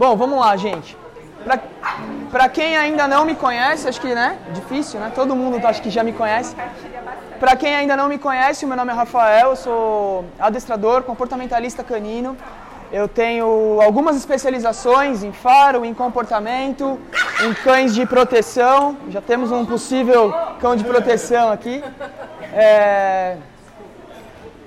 Bom, 0.00 0.16
vamos 0.16 0.38
lá, 0.38 0.56
gente. 0.56 0.96
Para 2.32 2.48
quem 2.48 2.74
ainda 2.74 3.06
não 3.06 3.26
me 3.26 3.34
conhece, 3.34 3.86
acho 3.86 4.00
que, 4.00 4.14
né? 4.14 4.38
Difícil, 4.54 4.98
né? 4.98 5.12
Todo 5.14 5.36
mundo 5.36 5.62
acho 5.66 5.82
que 5.82 5.90
já 5.90 6.02
me 6.02 6.14
conhece. 6.14 6.56
Para 7.38 7.54
quem 7.54 7.74
ainda 7.76 7.94
não 7.98 8.08
me 8.08 8.16
conhece, 8.16 8.64
meu 8.64 8.78
nome 8.78 8.92
é 8.92 8.94
Rafael, 8.94 9.50
eu 9.50 9.56
sou 9.56 10.24
adestrador, 10.38 11.02
comportamentalista 11.02 11.84
canino. 11.84 12.34
Eu 12.90 13.08
tenho 13.08 13.78
algumas 13.82 14.16
especializações 14.16 15.22
em 15.22 15.32
faro, 15.32 15.84
em 15.84 15.92
comportamento, 15.92 16.98
em 17.44 17.52
cães 17.52 17.94
de 17.94 18.06
proteção. 18.06 18.96
Já 19.10 19.20
temos 19.20 19.52
um 19.52 19.66
possível 19.66 20.32
cão 20.62 20.76
de 20.76 20.82
proteção 20.82 21.52
aqui. 21.52 21.84
É... 22.54 23.36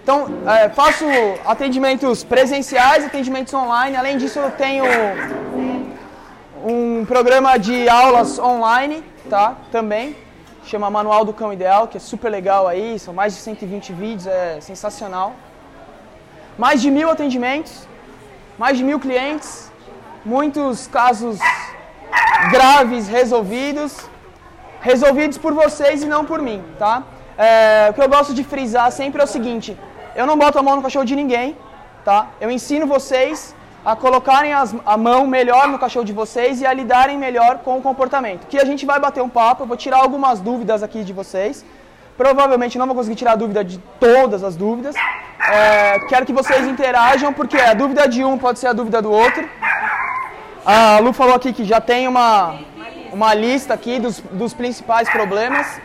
Então, 0.03 0.27
é, 0.45 0.69
faço 0.69 1.05
atendimentos 1.45 2.23
presenciais, 2.23 3.05
atendimentos 3.05 3.53
online. 3.53 3.95
Além 3.95 4.17
disso, 4.17 4.37
eu 4.37 4.51
tenho 4.51 4.83
um 6.63 7.05
programa 7.05 7.57
de 7.57 7.87
aulas 7.87 8.37
online, 8.37 9.03
tá? 9.29 9.55
Também. 9.71 10.15
Chama 10.65 10.89
Manual 10.89 11.25
do 11.25 11.33
Cão 11.33 11.51
Ideal, 11.51 11.87
que 11.87 11.97
é 11.97 11.99
super 11.99 12.29
legal 12.29 12.67
aí. 12.67 12.99
São 12.99 13.13
mais 13.13 13.33
de 13.33 13.41
120 13.41 13.93
vídeos, 13.93 14.27
é 14.27 14.59
sensacional. 14.61 15.33
Mais 16.57 16.81
de 16.81 16.91
mil 16.91 17.09
atendimentos 17.09 17.87
mais 18.57 18.77
de 18.77 18.83
mil 18.83 18.99
clientes, 18.99 19.71
muitos 20.23 20.87
casos 20.87 21.39
graves 22.51 23.07
resolvidos, 23.07 23.97
resolvidos 24.81 25.37
por 25.37 25.53
vocês 25.53 26.03
e 26.03 26.05
não 26.05 26.23
por 26.25 26.41
mim, 26.41 26.63
tá? 26.77 27.03
É, 27.37 27.87
o 27.89 27.93
que 27.93 28.01
eu 28.01 28.09
gosto 28.09 28.33
de 28.33 28.43
frisar 28.43 28.91
sempre 28.91 29.21
é 29.21 29.23
o 29.23 29.27
seguinte: 29.27 29.77
eu 30.15 30.25
não 30.25 30.37
boto 30.37 30.59
a 30.59 30.63
mão 30.63 30.75
no 30.75 30.81
cachorro 30.81 31.05
de 31.05 31.15
ninguém, 31.15 31.57
tá? 32.05 32.27
Eu 32.39 32.49
ensino 32.51 32.85
vocês 32.85 33.55
a 33.85 33.95
colocarem 33.95 34.53
as, 34.53 34.73
a 34.85 34.95
mão 34.97 35.27
melhor 35.27 35.67
no 35.67 35.77
cachorro 35.77 36.05
de 36.05 36.13
vocês 36.13 36.61
e 36.61 36.65
a 36.65 36.73
lidarem 36.73 37.17
melhor 37.17 37.59
com 37.59 37.77
o 37.77 37.81
comportamento. 37.81 38.47
Que 38.47 38.57
a 38.57 38.65
gente 38.65 38.85
vai 38.85 38.99
bater 38.99 39.21
um 39.21 39.29
papo, 39.29 39.63
eu 39.63 39.67
vou 39.67 39.75
tirar 39.75 39.97
algumas 39.97 40.39
dúvidas 40.39 40.83
aqui 40.83 41.03
de 41.03 41.11
vocês. 41.11 41.65
Provavelmente 42.17 42.77
não 42.77 42.85
vou 42.85 42.95
conseguir 42.95 43.15
tirar 43.15 43.33
a 43.33 43.35
dúvida 43.35 43.63
de 43.63 43.77
todas 43.99 44.43
as 44.43 44.55
dúvidas. 44.55 44.95
É, 45.51 45.99
quero 46.07 46.25
que 46.25 46.31
vocês 46.31 46.65
interajam, 46.67 47.33
porque 47.33 47.57
a 47.57 47.73
dúvida 47.73 48.07
de 48.07 48.23
um 48.23 48.37
pode 48.37 48.59
ser 48.59 48.67
a 48.67 48.73
dúvida 48.73 49.01
do 49.01 49.11
outro. 49.11 49.47
A 50.65 50.99
Lu 50.99 51.11
falou 51.11 51.35
aqui 51.35 51.51
que 51.51 51.65
já 51.65 51.81
tem 51.81 52.07
uma, 52.07 52.59
uma 53.11 53.33
lista 53.33 53.73
aqui 53.73 53.99
dos, 53.99 54.21
dos 54.31 54.53
principais 54.53 55.09
problemas. 55.09 55.81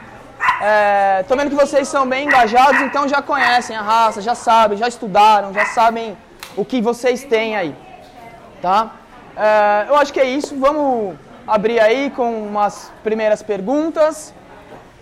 É, 0.61 1.25
vendo 1.29 1.51
que 1.51 1.57
vocês 1.57 1.87
são 1.87 2.07
bem 2.07 2.27
engajados, 2.27 2.81
então 2.83 3.07
já 3.07 3.23
conhecem 3.23 3.77
a 3.77 3.83
raça, 3.83 4.21
já 4.21 4.35
sabem, 4.35 4.77
já 4.77 4.89
estudaram, 4.89 5.53
já 5.55 5.67
sabem 5.67 6.17
o 6.57 6.65
que 6.65 6.81
vocês 6.81 7.23
têm 7.23 7.57
aí. 7.57 7.75
Tá? 8.61 8.91
É, 9.37 9.87
eu 9.89 9.97
acho 9.97 10.13
que 10.13 10.19
é 10.19 10.25
isso. 10.25 10.57
Vamos 10.59 11.17
abrir 11.47 11.79
aí 11.81 12.11
com 12.11 12.43
umas 12.43 12.93
primeiras 13.05 13.43
perguntas 13.43 14.35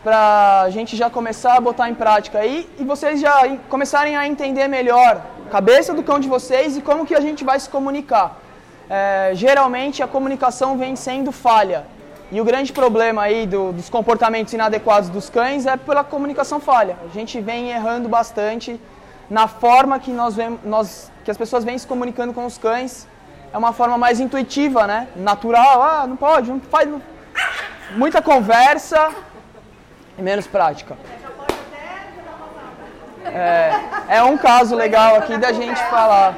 para 0.04 0.60
a 0.60 0.70
gente 0.70 0.94
já 0.94 1.08
começar 1.10 1.54
a 1.56 1.60
botar 1.60 1.88
em 1.90 1.94
prática 1.94 2.38
aí 2.38 2.68
e 2.78 2.84
vocês 2.84 3.20
já 3.20 3.34
começarem 3.68 4.16
a 4.16 4.26
entender 4.26 4.68
melhor 4.68 5.22
a 5.46 5.50
cabeça 5.50 5.92
do 5.92 6.02
cão 6.02 6.20
de 6.20 6.28
vocês 6.28 6.76
e 6.76 6.82
como 6.82 7.06
que 7.06 7.14
a 7.14 7.20
gente 7.20 7.42
vai 7.44 7.58
se 7.58 7.68
comunicar. 7.68 8.38
É, 8.88 9.30
geralmente 9.34 10.02
a 10.02 10.06
comunicação 10.06 10.78
vem 10.78 10.94
sendo 10.94 11.32
falha 11.32 11.95
e 12.30 12.40
o 12.40 12.44
grande 12.44 12.72
problema 12.72 13.22
aí 13.22 13.46
do, 13.46 13.72
dos 13.72 13.88
comportamentos 13.88 14.52
inadequados 14.52 15.08
dos 15.08 15.30
cães 15.30 15.64
é 15.64 15.76
pela 15.76 16.02
comunicação 16.02 16.58
falha. 16.58 16.96
A 17.08 17.14
gente 17.14 17.40
vem 17.40 17.70
errando 17.70 18.08
bastante 18.08 18.80
na 19.30 19.46
forma 19.46 19.98
que 19.98 20.10
nós, 20.10 20.34
vemos, 20.34 20.60
nós 20.64 21.12
que 21.24 21.30
as 21.30 21.36
pessoas 21.36 21.64
vêm 21.64 21.78
se 21.78 21.86
comunicando 21.86 22.32
com 22.32 22.44
os 22.44 22.58
cães. 22.58 23.06
É 23.52 23.58
uma 23.58 23.72
forma 23.72 23.96
mais 23.96 24.18
intuitiva, 24.18 24.86
né? 24.86 25.08
Natural. 25.14 25.82
Ah, 25.82 26.06
não 26.06 26.16
pode, 26.16 26.50
não 26.50 26.60
faz. 26.60 26.88
Não... 26.88 27.00
Muita 27.92 28.20
conversa, 28.20 29.10
e 30.18 30.22
menos 30.22 30.46
prática. 30.46 30.96
É, 33.24 34.16
é 34.16 34.22
um 34.22 34.36
caso 34.36 34.74
legal 34.74 35.16
aqui 35.16 35.36
da 35.36 35.52
gente 35.52 35.80
falar. 35.84 36.36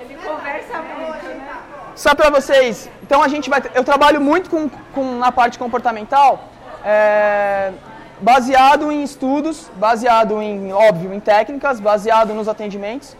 Ele 0.00 0.14
conversa 0.16 0.78
muito, 0.80 1.26
né? 1.26 1.58
Só 1.94 2.14
para 2.14 2.30
vocês, 2.30 2.90
então 3.10 3.24
a 3.24 3.26
gente 3.26 3.50
vai. 3.50 3.60
Eu 3.74 3.82
trabalho 3.82 4.20
muito 4.20 4.48
com, 4.48 4.68
com 4.94 5.04
na 5.18 5.32
parte 5.32 5.58
comportamental, 5.58 6.44
é, 6.84 7.72
baseado 8.20 8.92
em 8.92 9.02
estudos, 9.02 9.68
baseado 9.74 10.40
em, 10.40 10.72
óbvio, 10.72 11.12
em 11.12 11.18
técnicas, 11.18 11.80
baseado 11.80 12.32
nos 12.32 12.46
atendimentos 12.46 13.16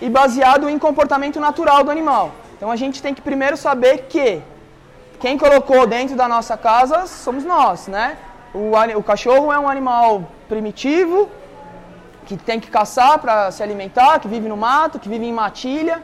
e 0.00 0.08
baseado 0.08 0.68
em 0.68 0.78
comportamento 0.78 1.40
natural 1.40 1.82
do 1.82 1.90
animal. 1.90 2.30
Então 2.56 2.70
a 2.70 2.76
gente 2.76 3.02
tem 3.02 3.12
que 3.12 3.20
primeiro 3.20 3.56
saber 3.56 4.06
que 4.12 4.40
quem 5.18 5.36
colocou 5.36 5.88
dentro 5.88 6.14
da 6.14 6.28
nossa 6.28 6.56
casa 6.56 7.08
somos 7.08 7.44
nós, 7.44 7.88
né? 7.88 8.18
O, 8.54 8.70
o 8.96 9.02
cachorro 9.02 9.52
é 9.52 9.58
um 9.58 9.68
animal 9.68 10.22
primitivo, 10.48 11.28
que 12.26 12.36
tem 12.36 12.60
que 12.60 12.70
caçar 12.70 13.18
para 13.18 13.50
se 13.50 13.60
alimentar, 13.60 14.20
que 14.20 14.28
vive 14.28 14.48
no 14.48 14.56
mato, 14.56 15.00
que 15.00 15.08
vive 15.08 15.26
em 15.26 15.32
matilha. 15.32 16.00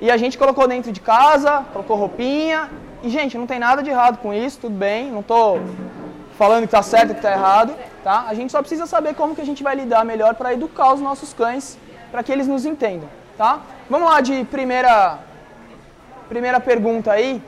E 0.00 0.10
a 0.10 0.16
gente 0.16 0.36
colocou 0.36 0.66
dentro 0.68 0.92
de 0.92 1.00
casa, 1.00 1.64
colocou 1.72 1.96
roupinha. 1.96 2.70
E, 3.02 3.08
gente, 3.08 3.36
não 3.38 3.46
tem 3.46 3.58
nada 3.58 3.82
de 3.82 3.90
errado 3.90 4.18
com 4.18 4.32
isso, 4.32 4.60
tudo 4.60 4.76
bem. 4.76 5.10
Não 5.10 5.20
estou 5.20 5.60
falando 6.38 6.60
que 6.60 6.66
está 6.66 6.82
certo 6.82 7.12
que 7.12 7.20
está 7.20 7.32
errado. 7.32 7.74
Tá? 8.02 8.26
A 8.28 8.34
gente 8.34 8.52
só 8.52 8.60
precisa 8.60 8.86
saber 8.86 9.14
como 9.14 9.34
que 9.34 9.40
a 9.40 9.46
gente 9.46 9.62
vai 9.62 9.74
lidar 9.74 10.04
melhor 10.04 10.34
para 10.34 10.52
educar 10.52 10.92
os 10.92 11.00
nossos 11.00 11.32
cães, 11.32 11.78
para 12.10 12.22
que 12.22 12.30
eles 12.30 12.46
nos 12.46 12.64
entendam. 12.64 13.08
Tá? 13.36 13.60
Vamos 13.88 14.08
lá 14.08 14.20
de 14.20 14.44
primeira, 14.44 15.18
primeira 16.28 16.60
pergunta 16.60 17.12
aí. 17.12 17.42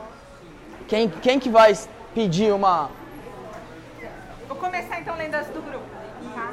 Quem, 0.86 1.08
quem 1.08 1.38
que 1.38 1.50
vai 1.50 1.76
pedir 2.14 2.52
uma, 2.52 2.90
começar 4.58 5.00
então 5.00 5.16
lendo 5.16 5.34
as 5.34 5.46
do 5.48 5.62
grupo. 5.62 5.86
Tá? 6.34 6.52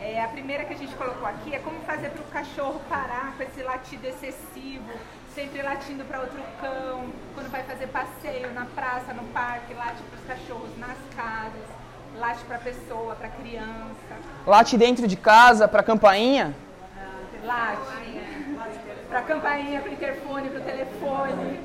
É, 0.00 0.22
a 0.22 0.28
primeira 0.28 0.64
que 0.64 0.74
a 0.74 0.76
gente 0.76 0.94
colocou 0.96 1.26
aqui 1.26 1.54
é 1.54 1.58
como 1.58 1.80
fazer 1.82 2.10
para 2.10 2.22
o 2.22 2.26
cachorro 2.26 2.80
parar 2.88 3.34
com 3.36 3.42
esse 3.42 3.62
latido 3.62 4.06
excessivo, 4.06 4.90
sempre 5.34 5.62
latindo 5.62 6.04
para 6.04 6.20
outro 6.20 6.38
cão, 6.60 7.06
quando 7.34 7.50
vai 7.50 7.62
fazer 7.64 7.88
passeio 7.88 8.52
na 8.52 8.66
praça, 8.66 9.12
no 9.12 9.24
parque, 9.24 9.74
late 9.74 10.00
para 10.02 10.18
os 10.18 10.26
cachorros 10.26 10.70
nas 10.78 10.96
casas, 11.16 11.66
late 12.16 12.44
para 12.44 12.56
a 12.56 12.60
pessoa, 12.60 13.16
para 13.16 13.26
a 13.26 13.30
criança. 13.30 14.14
Late 14.46 14.78
dentro 14.78 15.08
de 15.08 15.16
casa, 15.16 15.66
para 15.66 15.80
a 15.80 15.82
campainha? 15.82 16.54
Late. 17.44 17.80
Para 19.08 19.18
a 19.18 19.22
campainha, 19.22 19.80
para 19.80 19.90
o 19.90 19.92
interfone, 19.92 20.48
para 20.50 20.60
o 20.60 20.64
telefone. 20.64 21.60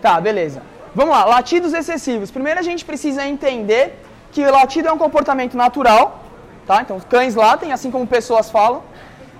Tá, 0.00 0.20
beleza. 0.20 0.62
Vamos 0.94 1.14
lá, 1.14 1.24
latidos 1.24 1.74
excessivos. 1.74 2.30
Primeiro 2.30 2.58
a 2.58 2.62
gente 2.62 2.84
precisa 2.84 3.26
entender 3.26 3.98
que 4.32 4.42
o 4.42 4.50
latido 4.50 4.88
é 4.88 4.92
um 4.92 4.98
comportamento 4.98 5.56
natural, 5.56 6.24
tá? 6.66 6.80
Então, 6.80 6.98
cães 7.00 7.34
latem, 7.34 7.72
assim 7.72 7.90
como 7.90 8.06
pessoas 8.06 8.50
falam. 8.50 8.82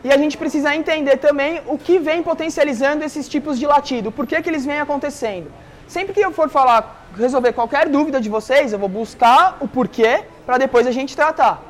E 0.02 0.10
a 0.10 0.16
gente 0.16 0.36
precisa 0.38 0.74
entender 0.74 1.18
também 1.18 1.60
o 1.66 1.76
que 1.76 1.98
vem 1.98 2.22
potencializando 2.22 3.04
esses 3.04 3.28
tipos 3.28 3.58
de 3.58 3.66
latido, 3.66 4.10
por 4.10 4.26
que, 4.26 4.40
que 4.40 4.48
eles 4.48 4.64
vêm 4.64 4.80
acontecendo. 4.80 5.52
Sempre 5.86 6.14
que 6.14 6.20
eu 6.20 6.32
for 6.32 6.48
falar, 6.48 7.06
resolver 7.16 7.52
qualquer 7.52 7.88
dúvida 7.88 8.20
de 8.20 8.28
vocês, 8.28 8.72
eu 8.72 8.78
vou 8.78 8.88
buscar 8.88 9.58
o 9.60 9.68
porquê 9.68 10.24
para 10.46 10.56
depois 10.56 10.86
a 10.86 10.92
gente 10.92 11.14
tratar. 11.14 11.60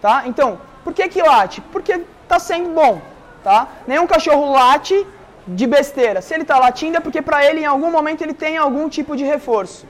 Tá? 0.00 0.22
Então, 0.26 0.58
por 0.82 0.94
que, 0.94 1.08
que 1.08 1.20
late? 1.20 1.60
Porque 1.60 2.00
está 2.22 2.38
sendo 2.38 2.70
bom. 2.70 3.02
Tá? 3.42 3.68
Nenhum 3.86 4.06
cachorro 4.06 4.52
late 4.52 5.06
de 5.46 5.66
besteira. 5.66 6.22
Se 6.22 6.32
ele 6.32 6.42
está 6.42 6.58
latindo 6.58 6.96
é 6.96 7.00
porque 7.00 7.20
para 7.20 7.44
ele 7.44 7.60
em 7.60 7.66
algum 7.66 7.90
momento 7.90 8.22
ele 8.22 8.34
tem 8.34 8.56
algum 8.56 8.88
tipo 8.88 9.16
de 9.16 9.24
reforço. 9.24 9.86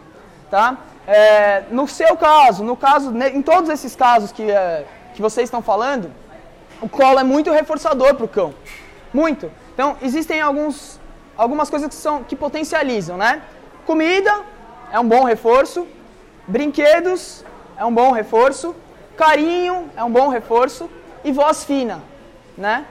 Tá? 0.50 0.78
É, 1.06 1.64
no 1.70 1.86
seu 1.86 2.16
caso, 2.16 2.64
no 2.64 2.76
caso, 2.76 3.12
em 3.16 3.42
todos 3.42 3.70
esses 3.70 3.94
casos 3.94 4.32
que, 4.32 4.50
é, 4.50 4.84
que 5.14 5.22
vocês 5.22 5.46
estão 5.46 5.62
falando, 5.62 6.10
o 6.80 6.88
colo 6.88 7.18
é 7.18 7.24
muito 7.24 7.50
reforçador 7.50 8.14
para 8.14 8.24
o 8.24 8.28
cão. 8.28 8.54
Muito. 9.12 9.50
Então, 9.74 9.96
existem 10.02 10.40
alguns, 10.40 11.00
algumas 11.36 11.68
coisas 11.68 11.88
que, 11.88 11.94
são, 11.94 12.24
que 12.24 12.36
potencializam, 12.36 13.16
né? 13.16 13.42
Comida 13.86 14.40
é 14.92 14.98
um 14.98 15.06
bom 15.06 15.24
reforço. 15.24 15.86
Brinquedos 16.46 17.44
é 17.76 17.84
um 17.84 17.92
bom 17.92 18.12
reforço. 18.12 18.74
Carinho 19.16 19.90
é 19.96 20.04
um 20.04 20.10
bom 20.10 20.28
reforço. 20.28 20.88
E 21.22 21.32
voz 21.32 21.64
fina, 21.64 22.02
né? 22.56 22.86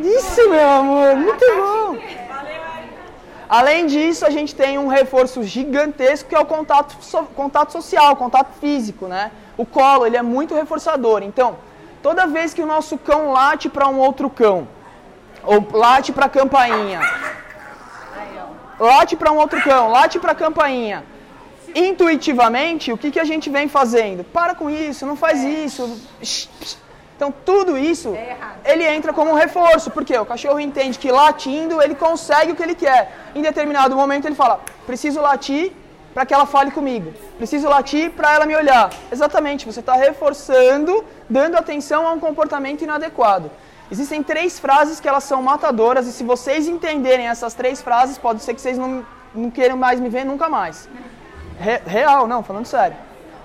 Isso, 0.00 0.48
meu 0.48 0.68
amor, 0.68 1.16
muito 1.16 1.44
bom. 1.44 1.98
Além 3.48 3.86
disso, 3.86 4.24
a 4.24 4.30
gente 4.30 4.54
tem 4.54 4.78
um 4.78 4.88
reforço 4.88 5.42
gigantesco 5.42 6.28
que 6.28 6.34
é 6.34 6.38
o 6.38 6.46
contato, 6.46 6.96
so, 7.02 7.24
contato 7.36 7.70
social, 7.70 8.16
contato 8.16 8.58
físico, 8.58 9.06
né? 9.06 9.30
O 9.56 9.66
colo, 9.66 10.06
ele 10.06 10.16
é 10.16 10.22
muito 10.22 10.54
reforçador. 10.54 11.22
Então, 11.22 11.56
toda 12.02 12.26
vez 12.26 12.52
que 12.52 12.62
o 12.62 12.66
nosso 12.66 12.98
cão 12.98 13.32
late 13.32 13.68
para 13.68 13.88
um 13.88 13.98
outro 13.98 14.28
cão, 14.28 14.68
ou 15.44 15.66
late 15.72 16.12
para 16.12 16.26
a 16.26 16.28
campainha, 16.28 17.00
late 18.78 19.16
para 19.16 19.32
um 19.32 19.36
outro 19.36 19.62
cão, 19.62 19.88
late 19.88 20.18
para 20.18 20.32
a 20.32 20.34
campainha, 20.34 21.04
intuitivamente, 21.74 22.92
o 22.92 22.98
que, 22.98 23.10
que 23.10 23.20
a 23.20 23.24
gente 23.24 23.48
vem 23.48 23.68
fazendo? 23.68 24.24
Para 24.24 24.54
com 24.54 24.68
isso, 24.68 25.06
não 25.06 25.16
faz 25.16 25.42
isso. 25.42 25.98
Então, 27.16 27.32
tudo 27.44 27.78
isso, 27.78 28.14
É 28.14 28.36
ele 28.64 28.84
entra 28.84 29.12
como 29.12 29.30
um 29.30 29.34
reforço, 29.34 29.90
porque 29.90 30.16
o 30.16 30.24
cachorro 30.24 30.58
entende 30.58 30.98
que 30.98 31.10
latindo 31.10 31.80
ele 31.80 31.94
consegue 31.94 32.52
o 32.52 32.56
que 32.56 32.62
ele 32.62 32.74
quer. 32.74 33.30
Em 33.34 33.42
determinado 33.42 33.94
momento 33.94 34.26
ele 34.26 34.34
fala: 34.34 34.60
preciso 34.86 35.20
latir 35.20 35.72
para 36.12 36.26
que 36.26 36.34
ela 36.34 36.46
fale 36.46 36.70
comigo, 36.70 37.12
preciso 37.38 37.68
latir 37.68 38.10
para 38.10 38.34
ela 38.34 38.46
me 38.46 38.54
olhar. 38.54 38.90
Exatamente, 39.10 39.66
você 39.66 39.80
está 39.80 39.94
reforçando, 39.94 41.04
dando 41.28 41.56
atenção 41.56 42.06
a 42.06 42.12
um 42.12 42.20
comportamento 42.20 42.82
inadequado. 42.82 43.50
Existem 43.90 44.22
três 44.22 44.58
frases 44.58 45.00
que 45.00 45.08
elas 45.08 45.24
são 45.24 45.42
matadoras, 45.42 46.06
e 46.06 46.12
se 46.12 46.24
vocês 46.24 46.66
entenderem 46.66 47.28
essas 47.28 47.54
três 47.54 47.82
frases, 47.82 48.16
pode 48.18 48.42
ser 48.42 48.54
que 48.54 48.60
vocês 48.60 48.78
não, 48.78 49.04
não 49.34 49.50
queiram 49.50 49.76
mais 49.76 50.00
me 50.00 50.08
ver 50.08 50.24
nunca 50.24 50.48
mais. 50.48 50.88
Re- 51.58 51.82
real, 51.86 52.26
não, 52.26 52.42
falando 52.42 52.66
sério. 52.66 52.96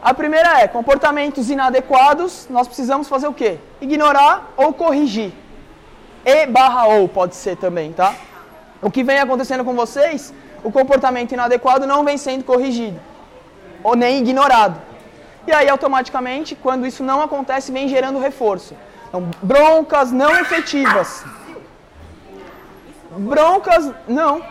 A 0.01 0.13
primeira 0.13 0.61
é 0.61 0.67
comportamentos 0.67 1.49
inadequados, 1.49 2.47
nós 2.49 2.67
precisamos 2.67 3.09
fazer 3.09 3.27
o 3.27 3.33
quê? 3.33 3.57
Ignorar 3.81 4.53
ou 4.55 4.71
corrigir. 4.71 5.33
E 6.23 6.45
barra 6.45 6.87
ou 6.87 7.09
pode 7.09 7.35
ser 7.35 7.57
também, 7.57 7.91
tá? 7.91 8.13
O 8.81 8.91
que 8.91 9.03
vem 9.03 9.19
acontecendo 9.19 9.65
com 9.65 9.73
vocês, 9.73 10.33
o 10.63 10.71
comportamento 10.71 11.31
inadequado 11.31 11.85
não 11.87 12.03
vem 12.03 12.17
sendo 12.17 12.43
corrigido 12.43 12.99
ou 13.83 13.95
nem 13.95 14.19
ignorado. 14.19 14.79
E 15.45 15.51
aí, 15.53 15.69
automaticamente, 15.69 16.55
quando 16.55 16.85
isso 16.85 17.03
não 17.03 17.21
acontece, 17.21 17.71
vem 17.71 17.87
gerando 17.87 18.19
reforço. 18.19 18.75
Então, 19.07 19.29
broncas 19.41 20.11
não 20.11 20.31
efetivas. 20.37 21.23
Broncas, 23.17 23.91
não. 24.07 24.43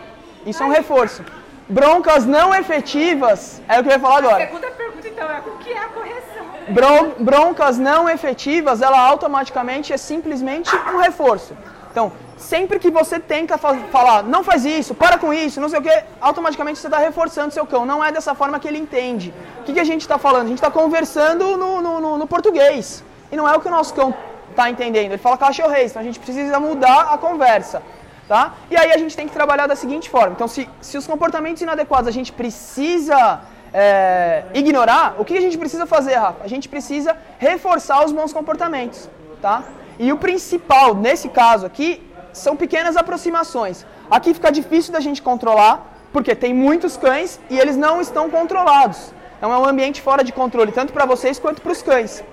Isso 0.45 0.63
é 0.63 0.65
um 0.65 0.69
reforço. 0.69 1.23
Broncas 1.69 2.25
não 2.25 2.55
efetivas, 2.55 3.61
é 3.67 3.79
o 3.79 3.83
que 3.83 3.89
eu 3.89 3.93
ia 3.93 3.99
falar 3.99 4.17
agora. 4.19 4.45
Segunda 4.45 4.67
pergunta, 4.71 5.07
então, 5.07 5.29
é 5.29 5.39
o 5.39 5.57
que 5.57 5.71
é 5.71 5.77
a 5.77 5.89
correção? 5.89 6.45
Bron- 6.69 7.11
broncas 7.19 7.77
não 7.77 8.09
efetivas, 8.09 8.81
ela 8.81 8.99
automaticamente 8.99 9.91
é 9.91 9.97
simplesmente 9.97 10.73
um 10.93 10.97
reforço. 10.97 11.55
Então, 11.91 12.11
sempre 12.37 12.79
que 12.79 12.89
você 12.89 13.19
tenta 13.19 13.57
fa- 13.57 13.75
falar, 13.91 14.23
não 14.23 14.43
faz 14.43 14.63
isso, 14.65 14.93
para 14.95 15.17
com 15.17 15.33
isso, 15.33 15.59
não 15.59 15.69
sei 15.69 15.79
o 15.79 15.81
que, 15.81 16.03
automaticamente 16.21 16.79
você 16.79 16.87
está 16.87 16.99
reforçando 16.99 17.53
seu 17.53 17.65
cão. 17.65 17.85
Não 17.85 18.03
é 18.03 18.11
dessa 18.11 18.33
forma 18.35 18.59
que 18.59 18.67
ele 18.67 18.77
entende. 18.77 19.33
O 19.59 19.63
que, 19.63 19.73
que 19.73 19.79
a 19.79 19.83
gente 19.83 20.01
está 20.01 20.17
falando? 20.17 20.45
A 20.45 20.49
gente 20.49 20.57
está 20.59 20.71
conversando 20.71 21.57
no, 21.57 21.81
no- 21.81 22.17
no- 22.17 22.27
português. 22.27 23.03
E 23.31 23.35
não 23.35 23.47
é 23.49 23.55
o 23.55 23.59
que 23.59 23.67
o 23.67 23.71
nosso 23.71 23.93
cão 23.93 24.13
está 24.51 24.69
entendendo. 24.69 25.11
Ele 25.11 25.17
fala 25.17 25.37
cachorrês, 25.37 25.91
então 25.91 26.01
a 26.01 26.05
gente 26.05 26.19
precisa 26.19 26.59
mudar 26.59 27.09
a 27.11 27.17
conversa. 27.17 27.81
Tá? 28.27 28.53
E 28.69 28.75
aí 28.75 28.91
a 28.91 28.97
gente 28.97 29.15
tem 29.15 29.25
que 29.27 29.33
trabalhar 29.33 29.67
da 29.67 29.75
seguinte 29.75 30.09
forma. 30.09 30.33
Então, 30.33 30.47
se, 30.49 30.69
se 30.81 30.97
os 30.97 31.07
comportamentos 31.07 31.61
inadequados 31.61 32.09
a 32.09 32.11
gente 32.11 32.33
precisa 32.33 33.39
é, 33.73 34.43
ignorar, 34.53 35.15
o 35.17 35.23
que 35.23 35.37
a 35.37 35.41
gente 35.41 35.57
precisa 35.57 35.85
fazer, 35.85 36.15
Rafa? 36.15 36.43
A 36.43 36.47
gente 36.47 36.67
precisa 36.67 37.15
reforçar 37.39 38.03
os 38.05 38.11
bons 38.11 38.33
comportamentos. 38.33 39.09
Tá? 39.41 39.63
E 39.97 40.11
o 40.11 40.17
principal, 40.17 40.93
nesse 40.93 41.29
caso 41.29 41.65
aqui, 41.65 42.05
são 42.37 42.55
pequenas 42.55 42.95
aproximações. 42.97 43.85
Aqui 44.09 44.33
fica 44.33 44.51
difícil 44.51 44.93
da 44.93 44.99
gente 44.99 45.21
controlar, 45.21 45.75
porque 46.13 46.33
tem 46.35 46.53
muitos 46.53 46.95
cães 46.97 47.39
e 47.49 47.59
eles 47.59 47.75
não 47.75 47.99
estão 47.99 48.29
controlados. 48.29 49.13
Então 49.37 49.51
é 49.51 49.57
um 49.57 49.65
ambiente 49.65 50.01
fora 50.01 50.23
de 50.23 50.31
controle, 50.31 50.71
tanto 50.71 50.93
para 50.93 51.05
vocês 51.05 51.37
quanto 51.37 51.61
para 51.61 51.71
os 51.71 51.81
cães. 51.81 52.23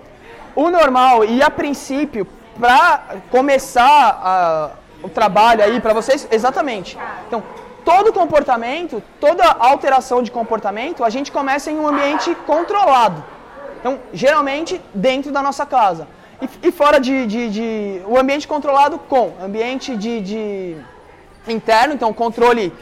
O 0.55 0.71
normal 0.71 1.25
e 1.25 1.43
a 1.43 1.51
princípio, 1.51 2.27
para 2.59 3.17
começar 3.31 4.21
a- 4.23 4.71
o 5.03 5.09
trabalho 5.09 5.63
aí 5.63 5.81
para 5.81 5.93
vocês, 5.93 6.27
exatamente. 6.31 6.97
Então, 7.27 7.43
todo 7.85 8.13
comportamento, 8.13 9.03
toda 9.21 9.45
alteração 9.59 10.23
de 10.23 10.31
comportamento, 10.31 11.05
a 11.05 11.11
gente 11.11 11.31
começa 11.33 11.71
em 11.71 11.79
um 11.79 11.87
ambiente 11.89 12.35
controlado. 12.47 13.23
Então, 13.81 13.99
geralmente 14.13 14.81
dentro 14.95 15.31
da 15.31 15.43
nossa 15.43 15.67
casa. 15.67 16.07
E, 16.43 16.69
e 16.69 16.73
fora 16.73 16.99
de, 17.01 17.27
de, 17.27 17.51
de- 17.51 18.03
O 18.07 18.19
ambiente 18.19 18.47
controlado 18.49 18.99
com 18.99 19.33
ambiente 19.43 19.97
de, 19.97 20.21
de 20.21 20.77
interno, 21.49 21.95
então 21.95 22.13
controle 22.13 22.73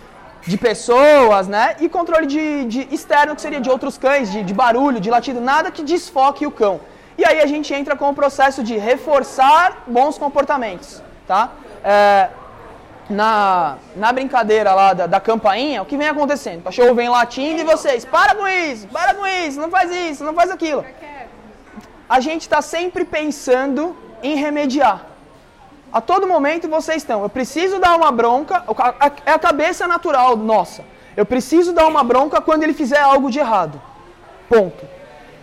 de 0.46 0.56
pessoas, 0.58 1.46
né? 1.46 1.76
E 1.80 1.88
controle 1.88 2.26
de, 2.26 2.64
de 2.64 2.88
externo, 2.94 3.34
que 3.36 3.42
seria 3.42 3.60
de 3.60 3.70
outros 3.70 3.96
cães, 3.98 4.30
de, 4.32 4.42
de 4.42 4.54
barulho, 4.54 4.98
de 5.00 5.10
latido, 5.10 5.40
nada 5.40 5.70
que 5.70 5.82
desfoque 5.82 6.46
o 6.46 6.50
cão. 6.50 6.80
E 7.16 7.24
aí 7.24 7.40
a 7.40 7.46
gente 7.46 7.72
entra 7.72 7.94
com 7.94 8.08
o 8.10 8.14
processo 8.14 8.62
de 8.62 8.76
reforçar 8.76 9.84
bons 9.86 10.18
comportamentos, 10.18 11.02
tá? 11.28 11.50
É, 11.84 12.28
na, 13.10 13.76
na 13.94 14.12
brincadeira 14.12 14.72
lá 14.74 14.94
da, 14.94 15.06
da 15.06 15.20
campainha, 15.20 15.82
o 15.82 15.84
que 15.84 15.96
vem 15.96 16.08
acontecendo? 16.08 16.60
O 16.60 16.62
cachorro 16.62 16.94
vem 16.94 17.08
latindo 17.08 17.60
e 17.60 17.64
vocês, 17.64 18.04
para 18.04 18.34
com 18.34 18.48
isso, 18.48 18.88
para 18.88 19.14
com 19.14 19.26
isso, 19.26 19.60
não 19.60 19.70
faz 19.70 19.90
isso, 19.92 20.24
não 20.24 20.32
faz 20.34 20.50
aquilo. 20.50 20.84
A 22.08 22.20
gente 22.20 22.42
está 22.42 22.60
sempre 22.60 23.04
pensando 23.04 23.96
em 24.22 24.36
remediar. 24.36 25.06
A 25.92 26.00
todo 26.00 26.26
momento 26.26 26.68
vocês 26.68 26.98
estão, 26.98 27.22
eu 27.22 27.28
preciso 27.28 27.78
dar 27.78 27.94
uma 27.96 28.10
bronca, 28.10 28.64
é 29.26 29.32
a 29.32 29.38
cabeça 29.38 29.86
natural 29.86 30.36
nossa. 30.36 30.82
Eu 31.14 31.26
preciso 31.26 31.72
dar 31.72 31.86
uma 31.86 32.02
bronca 32.02 32.40
quando 32.40 32.62
ele 32.62 32.72
fizer 32.72 33.00
algo 33.00 33.30
de 33.30 33.38
errado. 33.38 33.80
Ponto. 34.48 34.86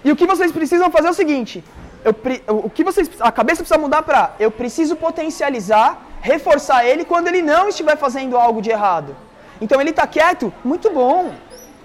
E 0.03 0.11
o 0.11 0.15
que 0.15 0.25
vocês 0.25 0.51
precisam 0.51 0.89
fazer 0.89 1.07
é 1.07 1.11
o 1.11 1.13
seguinte: 1.13 1.63
eu 2.03 2.15
o 2.47 2.69
que 2.69 2.83
vocês, 2.83 3.09
a 3.19 3.31
cabeça 3.31 3.62
precisa 3.62 3.79
mudar 3.79 4.01
para 4.01 4.33
eu 4.39 4.50
preciso 4.50 4.95
potencializar, 4.95 6.01
reforçar 6.21 6.85
ele 6.85 7.05
quando 7.05 7.27
ele 7.27 7.41
não 7.44 7.69
estiver 7.69 7.97
fazendo 7.97 8.35
algo 8.35 8.62
de 8.62 8.71
errado. 8.71 9.15
Então 9.62 9.79
ele 9.79 9.91
está 9.91 10.07
quieto, 10.07 10.51
muito 10.63 10.89
bom. 10.89 11.31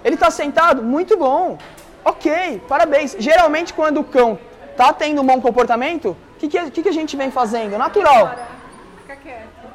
Ele 0.03 0.15
está 0.15 0.31
sentado, 0.31 0.81
muito 0.81 1.17
bom. 1.17 1.57
Ok, 2.03 2.61
parabéns. 2.67 3.15
Geralmente 3.19 3.73
quando 3.73 3.99
o 3.99 4.03
cão 4.03 4.39
está 4.75 4.91
tendo 4.93 5.21
um 5.21 5.25
bom 5.25 5.39
comportamento, 5.41 6.09
o 6.35 6.39
que, 6.39 6.47
que, 6.49 6.57
a- 6.57 6.69
que 6.69 6.89
a 6.89 6.91
gente 6.91 7.15
vem 7.15 7.31
fazendo? 7.31 7.77
Natural. 7.77 8.35
Fica 9.01 9.15
quieto. 9.15 9.65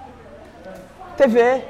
TV. 1.17 1.64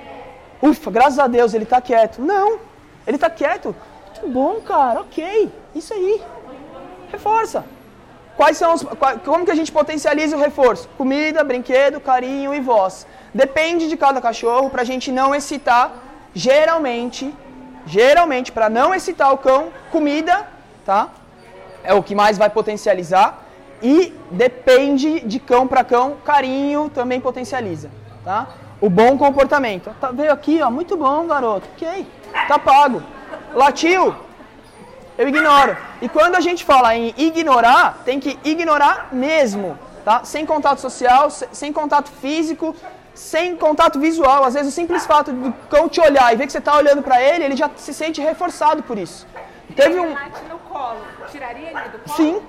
Ufa, 0.63 0.91
graças 0.91 1.19
a 1.19 1.27
Deus 1.27 1.55
ele 1.55 1.65
tá 1.65 1.81
quieto. 1.81 2.21
Não, 2.21 2.59
ele 3.07 3.17
tá 3.19 3.31
quieto. 3.31 3.75
Muito 4.23 4.29
bom, 4.29 4.61
cara, 4.61 5.01
ok. 5.01 5.51
Isso 5.75 5.95
aí. 5.95 6.21
Reforça. 7.11 7.65
Quais 8.37 8.57
são 8.57 8.75
os. 8.75 8.83
Como 9.25 9.45
que 9.45 9.51
a 9.51 9.55
gente 9.55 9.71
potencializa 9.73 10.37
o 10.37 10.41
reforço? 10.41 10.89
Comida, 10.99 11.43
brinquedo, 11.45 12.01
carinho 12.01 12.53
e 12.55 12.61
voz. 12.61 13.07
Depende 13.33 13.89
de 13.89 13.97
cada 13.97 14.21
cachorro 14.21 14.71
pra 14.71 14.83
gente 14.85 15.11
não 15.13 15.35
excitar. 15.35 15.93
Geralmente, 16.35 17.35
geralmente, 17.87 18.51
para 18.53 18.69
não 18.69 18.95
excitar 18.95 19.33
o 19.33 19.39
cão, 19.39 19.69
comida, 19.91 20.47
tá? 20.85 21.09
É 21.83 21.95
o 21.95 22.03
que 22.03 22.15
mais 22.15 22.37
vai 22.39 22.51
potencializar. 22.51 23.47
E 23.83 24.15
depende 24.31 25.21
de 25.21 25.39
cão 25.41 25.67
para 25.67 25.83
cão, 25.83 26.17
carinho 26.25 26.91
também 26.95 27.19
potencializa, 27.21 27.91
tá? 28.25 28.47
O 28.81 28.91
bom 28.91 29.17
comportamento. 29.17 29.91
Tá, 30.01 30.11
veio 30.11 30.33
aqui, 30.33 30.61
ó, 30.63 30.71
muito 30.71 30.97
bom, 30.97 31.27
garoto. 31.27 31.67
Ok, 31.75 32.07
tá 32.47 32.59
pago. 32.59 33.03
Latiu, 33.55 34.15
eu 35.17 35.29
ignoro. 35.29 35.77
E 36.03 36.09
quando 36.09 36.35
a 36.35 36.41
gente 36.41 36.63
fala 36.65 36.95
em 36.95 37.15
ignorar, 37.17 38.03
tem 38.05 38.21
que 38.21 38.39
ignorar 38.45 39.09
mesmo, 39.13 39.79
tá? 40.05 40.25
Sem 40.25 40.45
contato 40.45 40.79
social, 40.81 41.31
se- 41.31 41.49
sem 41.53 41.73
contato 41.73 42.11
físico, 42.11 42.77
sem 43.15 43.57
contato 43.57 43.99
visual. 43.99 44.45
Às 44.45 44.55
vezes 44.55 44.73
o 44.73 44.75
simples 44.75 45.07
fato 45.07 45.33
do 45.33 45.53
cão 45.71 45.89
te 45.89 46.01
olhar 46.01 46.33
e 46.33 46.37
ver 46.37 46.47
que 46.47 46.53
você 46.53 46.61
tá 46.61 46.77
olhando 46.77 47.03
para 47.03 47.21
ele, 47.23 47.45
ele 47.45 47.57
já 47.57 47.71
se 47.77 47.93
sente 47.95 48.21
reforçado 48.21 48.83
por 48.83 48.99
isso. 48.99 49.27
Teve 49.75 49.99
um 50.01 50.15
colo. 50.71 51.01
Tiraria 51.31 51.69
ele 51.71 51.89
do 51.91 51.99
colo? 51.99 52.17
Sim, 52.17 52.43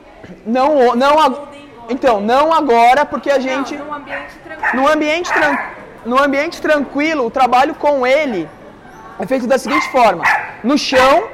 não, 0.45 0.95
não, 0.95 1.47
então, 1.89 2.21
não 2.21 2.53
agora, 2.53 3.05
porque 3.05 3.29
a 3.29 3.39
gente, 3.39 3.75
Não, 3.75 3.85
num 3.85 3.93
ambiente 3.93 4.33
tranquilo. 4.43 4.75
no 4.75 4.87
ambiente, 4.87 5.33
tran, 5.33 5.57
no 6.05 6.23
ambiente 6.23 6.61
tranquilo, 6.61 7.25
o 7.25 7.31
trabalho 7.31 7.75
com 7.75 8.05
ele 8.05 8.47
é 9.19 9.25
feito 9.25 9.47
da 9.47 9.57
seguinte 9.57 9.89
forma: 9.91 10.23
no 10.63 10.77
chão, 10.77 11.27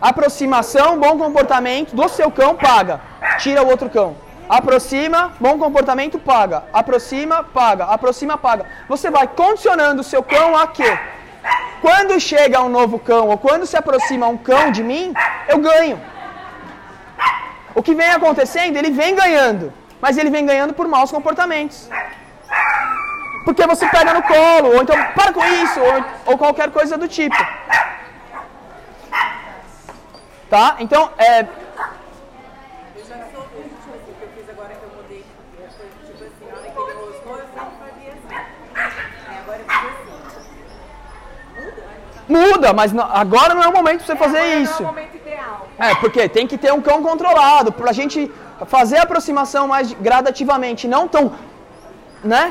aproximação, 0.00 0.98
bom 0.98 1.18
comportamento 1.18 1.96
do 1.96 2.08
seu 2.08 2.30
cão 2.30 2.54
paga, 2.54 3.00
tira 3.38 3.62
o 3.62 3.68
outro 3.68 3.88
cão. 3.90 4.16
Aproxima, 4.48 5.32
bom 5.40 5.58
comportamento 5.58 6.18
paga. 6.18 6.64
Aproxima, 6.72 7.42
paga. 7.42 7.84
Aproxima, 7.86 8.36
paga. 8.36 8.66
Você 8.86 9.10
vai 9.10 9.26
condicionando 9.26 10.02
o 10.02 10.04
seu 10.04 10.22
cão 10.22 10.56
a 10.56 10.66
quê? 10.66 10.98
Quando 11.82 12.20
chega 12.20 12.62
um 12.62 12.68
novo 12.68 12.96
cão 12.96 13.28
ou 13.28 13.36
quando 13.36 13.66
se 13.66 13.76
aproxima 13.76 14.28
um 14.28 14.38
cão 14.38 14.70
de 14.70 14.84
mim, 14.84 15.12
eu 15.48 15.58
ganho. 15.58 16.00
O 17.74 17.82
que 17.82 17.92
vem 17.92 18.08
acontecendo, 18.12 18.76
ele 18.76 18.92
vem 18.92 19.16
ganhando, 19.16 19.72
mas 20.00 20.16
ele 20.16 20.30
vem 20.30 20.46
ganhando 20.46 20.74
por 20.74 20.86
maus 20.86 21.10
comportamentos. 21.10 21.90
Porque 23.44 23.66
você 23.66 23.84
pega 23.88 24.14
no 24.14 24.22
colo, 24.22 24.76
ou 24.76 24.82
então 24.82 24.96
para 25.12 25.32
com 25.32 25.44
isso, 25.44 25.80
ou, 25.80 26.04
ou 26.26 26.38
qualquer 26.38 26.70
coisa 26.70 26.96
do 26.96 27.08
tipo. 27.08 27.36
Tá? 30.48 30.76
Então, 30.78 31.10
é, 31.18 31.40
Eu 31.40 33.04
já 33.08 33.16
sou 33.32 33.42
do 33.42 33.62
tipo 33.68 33.90
assim, 33.90 34.14
que 34.18 34.22
eu 34.22 34.28
fiz 34.36 34.48
agora 34.50 34.72
que 34.72 34.84
eu 34.84 34.90
mudei. 34.94 35.24
Foi 35.76 35.86
tipo 36.06 36.24
assim, 36.24 36.46
na 36.48 36.58
hora 36.58 36.70
que 36.70 36.78
ele 36.78 36.92
rosnou, 36.92 37.38
eu 37.38 37.48
sempre 37.48 37.74
fazia 37.82 38.12
assim. 38.12 38.34
Aí 39.26 39.38
agora 39.38 39.58
eu 39.58 39.64
fiz 39.64 39.90
assim. 39.90 40.12
Muda, 42.36 42.72
mas 42.72 42.92
não- 42.92 43.08
agora 43.24 43.54
não 43.54 43.62
é 43.62 43.68
o 43.68 43.72
momento 43.78 43.98
pra 43.98 44.06
você 44.06 44.16
fazer 44.24 44.38
Agora 44.38 44.54
isso. 44.64 44.82
Não 44.82 44.88
é 44.88 44.92
o 44.92 44.94
momento 44.94 45.16
ideal. 45.22 45.68
É, 45.78 45.94
porque 46.02 46.28
tem 46.36 46.46
que 46.50 46.58
ter 46.58 46.72
um 46.72 46.80
cão 46.88 47.02
controlado, 47.02 47.70
pra 47.72 47.92
gente 47.92 48.30
fazer 48.66 48.98
a 48.98 49.02
aproximação 49.02 49.66
mais 49.74 49.92
gradativamente, 49.92 50.86
não 50.88 51.06
tão, 51.08 51.32
né? 52.22 52.44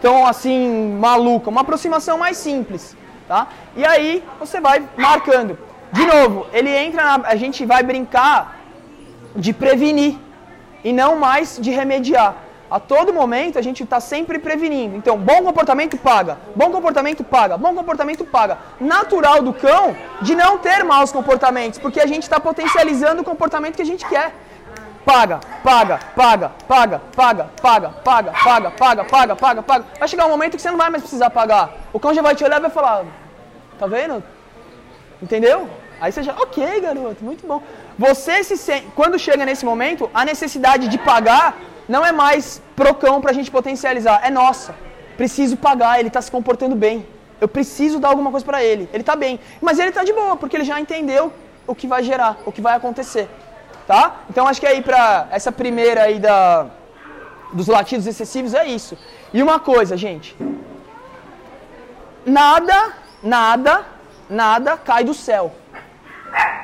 Tão 0.00 0.26
assim, 0.26 0.58
maluca. 1.06 1.50
Uma 1.50 1.62
aproximação 1.62 2.16
mais 2.18 2.36
simples, 2.36 2.96
tá? 3.28 3.40
E 3.76 3.84
aí 3.84 4.22
você 4.38 4.60
vai 4.60 4.82
marcando. 4.96 5.58
De 5.92 6.04
novo, 6.06 6.46
ele 6.52 6.70
entra 6.84 7.02
na, 7.04 7.28
a 7.28 7.36
gente 7.36 7.64
vai 7.72 7.82
brincar 7.82 8.56
de 9.36 9.52
prevenir 9.52 10.16
e 10.82 10.92
não 10.92 11.16
mais 11.16 11.58
de 11.60 11.70
remediar. 11.70 12.34
A 12.74 12.80
todo 12.80 13.14
momento 13.14 13.56
a 13.56 13.62
gente 13.62 13.84
está 13.84 14.00
sempre 14.00 14.36
prevenindo. 14.36 14.96
Então, 14.96 15.16
bom 15.16 15.44
comportamento 15.44 15.96
paga, 15.96 16.36
bom 16.56 16.72
comportamento 16.72 17.22
paga, 17.22 17.56
bom 17.56 17.72
comportamento 17.72 18.24
paga. 18.24 18.58
Natural 18.80 19.42
do 19.42 19.52
cão 19.52 19.96
de 20.20 20.34
não 20.34 20.58
ter 20.58 20.82
maus 20.82 21.12
comportamentos, 21.12 21.78
porque 21.78 22.00
a 22.00 22.06
gente 22.12 22.24
está 22.24 22.40
potencializando 22.40 23.22
o 23.22 23.24
comportamento 23.24 23.76
que 23.76 23.82
a 23.82 23.90
gente 23.92 24.04
quer. 24.08 24.34
Paga, 25.04 25.38
paga, 25.62 26.00
paga, 26.16 26.50
paga, 26.66 27.00
paga, 27.14 27.44
paga, 27.62 27.88
paga, 28.02 28.30
paga, 28.42 28.70
paga, 28.72 29.04
paga, 29.04 29.36
paga, 29.36 29.62
paga. 29.62 29.84
Vai 30.00 30.08
chegar 30.08 30.26
um 30.26 30.30
momento 30.30 30.56
que 30.56 30.62
você 30.62 30.72
não 30.72 30.82
vai 30.84 30.90
mais 30.90 31.04
precisar 31.04 31.30
pagar. 31.30 31.72
O 31.92 32.00
cão 32.00 32.12
já 32.12 32.22
vai 32.22 32.34
te 32.34 32.42
olhar 32.42 32.58
e 32.58 32.62
vai 32.62 32.70
falar: 32.70 33.04
Tá 33.78 33.86
vendo? 33.86 34.20
Entendeu? 35.22 35.70
Aí 36.00 36.10
você 36.10 36.24
já, 36.24 36.32
ok, 36.32 36.80
garoto, 36.80 37.22
muito 37.22 37.46
bom. 37.46 37.62
Você 37.96 38.42
se 38.42 38.56
sente, 38.56 38.88
quando 38.96 39.16
chega 39.16 39.46
nesse 39.46 39.64
momento, 39.64 40.10
a 40.12 40.24
necessidade 40.24 40.88
de 40.88 40.98
pagar 40.98 41.56
não 41.88 42.04
é 42.04 42.12
mais 42.12 42.62
pro 42.74 42.94
cão 42.94 43.20
pra 43.20 43.32
gente 43.32 43.50
potencializar, 43.50 44.20
é 44.24 44.30
nossa. 44.30 44.74
Preciso 45.16 45.56
pagar, 45.56 45.98
ele 45.98 46.08
está 46.08 46.20
se 46.20 46.30
comportando 46.30 46.74
bem. 46.74 47.06
Eu 47.40 47.48
preciso 47.48 47.98
dar 47.98 48.08
alguma 48.08 48.30
coisa 48.30 48.44
para 48.44 48.62
ele. 48.62 48.88
Ele 48.92 49.02
está 49.02 49.14
bem, 49.14 49.38
mas 49.60 49.78
ele 49.78 49.90
está 49.90 50.02
de 50.02 50.12
boa, 50.12 50.36
porque 50.36 50.56
ele 50.56 50.64
já 50.64 50.80
entendeu 50.80 51.32
o 51.66 51.74
que 51.74 51.86
vai 51.86 52.02
gerar, 52.02 52.38
o 52.44 52.52
que 52.52 52.60
vai 52.60 52.76
acontecer. 52.76 53.28
Tá? 53.86 54.22
Então 54.30 54.48
acho 54.48 54.60
que 54.60 54.66
aí 54.66 54.80
para 54.80 55.28
essa 55.30 55.52
primeira 55.52 56.04
aí 56.04 56.18
da 56.18 56.66
dos 57.52 57.68
latidos 57.68 58.06
excessivos 58.06 58.54
é 58.54 58.66
isso. 58.66 58.98
E 59.32 59.42
uma 59.42 59.60
coisa, 59.60 59.96
gente, 59.96 60.36
nada, 62.24 62.94
nada, 63.22 63.84
nada 64.28 64.76
cai 64.76 65.04
do 65.04 65.14
céu. 65.14 65.52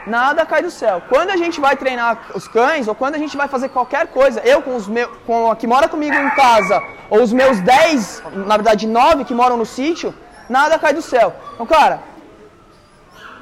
Nada 0.06 0.46
cai 0.46 0.62
do 0.62 0.70
céu. 0.70 1.02
Quando 1.08 1.30
a 1.30 1.36
gente 1.36 1.60
vai 1.60 1.76
treinar 1.76 2.18
os 2.34 2.48
cães, 2.48 2.88
ou 2.88 2.94
quando 2.94 3.14
a 3.14 3.18
gente 3.18 3.36
vai 3.36 3.48
fazer 3.48 3.68
qualquer 3.68 4.06
coisa, 4.08 4.40
eu 4.40 4.62
com 4.62 4.74
os 4.74 4.88
meus, 4.88 5.10
com 5.26 5.50
a 5.50 5.56
que 5.56 5.66
mora 5.66 5.88
comigo 5.88 6.16
em 6.16 6.30
casa, 6.30 6.82
ou 7.08 7.22
os 7.22 7.32
meus 7.32 7.60
10, 7.60 8.22
na 8.46 8.56
verdade 8.56 8.86
9 8.86 9.24
que 9.24 9.34
moram 9.34 9.56
no 9.56 9.66
sítio, 9.66 10.14
nada 10.48 10.78
cai 10.78 10.94
do 10.94 11.02
céu. 11.02 11.34
Então, 11.54 11.66
cara, 11.66 12.02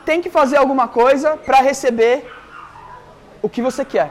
tem 0.04 0.20
que 0.20 0.30
fazer 0.30 0.56
alguma 0.56 0.88
coisa 0.88 1.36
para 1.36 1.58
receber 1.60 2.30
o 3.40 3.48
que 3.48 3.62
você 3.62 3.84
quer. 3.84 4.10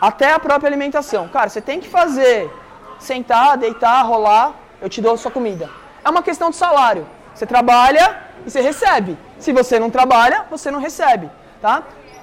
Até 0.00 0.32
a 0.32 0.38
própria 0.38 0.68
alimentação. 0.68 1.28
Cara, 1.28 1.48
você 1.48 1.60
tem 1.60 1.80
que 1.80 1.88
fazer, 1.88 2.50
sentar, 2.98 3.58
deitar, 3.58 4.02
rolar, 4.02 4.54
eu 4.80 4.88
te 4.88 5.00
dou 5.02 5.14
a 5.14 5.18
sua 5.18 5.30
comida. 5.30 5.68
É 6.04 6.08
uma 6.08 6.22
questão 6.22 6.50
de 6.50 6.56
salário. 6.56 7.06
Você 7.34 7.44
trabalha 7.44 8.29
e 8.46 8.50
você 8.50 8.60
recebe. 8.60 9.16
Se 9.38 9.52
você 9.52 9.78
não 9.78 9.90
trabalha, 9.90 10.44
você 10.50 10.70
não 10.70 10.80
recebe 10.80 11.30
tá? 11.60 11.82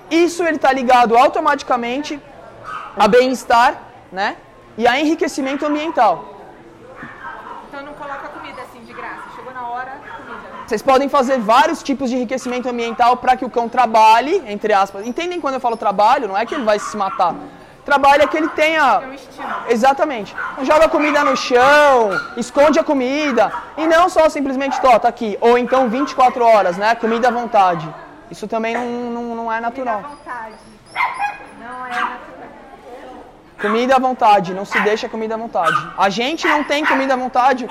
Isso 0.10 0.44
ele 0.44 0.56
está 0.56 0.72
ligado 0.72 1.18
automaticamente 1.18 2.20
a 2.98 3.08
bem-estar, 3.08 3.82
né? 4.12 4.38
E 4.78 4.88
a 4.88 5.00
enriquecimento 5.00 5.66
ambiental. 5.66 6.36
Então 7.68 7.84
não 7.84 7.94
coloca 7.94 8.28
comida 8.30 8.62
assim 8.62 8.84
de 8.84 8.94
graça. 8.94 9.24
Chegou 9.36 9.54
na 9.54 9.68
hora, 9.68 10.00
comida. 10.18 10.48
Vocês 10.66 10.82
podem 10.82 11.10
fazer 11.10 11.38
vários 11.40 11.84
tipos 11.84 12.10
de 12.10 12.16
enriquecimento 12.16 12.68
ambiental 12.68 13.18
para 13.18 13.36
que 13.38 13.46
o 13.46 13.50
cão 13.50 13.70
trabalhe, 13.70 14.44
entre 14.48 14.74
aspas. 14.74 15.06
Entendem 15.06 15.40
quando 15.40 15.56
eu 15.56 15.60
falo 15.60 15.78
trabalho? 15.78 16.28
Não 16.28 16.38
é 16.38 16.46
que 16.46 16.56
ele 16.56 16.64
vai 16.64 16.80
se 16.80 16.96
matar. 16.96 17.36
Trabalho 17.88 18.24
é 18.24 18.28
que 18.28 18.36
ele 18.36 18.50
tenha. 18.50 18.82
É 19.02 19.08
um 19.08 19.14
estímulo. 19.14 19.56
Exatamente. 19.70 20.36
Joga 20.62 20.90
comida 20.90 21.24
no 21.24 21.38
chão, 21.38 22.10
esconde 22.36 22.78
a 22.78 22.84
comida. 22.84 23.50
E 23.78 23.88
não 23.88 24.10
só 24.10 24.28
simplesmente, 24.28 24.82
tó, 24.82 25.00
tá 25.00 25.08
aqui. 25.08 25.38
Ou 25.40 25.58
então 25.58 25.88
24 25.88 26.44
horas, 26.46 26.76
né? 26.76 26.96
Comida 26.96 27.30
à 27.30 27.32
vontade. 27.32 27.88
Isso 28.30 28.46
também 28.46 28.74
não, 28.76 28.86
não, 29.16 29.36
não 29.38 29.54
é 29.54 29.62
natural. 29.62 30.02
Comida 30.02 30.10
à 30.10 30.18
vontade. 30.18 30.56
Não 31.62 31.86
é 31.86 31.90
natural. 31.90 32.28
Comida 33.62 33.96
à 33.96 34.00
vontade, 34.00 34.54
não 34.54 34.66
se 34.66 34.80
deixa 34.82 35.08
comida 35.08 35.36
à 35.36 35.38
vontade. 35.38 35.78
A 35.98 36.10
gente 36.10 36.46
não 36.46 36.66
tem 36.66 36.86
comida 36.86 37.14
à 37.14 37.18
vontade. 37.18 37.70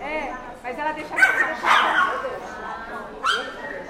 É, 0.00 0.32
mas 0.64 0.78
ela 0.78 0.92
deixa 0.92 1.14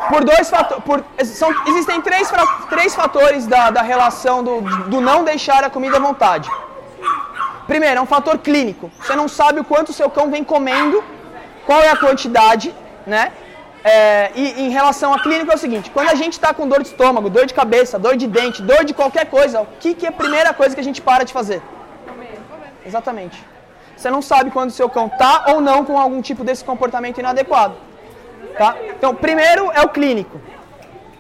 Por 0.09 0.25
dois 0.25 0.50
fatores. 0.50 1.04
São, 1.28 1.50
existem 1.68 2.00
três, 2.00 2.30
três 2.68 2.94
fatores 2.94 3.47
da, 3.47 3.71
da 3.71 3.82
relação 3.82 4.42
do, 4.42 4.61
do 4.88 5.00
não 5.00 5.25
deixar 5.25 5.64
a 5.64 5.71
comida 5.71 5.97
à 5.97 6.00
vontade. 6.00 6.50
Primeiro, 7.66 7.99
é 7.99 8.02
um 8.02 8.06
fator 8.06 8.38
clínico. 8.38 8.90
Você 9.00 9.14
não 9.14 9.28
sabe 9.28 9.61
o 9.61 9.64
quanto 9.64 9.90
o 9.90 9.92
seu 9.92 10.11
cão 10.11 10.30
vem 10.30 10.44
comendo, 10.44 11.02
qual 11.64 11.80
é 11.80 11.90
a 11.90 11.97
quantidade, 11.97 12.75
né? 13.06 13.32
É, 13.85 14.30
e 14.35 14.62
em 14.62 14.71
relação 14.71 15.12
à 15.12 15.18
clínica 15.18 15.52
é 15.52 15.56
o 15.56 15.59
seguinte, 15.59 15.90
quando 15.90 16.09
a 16.09 16.14
gente 16.14 16.35
está 16.35 16.54
com 16.54 16.68
dor 16.68 16.82
de 16.82 16.88
estômago, 16.88 17.28
dor 17.28 17.47
de 17.47 17.54
cabeça, 17.54 17.99
dor 17.99 18.16
de 18.16 18.28
dente, 18.28 18.62
dor 18.62 18.85
de 18.85 18.94
qualquer 18.94 19.26
coisa, 19.26 19.62
o 19.62 19.66
que, 19.80 19.92
que 19.94 20.06
é 20.06 20.09
a 20.09 20.12
primeira 20.12 20.54
coisa 20.54 20.73
que 20.75 20.80
a 20.80 20.85
gente 20.85 21.02
para 21.02 21.25
de 21.25 21.32
fazer? 21.32 21.61
Comer. 22.06 22.38
Exatamente. 22.87 23.44
Você 23.97 24.09
não 24.11 24.23
sabe 24.23 24.50
quando 24.50 24.71
o 24.71 24.73
seu 24.73 24.88
cão 24.88 25.06
está 25.06 25.47
ou 25.49 25.61
não 25.61 25.85
com 25.85 25.99
algum 25.99 26.23
tipo 26.23 26.44
desse 26.44 26.64
comportamento 26.64 27.18
inadequado. 27.18 27.75
Tá? 28.62 28.76
Então, 28.97 29.12
primeiro 29.12 29.73
é 29.73 29.81
o 29.83 29.88
clínico. 29.88 30.40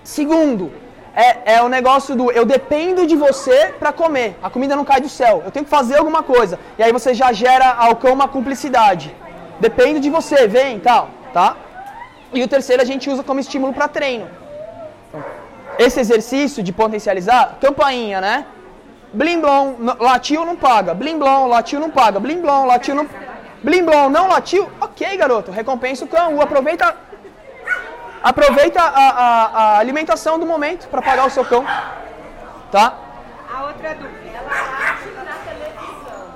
Segundo, 0.04 0.72
é, 1.12 1.54
é 1.54 1.62
o 1.62 1.68
negócio 1.68 2.14
do 2.14 2.30
eu 2.30 2.44
dependo 2.44 3.04
de 3.04 3.16
você 3.16 3.74
para 3.80 3.92
comer. 3.92 4.38
A 4.40 4.48
comida 4.48 4.76
não 4.76 4.84
cai 4.84 5.00
do 5.00 5.08
céu. 5.08 5.42
Eu 5.44 5.50
tenho 5.50 5.64
que 5.64 5.70
fazer 5.78 5.96
alguma 5.96 6.22
coisa. 6.22 6.56
E 6.78 6.84
aí 6.84 6.92
você 6.92 7.12
já 7.12 7.32
gera 7.32 7.68
ao 7.86 7.96
cão 7.96 8.12
uma 8.12 8.28
cumplicidade. 8.28 9.12
Dependo 9.58 9.98
de 9.98 10.08
você, 10.08 10.46
vem 10.46 10.78
tal. 10.78 11.08
Tá? 11.32 11.56
E 12.32 12.44
o 12.44 12.46
terceiro 12.46 12.80
a 12.80 12.84
gente 12.84 13.10
usa 13.10 13.24
como 13.24 13.40
estímulo 13.40 13.72
para 13.72 13.88
treino. 13.88 14.28
Esse 15.80 15.98
exercício 15.98 16.62
de 16.62 16.72
potencializar, 16.72 17.58
campainha, 17.60 18.20
né? 18.20 18.46
Blim 19.12 19.40
blom, 19.40 19.74
latiu 19.98 20.44
não 20.44 20.54
paga. 20.54 20.94
Blim 20.94 21.18
blom, 21.18 21.48
latiu 21.48 21.80
não 21.80 21.90
paga. 21.90 22.20
Blim 22.20 22.40
blom, 22.40 22.66
latiu 22.66 22.94
não 22.94 23.08
Blim 23.64 23.84
blom, 23.84 24.08
não 24.10 24.28
latiu? 24.28 24.68
Ok, 24.80 25.16
garoto, 25.16 25.50
recompensa 25.50 26.04
o 26.04 26.08
cão. 26.08 26.40
Aproveita 26.40 26.96
aproveita 28.22 28.80
a, 28.80 29.08
a, 29.08 29.44
a 29.44 29.78
alimentação 29.78 30.38
do 30.38 30.46
momento 30.46 30.88
para 30.88 31.02
pagar 31.02 31.26
o 31.26 31.30
seu 31.30 31.44
cão. 31.44 31.64
Tá? 32.70 32.94
A 33.52 33.64
outra 33.64 33.94
dúvida. 33.94 34.30
Ela 34.32 34.48
late 34.48 35.08
na 35.24 35.34
televisão. 35.44 36.28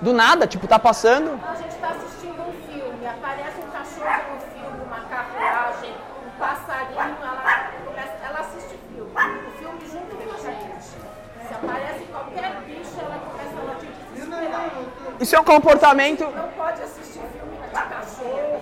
Do 0.00 0.12
nada, 0.12 0.46
tipo, 0.46 0.66
tá 0.66 0.78
passando. 0.78 1.40
A 1.46 1.54
gente 1.54 1.70
está 1.70 1.88
assistindo 1.88 2.40
um 2.40 2.52
filme, 2.70 3.06
aparece 3.06 3.60
um 3.60 3.70
cachorro 3.70 4.34
no 4.34 4.40
filme, 4.40 4.84
uma 4.84 5.00
carruagem, 5.00 5.94
um 6.26 6.38
passarinho, 6.38 7.16
ela, 7.22 7.44
ela 8.28 8.40
assiste 8.40 8.78
filme. 8.92 9.10
O 9.10 9.58
filme 9.58 9.80
junto 9.90 10.16
com 10.16 10.34
a 10.34 10.38
gente. 10.38 10.82
Se 10.82 11.54
aparece 11.54 12.04
qualquer 12.04 12.60
bicho, 12.66 12.92
ela 13.00 13.18
começa 13.18 13.58
a 13.58 13.64
latir 13.72 13.88
desesperada. 14.14 14.70
Isso 15.20 15.36
é 15.36 15.40
um 15.40 15.44
comportamento. 15.44 16.24
Não 16.24 16.48
pode 16.48 16.82
assistir 16.82 17.20
filme 17.20 17.56
de 17.56 17.70
cachorro. 17.72 18.60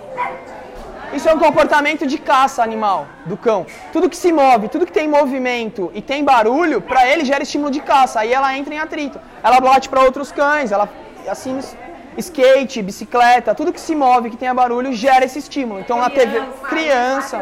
Isso 1.11 1.27
é 1.27 1.33
um 1.33 1.39
comportamento 1.39 2.05
de 2.05 2.17
caça 2.17 2.61
animal 2.61 3.07
do 3.25 3.35
cão. 3.35 3.65
Tudo 3.91 4.09
que 4.09 4.17
se 4.17 4.31
move, 4.31 4.67
tudo 4.69 4.85
que 4.85 4.91
tem 4.91 5.07
movimento 5.07 5.91
e 5.93 6.01
tem 6.01 6.23
barulho, 6.23 6.81
para 6.81 7.07
ele 7.07 7.25
gera 7.25 7.41
estímulo 7.41 7.71
de 7.71 7.79
caça. 7.79 8.19
Aí 8.19 8.31
ela 8.31 8.55
entra 8.55 8.73
em 8.73 8.79
atrito. 8.79 9.19
Ela 9.41 9.59
bate 9.59 9.89
para 9.89 10.01
outros 10.01 10.31
cães, 10.31 10.71
ela 10.71 10.87
assim 11.27 11.59
skate, 12.17 12.81
bicicleta, 12.81 13.55
tudo 13.55 13.73
que 13.73 13.79
se 13.79 13.95
move, 13.95 14.29
que 14.29 14.37
tenha 14.37 14.53
barulho, 14.53 14.93
gera 14.93 15.25
esse 15.25 15.39
estímulo. 15.39 15.79
Então 15.79 15.97
na 15.97 16.09
TV, 16.09 16.41
criança. 16.67 17.37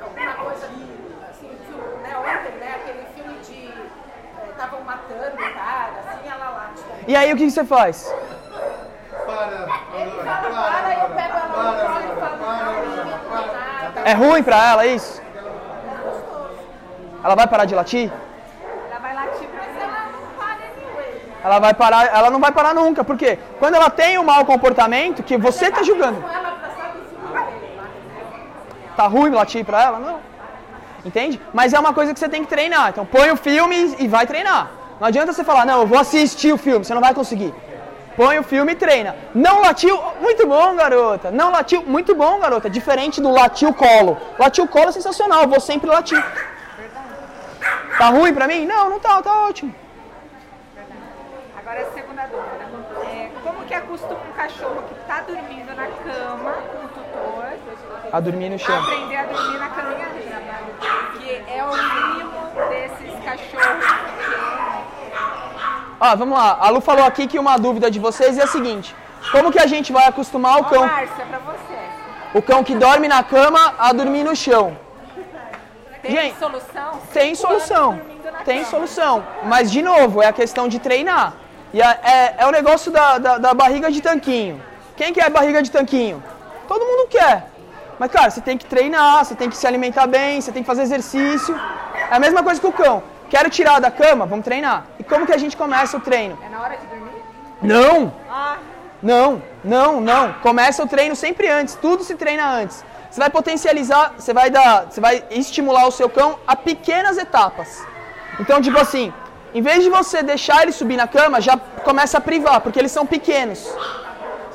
Alguma 0.00 0.32
coisa 0.34 0.66
assim, 0.66 1.48
filme, 1.66 2.02
né? 2.02 2.16
Ontem, 2.18 2.58
né? 2.58 2.74
Aquele 2.76 3.04
filme 3.14 3.38
de. 3.40 3.70
Estavam 4.50 4.80
matando 4.82 5.34
o 5.34 5.54
cara, 5.54 5.92
assim, 6.08 6.28
ela 6.28 6.50
late. 6.50 6.82
E 7.06 7.14
aí 7.14 7.32
o 7.32 7.36
que 7.36 7.50
você 7.50 7.64
faz? 7.64 8.12
Ele 9.96 10.10
fala, 10.22 10.50
para, 10.50 10.90
eu 10.94 11.08
pego 11.10 11.36
ela 11.36 11.46
no 11.46 11.54
colo 11.54 12.00
e 12.00 12.20
falo, 12.20 12.36
não, 12.38 12.50
não 13.04 13.18
tem 13.18 13.46
nada. 13.52 13.93
É 14.04 14.12
ruim 14.12 14.42
pra 14.42 14.56
ela 14.70 14.86
isso? 14.86 15.22
Ela 17.24 17.34
vai 17.34 17.46
parar 17.46 17.64
de 17.64 17.74
latir? 17.74 18.12
Ela 18.90 19.00
vai 19.00 19.14
latir 19.14 19.48
Mas 19.56 19.82
ela 19.82 20.08
não 20.12 20.26
para 20.36 20.52
anyway. 20.52 21.22
Ela 21.42 21.58
vai 21.58 21.74
parar, 21.74 22.14
ela 22.14 22.30
não 22.30 22.38
vai 22.38 22.52
parar 22.52 22.74
nunca, 22.74 23.02
por 23.02 23.16
quê? 23.16 23.38
Quando 23.58 23.76
ela 23.76 23.88
tem 23.88 24.18
um 24.18 24.24
mau 24.24 24.44
comportamento 24.44 25.22
que 25.22 25.38
você 25.38 25.70
tá 25.70 25.82
julgando. 25.82 26.20
Com 26.20 26.28
ela 26.28 26.50
pra 26.52 26.68
sabe 26.70 26.98
o 26.98 27.04
filme 27.04 27.50
dele 27.50 27.76
lá. 27.78 27.86
Tá 28.94 29.06
ruim 29.06 29.30
latir 29.30 29.64
pra 29.64 29.82
ela? 29.82 29.98
Não. 29.98 30.20
Entende? 31.02 31.40
Mas 31.52 31.72
é 31.72 31.80
uma 31.80 31.94
coisa 31.94 32.12
que 32.12 32.18
você 32.18 32.28
tem 32.28 32.42
que 32.42 32.48
treinar. 32.48 32.90
Então 32.90 33.06
põe 33.06 33.30
o 33.30 33.36
filme 33.36 33.96
e 33.98 34.06
vai 34.06 34.26
treinar. 34.26 34.70
Não 35.00 35.08
adianta 35.08 35.32
você 35.32 35.44
falar, 35.44 35.64
não, 35.64 35.80
eu 35.80 35.86
vou 35.86 35.98
assistir 35.98 36.52
o 36.52 36.58
filme, 36.58 36.84
você 36.84 36.94
não 36.94 37.00
vai 37.00 37.14
conseguir. 37.14 37.54
Põe 38.16 38.38
o 38.38 38.44
filme 38.44 38.72
e 38.72 38.76
treina. 38.76 39.16
Não 39.34 39.60
latiu, 39.60 40.00
muito 40.20 40.46
bom, 40.46 40.76
garota. 40.76 41.30
Não 41.30 41.50
latiu, 41.50 41.82
muito 41.82 42.14
bom, 42.14 42.38
garota. 42.38 42.70
Diferente 42.70 43.20
do 43.20 43.30
latiu 43.30 43.74
colo. 43.74 44.16
Latiu 44.38 44.68
colo 44.68 44.88
é 44.88 44.92
sensacional, 44.92 45.42
eu 45.42 45.48
vou 45.48 45.60
sempre 45.60 45.90
latir. 45.90 46.22
Tá 47.98 48.08
ruim 48.08 48.32
pra 48.32 48.46
mim? 48.46 48.66
Não, 48.66 48.90
não 48.90 49.00
tá, 49.00 49.20
tá 49.22 49.32
ótimo. 49.46 49.74
Agora 51.58 51.80
a 51.80 51.92
segunda 51.92 52.22
dúvida. 52.26 52.64
É, 53.10 53.30
como 53.42 53.64
que 53.64 53.74
acostuma 53.74 54.20
um 54.20 54.32
cachorro 54.32 54.82
que 54.88 55.00
está 55.00 55.20
dormindo 55.22 55.74
na 55.74 55.86
cama 55.86 56.52
com 56.52 56.84
o 56.84 56.88
tutor 56.88 57.44
A 58.12 58.20
dormir 58.20 58.50
no 58.50 58.58
chão. 58.58 58.78
aprender 58.78 59.16
a 59.16 59.24
dormir 59.24 59.58
na 59.58 59.68
caminha? 59.70 60.08
Que 61.18 61.42
é 61.50 61.64
o 61.64 61.72
mínimo 61.72 62.68
desses 62.68 63.24
cachorros 63.24 64.13
Ó, 66.00 66.16
vamos 66.16 66.36
lá. 66.38 66.58
A 66.60 66.68
Lu 66.70 66.80
falou 66.80 67.04
aqui 67.04 67.26
que 67.26 67.38
uma 67.38 67.56
dúvida 67.58 67.90
de 67.90 67.98
vocês 67.98 68.38
é 68.38 68.42
a 68.42 68.46
seguinte: 68.46 68.94
como 69.32 69.50
que 69.52 69.58
a 69.58 69.66
gente 69.66 69.92
vai 69.92 70.06
acostumar 70.06 70.60
o 70.60 70.64
cão, 70.64 70.86
Márcia, 70.86 71.22
é 71.22 71.26
pra 71.26 71.38
você. 71.38 72.38
o 72.38 72.42
cão 72.42 72.62
que 72.64 72.74
dorme 72.74 73.08
na 73.08 73.22
cama 73.22 73.74
a 73.78 73.92
dormir 73.92 74.24
no 74.24 74.34
chão? 74.36 74.76
Tem 76.02 76.12
Gente, 76.12 76.38
solução? 76.38 76.90
Tem 77.14 77.26
anos 77.28 77.38
solução. 77.38 78.00
Tem 78.44 78.58
cama. 78.58 78.70
solução. 78.70 79.24
Mas, 79.44 79.70
de 79.70 79.80
novo, 79.80 80.20
é 80.22 80.26
a 80.26 80.32
questão 80.32 80.68
de 80.68 80.78
treinar. 80.78 81.32
E 81.72 81.80
a- 81.80 81.98
é, 82.02 82.34
é 82.38 82.46
o 82.46 82.50
negócio 82.50 82.92
da, 82.92 83.16
da, 83.18 83.38
da 83.38 83.54
barriga 83.54 83.90
de 83.90 84.02
tanquinho. 84.02 84.60
Quem 84.96 85.12
quer 85.14 85.30
barriga 85.30 85.62
de 85.62 85.70
tanquinho? 85.70 86.22
Todo 86.68 86.84
mundo 86.84 87.08
quer. 87.08 87.50
Mas, 87.98 88.10
cara, 88.10 88.28
você 88.30 88.40
tem 88.42 88.58
que 88.58 88.66
treinar, 88.66 89.24
você 89.24 89.34
tem 89.34 89.48
que 89.48 89.56
se 89.56 89.66
alimentar 89.66 90.06
bem, 90.06 90.40
você 90.40 90.52
tem 90.52 90.62
que 90.62 90.66
fazer 90.66 90.82
exercício. 90.82 91.58
É 92.10 92.14
a 92.16 92.18
mesma 92.18 92.42
coisa 92.42 92.60
que 92.60 92.66
o 92.66 92.72
cão. 92.72 93.02
Quero 93.30 93.50
tirar 93.50 93.80
da 93.80 93.90
cama? 93.90 94.26
Vamos 94.26 94.44
treinar. 94.44 94.84
E 94.98 95.04
como 95.04 95.26
que 95.26 95.32
a 95.32 95.38
gente 95.38 95.56
começa 95.56 95.96
o 95.96 96.00
treino? 96.00 96.38
É 96.44 96.48
na 96.48 96.60
hora 96.60 96.76
de 96.76 96.86
dormir? 96.86 97.22
Não! 97.62 98.12
Ah, 98.30 98.56
Não, 99.02 99.42
não, 99.62 100.00
não. 100.00 100.32
Começa 100.34 100.82
o 100.82 100.88
treino 100.88 101.14
sempre 101.16 101.48
antes. 101.48 101.74
Tudo 101.74 102.02
se 102.04 102.14
treina 102.14 102.48
antes. 102.48 102.84
Você 103.10 103.20
vai 103.20 103.30
potencializar, 103.30 104.14
você 104.18 104.32
vai 104.32 104.50
dar, 104.50 104.86
você 104.90 105.00
vai 105.00 105.22
estimular 105.30 105.86
o 105.86 105.90
seu 105.90 106.08
cão 106.08 106.38
a 106.46 106.56
pequenas 106.56 107.16
etapas. 107.18 107.84
Então, 108.40 108.60
tipo 108.62 108.78
assim, 108.78 109.12
em 109.54 109.62
vez 109.62 109.82
de 109.84 109.90
você 109.90 110.22
deixar 110.22 110.62
ele 110.62 110.72
subir 110.72 110.96
na 110.96 111.06
cama, 111.06 111.40
já 111.40 111.56
começa 111.56 112.18
a 112.18 112.20
privar, 112.20 112.60
porque 112.60 112.78
eles 112.78 112.90
são 112.92 113.04
pequenos. 113.06 113.70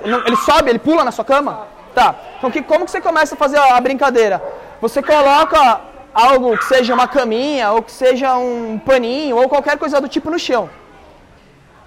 Ele 0.01 0.11
não- 0.11 0.25
Ele 0.25 0.35
sobe, 0.37 0.69
ele 0.71 0.79
pula 0.79 1.03
na 1.03 1.11
sua 1.11 1.23
cama? 1.25 1.67
Tá. 1.95 2.15
Então, 2.37 2.49
que, 2.51 2.61
como 2.61 2.85
que 2.85 2.91
você 2.91 3.01
começa 3.01 3.35
a 3.35 3.37
fazer 3.37 3.57
a, 3.57 3.77
a 3.77 3.81
brincadeira? 3.81 4.41
Você 4.81 5.01
coloca 5.01 5.81
algo 6.13 6.57
que 6.57 6.65
seja 6.65 6.93
uma 6.93 7.07
caminha, 7.07 7.71
ou 7.71 7.81
que 7.81 7.91
seja 7.91 8.35
um 8.37 8.79
paninho, 8.79 9.37
ou 9.37 9.47
qualquer 9.47 9.77
coisa 9.77 10.01
do 10.01 10.07
tipo 10.07 10.29
no 10.29 10.39
chão. 10.39 10.69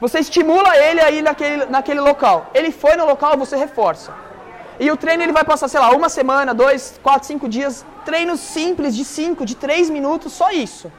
Você 0.01 0.19
estimula 0.19 0.77
ele 0.77 1.01
aí 1.01 1.23
naquele, 1.23 1.67
naquele 1.67 2.01
local. 2.01 2.51
Ele 2.53 2.73
foi 2.73 2.97
no 2.97 3.07
local, 3.07 3.37
você 3.37 3.57
reforça. 3.57 4.13
E 4.81 4.91
o 4.91 4.97
treino 4.97 5.23
ele 5.23 5.33
vai 5.33 5.45
passar, 5.45 5.69
sei 5.69 5.79
lá, 5.79 5.91
uma 5.91 6.09
semana, 6.09 6.53
dois, 6.53 6.99
quatro, 7.03 7.27
cinco 7.27 7.49
dias. 7.49 7.85
Treinos 8.05 8.41
simples 8.41 8.97
de 8.97 9.05
cinco, 9.05 9.47
de 9.47 9.55
três 9.55 9.89
minutos, 9.89 10.33
só 10.33 10.51
isso. 10.51 10.91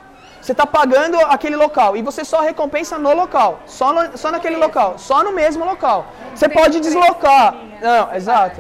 Você 0.43 0.51
está 0.51 0.65
pagando 0.67 1.17
aquele 1.35 1.55
local 1.55 1.95
e 1.95 2.01
você 2.01 2.25
só 2.25 2.41
recompensa 2.41 2.97
no 2.97 3.13
local, 3.13 3.61
só, 3.65 3.93
no- 3.93 4.17
só 4.17 4.29
naquele 4.29 4.57
local, 4.57 4.95
só 4.97 5.23
no 5.23 5.31
mesmo 5.31 5.63
local. 5.63 6.05
Você 6.35 6.49
pode 6.49 6.81
deslocar. 6.81 7.55
Não, 7.81 8.13
exato. 8.13 8.59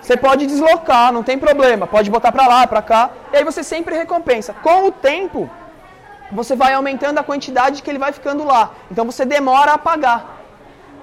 Você 0.00 0.16
pode 0.16 0.46
deslocar, 0.46 1.12
não 1.12 1.24
tem 1.24 1.36
problema. 1.36 1.84
Pode 1.84 2.08
botar 2.12 2.30
pra 2.30 2.46
lá, 2.46 2.64
pra 2.68 2.80
cá. 2.80 3.10
E 3.32 3.38
aí 3.38 3.42
você 3.44 3.64
sempre 3.64 3.96
recompensa. 3.96 4.54
Com 4.62 4.86
o 4.86 4.92
tempo, 4.92 5.50
você 6.30 6.54
vai 6.54 6.74
aumentando 6.74 7.18
a 7.18 7.24
quantidade 7.24 7.82
que 7.82 7.90
ele 7.90 7.98
vai 7.98 8.12
ficando 8.12 8.44
lá. 8.44 8.70
Então 8.88 9.04
você 9.04 9.24
demora 9.24 9.72
a 9.72 9.78
pagar. 9.78 10.36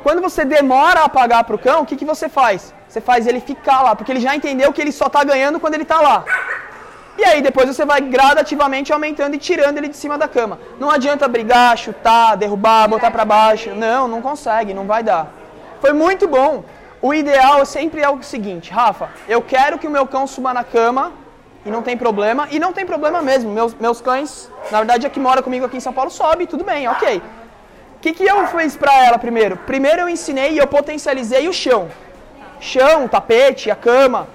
Quando 0.03 0.21
você 0.21 0.45
demora 0.45 1.01
a 1.03 1.09
pagar 1.09 1.43
pro 1.43 1.57
cão, 1.57 1.81
o 1.81 1.85
que, 1.85 1.97
que 1.97 2.05
você 2.05 2.29
faz? 2.29 2.73
Você 2.87 3.01
faz 3.01 3.27
ele 3.27 3.41
ficar 3.41 3.81
lá, 3.81 3.93
porque 3.93 4.11
ele 4.13 4.21
já 4.21 4.33
entendeu 4.33 4.71
que 4.71 4.79
ele 4.81 4.91
só 4.93 5.09
tá 5.09 5.21
ganhando 5.25 5.59
quando 5.59 5.73
ele 5.73 5.85
tá 5.85 5.99
lá. 5.99 6.23
E 7.17 7.23
aí 7.23 7.41
depois 7.41 7.67
você 7.67 7.85
vai 7.85 8.01
gradativamente 8.01 8.91
aumentando 8.91 9.35
e 9.35 9.37
tirando 9.37 9.77
ele 9.77 9.87
de 9.87 9.97
cima 9.97 10.17
da 10.17 10.27
cama. 10.27 10.59
Não 10.79 10.89
adianta 10.89 11.27
brigar, 11.27 11.77
chutar, 11.77 12.35
derrubar, 12.35 12.87
botar 12.87 13.11
pra 13.11 13.23
baixo. 13.23 13.69
Não, 13.75 14.07
não 14.07 14.21
consegue, 14.21 14.73
não 14.73 14.85
vai 14.85 15.03
dar. 15.03 15.31
Foi 15.79 15.93
muito 15.93 16.27
bom. 16.27 16.63
O 17.01 17.13
ideal 17.13 17.65
sempre 17.65 18.01
é 18.01 18.09
o 18.09 18.23
seguinte, 18.23 18.71
Rafa, 18.71 19.09
eu 19.27 19.41
quero 19.41 19.77
que 19.77 19.85
o 19.85 19.91
meu 19.91 20.07
cão 20.07 20.25
suba 20.25 20.53
na 20.53 20.63
cama 20.63 21.11
e 21.65 21.69
não 21.69 21.81
tem 21.81 21.97
problema, 21.97 22.47
e 22.49 22.59
não 22.59 22.71
tem 22.71 22.85
problema 22.85 23.21
mesmo. 23.21 23.51
Meus, 23.51 23.73
meus 23.73 23.99
cães, 23.99 24.49
na 24.71 24.77
verdade, 24.77 25.05
a 25.05 25.09
que 25.09 25.19
mora 25.19 25.41
comigo 25.41 25.65
aqui 25.65 25.77
em 25.77 25.81
São 25.81 25.91
Paulo 25.91 26.09
sobe, 26.09 26.47
tudo 26.47 26.63
bem, 26.63 26.87
ok. 26.87 27.21
O 27.97 27.99
que, 27.99 28.13
que 28.13 28.23
eu 28.23 28.47
fiz 28.47 28.77
pra 28.77 29.03
ela 29.03 29.17
primeiro? 29.17 29.57
Primeiro 29.57 30.01
eu 30.03 30.09
ensinei 30.09 30.51
e 30.53 30.57
eu 30.57 30.67
potencializei 30.67 31.47
o 31.47 31.53
chão. 31.53 31.89
Chão, 32.59 33.07
tapete, 33.07 33.69
a 33.69 33.75
cama. 33.75 34.27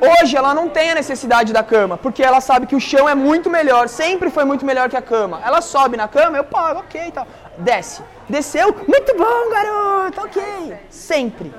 Hoje 0.00 0.36
ela 0.36 0.52
não 0.54 0.68
tem 0.68 0.90
a 0.90 0.94
necessidade 0.94 1.52
da 1.52 1.62
cama, 1.62 1.96
porque 1.96 2.22
ela 2.22 2.40
sabe 2.40 2.66
que 2.66 2.76
o 2.76 2.80
chão 2.80 3.08
é 3.08 3.14
muito 3.14 3.48
melhor, 3.48 3.88
sempre 3.88 4.30
foi 4.30 4.44
muito 4.44 4.64
melhor 4.64 4.88
que 4.88 4.96
a 4.96 5.02
cama. 5.02 5.40
Ela 5.44 5.60
sobe 5.60 5.96
na 5.96 6.06
cama, 6.06 6.36
eu 6.36 6.44
pago, 6.44 6.80
ok 6.80 7.08
e 7.08 7.12
tal. 7.12 7.26
Desce. 7.58 8.02
Desceu, 8.28 8.74
muito 8.86 9.16
bom, 9.16 9.50
garoto, 9.50 10.20
ok. 10.20 10.76
Sempre. 10.90 11.52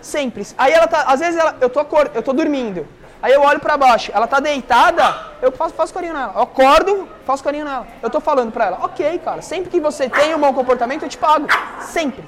Sempre. 0.00 0.46
Aí 0.56 0.72
ela 0.72 0.86
tá, 0.86 1.04
às 1.06 1.20
vezes 1.20 1.38
ela, 1.38 1.56
eu 1.60 1.68
tô 1.68 1.80
eu 2.14 2.22
tô 2.22 2.32
dormindo. 2.32 2.86
Aí 3.20 3.32
eu 3.32 3.40
olho 3.40 3.60
pra 3.60 3.76
baixo, 3.76 4.10
ela 4.12 4.26
tá 4.26 4.40
deitada, 4.40 5.14
eu 5.40 5.52
faço, 5.52 5.74
faço 5.74 5.94
carinho 5.94 6.12
nela. 6.12 6.32
Eu 6.34 6.42
acordo, 6.42 7.08
faço 7.24 7.42
carinho 7.42 7.64
nela. 7.64 7.86
Eu 8.02 8.10
tô 8.10 8.20
falando 8.20 8.50
pra 8.50 8.66
ela, 8.66 8.78
ok, 8.82 9.18
cara, 9.20 9.40
sempre 9.42 9.70
que 9.70 9.80
você 9.80 10.08
tem 10.08 10.34
um 10.34 10.40
bom 10.40 10.52
comportamento, 10.52 11.04
eu 11.04 11.08
te 11.08 11.18
pago. 11.18 11.46
Sempre. 11.80 12.24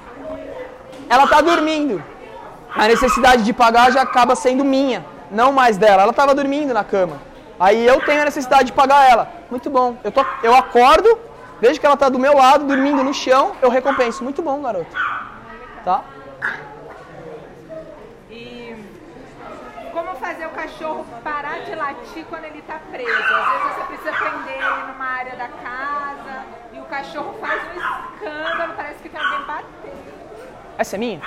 Ela 1.09 1.27
tá 1.27 1.41
dormindo. 1.41 2.01
A 2.73 2.87
necessidade 2.87 3.43
de 3.43 3.53
pagar 3.53 3.91
já 3.91 4.01
acaba 4.01 4.35
sendo 4.35 4.63
minha, 4.63 5.05
não 5.31 5.51
mais 5.51 5.77
dela. 5.77 6.03
Ela 6.03 6.11
estava 6.11 6.33
dormindo 6.33 6.73
na 6.73 6.83
cama. 6.83 7.21
Aí 7.59 7.85
eu 7.85 8.01
tenho 8.01 8.21
a 8.21 8.25
necessidade 8.25 8.65
de 8.65 8.73
pagar 8.73 9.09
ela. 9.09 9.29
Muito 9.49 9.69
bom. 9.69 9.97
Eu, 10.03 10.11
tô, 10.11 10.25
eu 10.43 10.53
acordo, 10.55 11.17
vejo 11.61 11.79
que 11.79 11.85
ela 11.85 11.95
está 11.95 12.09
do 12.09 12.19
meu 12.19 12.35
lado, 12.35 12.65
dormindo 12.65 13.03
no 13.03 13.13
chão, 13.13 13.55
eu 13.61 13.69
recompenso. 13.69 14.23
Muito 14.23 14.41
bom, 14.41 14.61
garoto. 14.61 14.95
Tá? 15.83 16.03
E 18.29 18.75
como 19.93 20.15
fazer 20.15 20.47
o 20.47 20.49
cachorro 20.49 21.05
parar 21.23 21.59
de 21.59 21.75
latir 21.75 22.25
quando 22.29 22.43
ele 22.45 22.59
está 22.59 22.79
preso? 22.91 23.09
Às 23.11 23.63
vezes 23.63 23.75
você 23.75 23.83
precisa 23.87 24.11
prender 24.11 24.57
ele 24.57 24.91
numa 24.91 25.05
área 25.05 25.35
da 25.37 25.47
casa 25.47 26.45
e 26.73 26.79
o 26.79 26.83
cachorro 26.85 27.35
faz 27.39 27.61
um 27.63 27.79
escândalo, 27.79 28.73
parece 28.75 28.99
que 28.99 29.09
tem 29.09 29.19
alguém 29.19 29.45
batendo. 29.45 30.15
Essa 30.77 30.97
é 30.97 30.99
minha? 30.99 31.21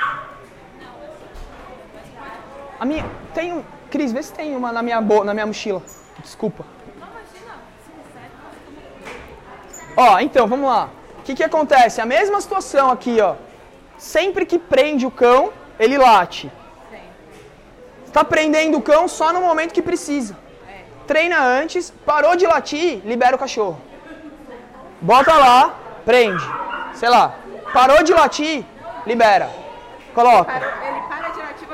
A 2.78 2.84
minha. 2.84 3.04
Tem 3.34 3.52
um. 3.52 3.64
Cris, 3.90 4.12
vê 4.12 4.22
se 4.22 4.32
tem 4.32 4.54
uma 4.56 4.70
na 4.72 4.82
minha, 4.82 5.00
bo... 5.00 5.24
na 5.24 5.32
minha 5.32 5.46
mochila. 5.46 5.82
Desculpa. 6.22 6.64
Ó, 9.96 10.18
então, 10.20 10.46
vamos 10.46 10.68
lá. 10.68 10.90
O 11.18 11.22
que, 11.22 11.34
que 11.34 11.42
acontece? 11.42 12.00
A 12.00 12.06
mesma 12.06 12.40
situação 12.40 12.90
aqui, 12.90 13.20
ó. 13.20 13.34
Sempre 13.96 14.46
que 14.46 14.58
prende 14.58 15.04
o 15.04 15.10
cão, 15.10 15.52
ele 15.78 15.98
late. 15.98 16.50
Está 18.06 18.22
prendendo 18.24 18.78
o 18.78 18.82
cão 18.82 19.08
só 19.08 19.32
no 19.32 19.40
momento 19.40 19.74
que 19.74 19.82
precisa. 19.82 20.36
Treina 21.06 21.42
antes, 21.42 21.90
parou 22.04 22.36
de 22.36 22.46
latir, 22.46 23.00
libera 23.04 23.34
o 23.34 23.38
cachorro. 23.38 23.80
Bota 25.00 25.32
lá, 25.32 25.74
prende. 26.04 26.44
Sei 26.94 27.08
lá. 27.08 27.34
Parou 27.72 28.02
de 28.02 28.12
latir, 28.12 28.64
libera. 29.06 29.50
Coloca. 30.14 30.52
Parou- 30.52 30.86
ele 30.86 31.00
para 31.08 31.28
de 31.30 31.38
latir, 31.40 31.68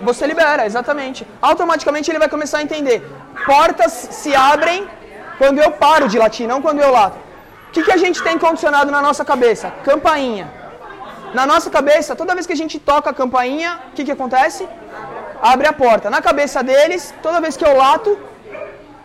você 0.00 0.26
libera, 0.26 0.66
exatamente. 0.66 1.26
Automaticamente 1.40 2.10
ele 2.10 2.18
vai 2.18 2.28
começar 2.28 2.58
a 2.58 2.62
entender. 2.62 2.98
Portas 3.46 3.92
se 3.92 4.34
abrem 4.34 4.88
quando 5.38 5.58
eu 5.58 5.70
paro 5.70 6.08
de 6.08 6.18
latir, 6.18 6.46
não 6.48 6.60
quando 6.60 6.80
eu 6.80 6.90
lato. 6.90 7.18
O 7.68 7.70
que, 7.72 7.82
que 7.82 7.92
a 7.92 7.96
gente 7.96 8.22
tem 8.22 8.38
condicionado 8.38 8.90
na 8.90 9.02
nossa 9.02 9.24
cabeça? 9.24 9.70
Campainha. 9.84 10.46
Na 11.34 11.46
nossa 11.46 11.70
cabeça, 11.70 12.16
toda 12.16 12.34
vez 12.34 12.46
que 12.46 12.52
a 12.52 12.60
gente 12.62 12.78
toca 12.78 13.10
a 13.10 13.14
campainha, 13.14 13.78
o 13.88 13.92
que, 13.94 14.04
que 14.04 14.12
acontece? 14.12 14.66
Abre 15.42 15.66
a 15.68 15.72
porta. 15.72 16.08
Na 16.08 16.22
cabeça 16.22 16.62
deles, 16.62 17.14
toda 17.22 17.40
vez 17.40 17.56
que 17.56 17.64
eu 17.64 17.76
lato, 17.76 18.18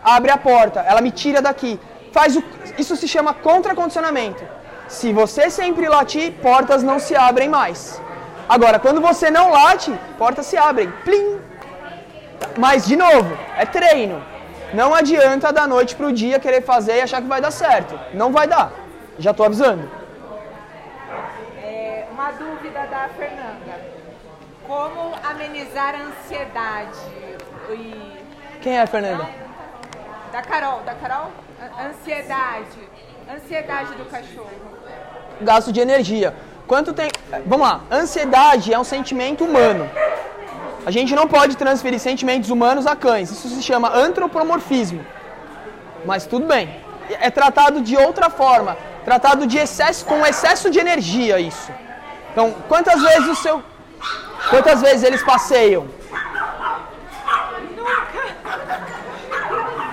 abre 0.02 0.30
a 0.30 0.38
porta. 0.38 0.80
Ela 0.80 1.00
me 1.00 1.10
tira 1.10 1.42
daqui. 1.42 1.78
Faz 2.12 2.36
o... 2.36 2.42
Isso 2.78 2.96
se 2.96 3.06
chama 3.06 3.34
contracondicionamento. 3.34 4.42
Se 4.88 5.12
você 5.12 5.50
sempre 5.50 5.88
latir, 5.88 6.32
portas 6.48 6.82
não 6.82 6.98
se 6.98 7.14
abrem 7.14 7.48
mais. 7.48 8.00
Agora, 8.48 8.78
quando 8.78 9.00
você 9.00 9.30
não 9.30 9.50
late, 9.50 9.92
portas 10.18 10.46
se 10.46 10.56
abrem. 10.56 10.90
Plim! 11.04 11.40
Mas, 12.58 12.86
de 12.86 12.96
novo, 12.96 13.36
é 13.56 13.64
treino. 13.64 14.22
Não 14.72 14.94
adianta 14.94 15.52
da 15.52 15.66
noite 15.66 15.94
pro 15.96 16.12
dia 16.12 16.38
querer 16.38 16.60
fazer 16.62 16.96
e 16.98 17.00
achar 17.02 17.22
que 17.22 17.28
vai 17.28 17.40
dar 17.40 17.50
certo. 17.50 17.98
Não 18.12 18.32
vai 18.32 18.46
dar. 18.46 18.72
Já 19.18 19.32
tô 19.32 19.44
avisando. 19.44 19.88
É, 21.62 22.04
uma 22.10 22.30
dúvida 22.32 22.80
da 22.86 23.08
Fernanda. 23.16 23.94
Como 24.66 25.14
amenizar 25.24 25.94
a 25.94 25.98
ansiedade? 26.08 26.98
E... 27.70 28.24
Quem 28.60 28.78
é, 28.78 28.86
Fernanda? 28.86 29.28
Da 30.32 30.42
Carol, 30.42 30.80
da 30.80 30.94
Carol? 30.94 31.30
A- 31.60 31.86
Ansiedade. 31.86 32.88
Ansiedade 33.32 33.94
do 33.94 34.04
cachorro. 34.06 34.50
Gasto 35.40 35.72
de 35.72 35.80
energia. 35.80 36.34
Quanto 36.66 36.92
tem. 36.92 37.10
Vamos 37.46 37.66
lá. 37.66 37.80
Ansiedade 37.90 38.72
é 38.72 38.78
um 38.78 38.84
sentimento 38.84 39.44
humano. 39.44 39.88
A 40.86 40.90
gente 40.90 41.14
não 41.14 41.26
pode 41.26 41.56
transferir 41.56 41.98
sentimentos 41.98 42.50
humanos 42.50 42.86
a 42.86 42.94
cães. 42.94 43.30
Isso 43.30 43.48
se 43.48 43.62
chama 43.62 43.94
antropomorfismo. 43.94 45.04
Mas 46.04 46.26
tudo 46.26 46.46
bem. 46.46 46.68
é 47.08 47.30
tratado 47.30 47.80
de 47.82 47.96
outra 47.96 48.30
forma, 48.30 48.76
tratado 49.04 49.46
de 49.46 49.58
excesso 49.58 50.04
com 50.06 50.24
excesso 50.26 50.70
de 50.70 50.78
energia 50.78 51.38
isso. 51.38 51.70
Então, 52.32 52.54
quantas 52.68 53.00
vezes 53.02 53.28
o 53.28 53.34
seu 53.34 53.62
quantas 54.50 54.80
vezes 54.80 55.02
eles 55.02 55.22
passeiam? 55.22 55.86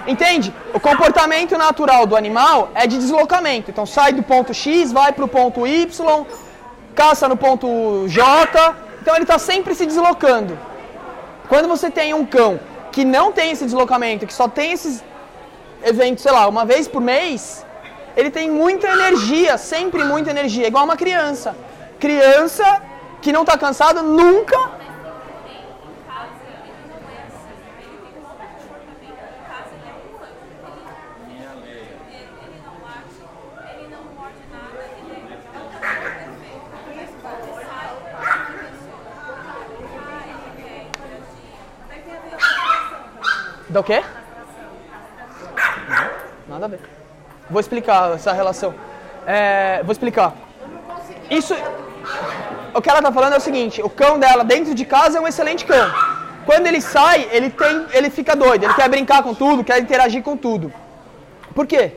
Entende? 0.07 0.53
O 0.73 0.79
comportamento 0.79 1.57
natural 1.57 2.05
do 2.05 2.15
animal 2.15 2.71
é 2.73 2.87
de 2.87 2.97
deslocamento. 2.97 3.69
Então 3.69 3.85
sai 3.85 4.11
do 4.13 4.23
ponto 4.23 4.53
X, 4.53 4.91
vai 4.91 5.11
para 5.11 5.23
o 5.23 5.27
ponto 5.27 5.67
Y, 5.67 6.25
caça 6.95 7.27
no 7.27 7.37
ponto 7.37 8.07
J. 8.07 8.75
Então 9.01 9.15
ele 9.15 9.23
está 9.23 9.39
sempre 9.39 9.73
se 9.75 9.85
deslocando. 9.85 10.57
Quando 11.49 11.67
você 11.67 11.89
tem 11.89 12.13
um 12.13 12.25
cão 12.25 12.59
que 12.91 13.03
não 13.03 13.31
tem 13.31 13.51
esse 13.51 13.65
deslocamento, 13.65 14.27
que 14.27 14.33
só 14.33 14.47
tem 14.47 14.71
esses 14.71 15.03
eventos, 15.83 16.23
sei 16.23 16.31
lá, 16.31 16.47
uma 16.47 16.65
vez 16.65 16.87
por 16.87 17.01
mês, 17.01 17.65
ele 18.15 18.29
tem 18.29 18.49
muita 18.49 18.87
energia, 18.87 19.57
sempre 19.57 20.03
muita 20.03 20.29
energia, 20.29 20.67
igual 20.67 20.83
uma 20.83 20.97
criança. 20.97 21.55
Criança 21.99 22.81
que 23.21 23.31
não 23.31 23.41
está 23.41 23.57
cansada 23.57 24.01
nunca 24.01 24.57
Da 43.71 43.79
o 43.79 43.83
quê? 43.83 44.03
Nada 46.47 46.65
a 46.65 46.67
ver. 46.67 46.81
Vou 47.49 47.61
explicar 47.61 48.11
essa 48.15 48.33
relação. 48.33 48.73
É, 49.25 49.81
vou 49.83 49.93
explicar. 49.93 50.33
Isso. 51.29 51.55
O 52.73 52.81
que 52.81 52.89
ela 52.89 52.99
está 52.99 53.11
falando 53.13 53.33
é 53.33 53.37
o 53.37 53.47
seguinte: 53.49 53.81
o 53.81 53.89
cão 53.89 54.19
dela 54.19 54.43
dentro 54.43 54.75
de 54.75 54.83
casa 54.83 55.17
é 55.17 55.21
um 55.21 55.27
excelente 55.27 55.63
cão. 55.65 55.89
Quando 56.45 56.67
ele 56.67 56.81
sai, 56.81 57.29
ele 57.31 57.49
tem, 57.49 57.85
ele 57.93 58.09
fica 58.09 58.35
doido. 58.35 58.65
Ele 58.65 58.73
quer 58.73 58.89
brincar 58.89 59.23
com 59.23 59.33
tudo, 59.33 59.63
quer 59.63 59.79
interagir 59.79 60.21
com 60.21 60.35
tudo. 60.35 60.73
Por 61.55 61.65
quê? 61.65 61.93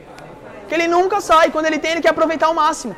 Porque 0.61 0.75
ele 0.75 0.87
nunca 0.87 1.19
sai. 1.19 1.51
Quando 1.51 1.65
ele 1.65 1.77
tem, 1.77 1.91
ele 1.91 2.01
quer 2.01 2.11
aproveitar 2.11 2.47
ao 2.47 2.53
máximo. 2.53 2.95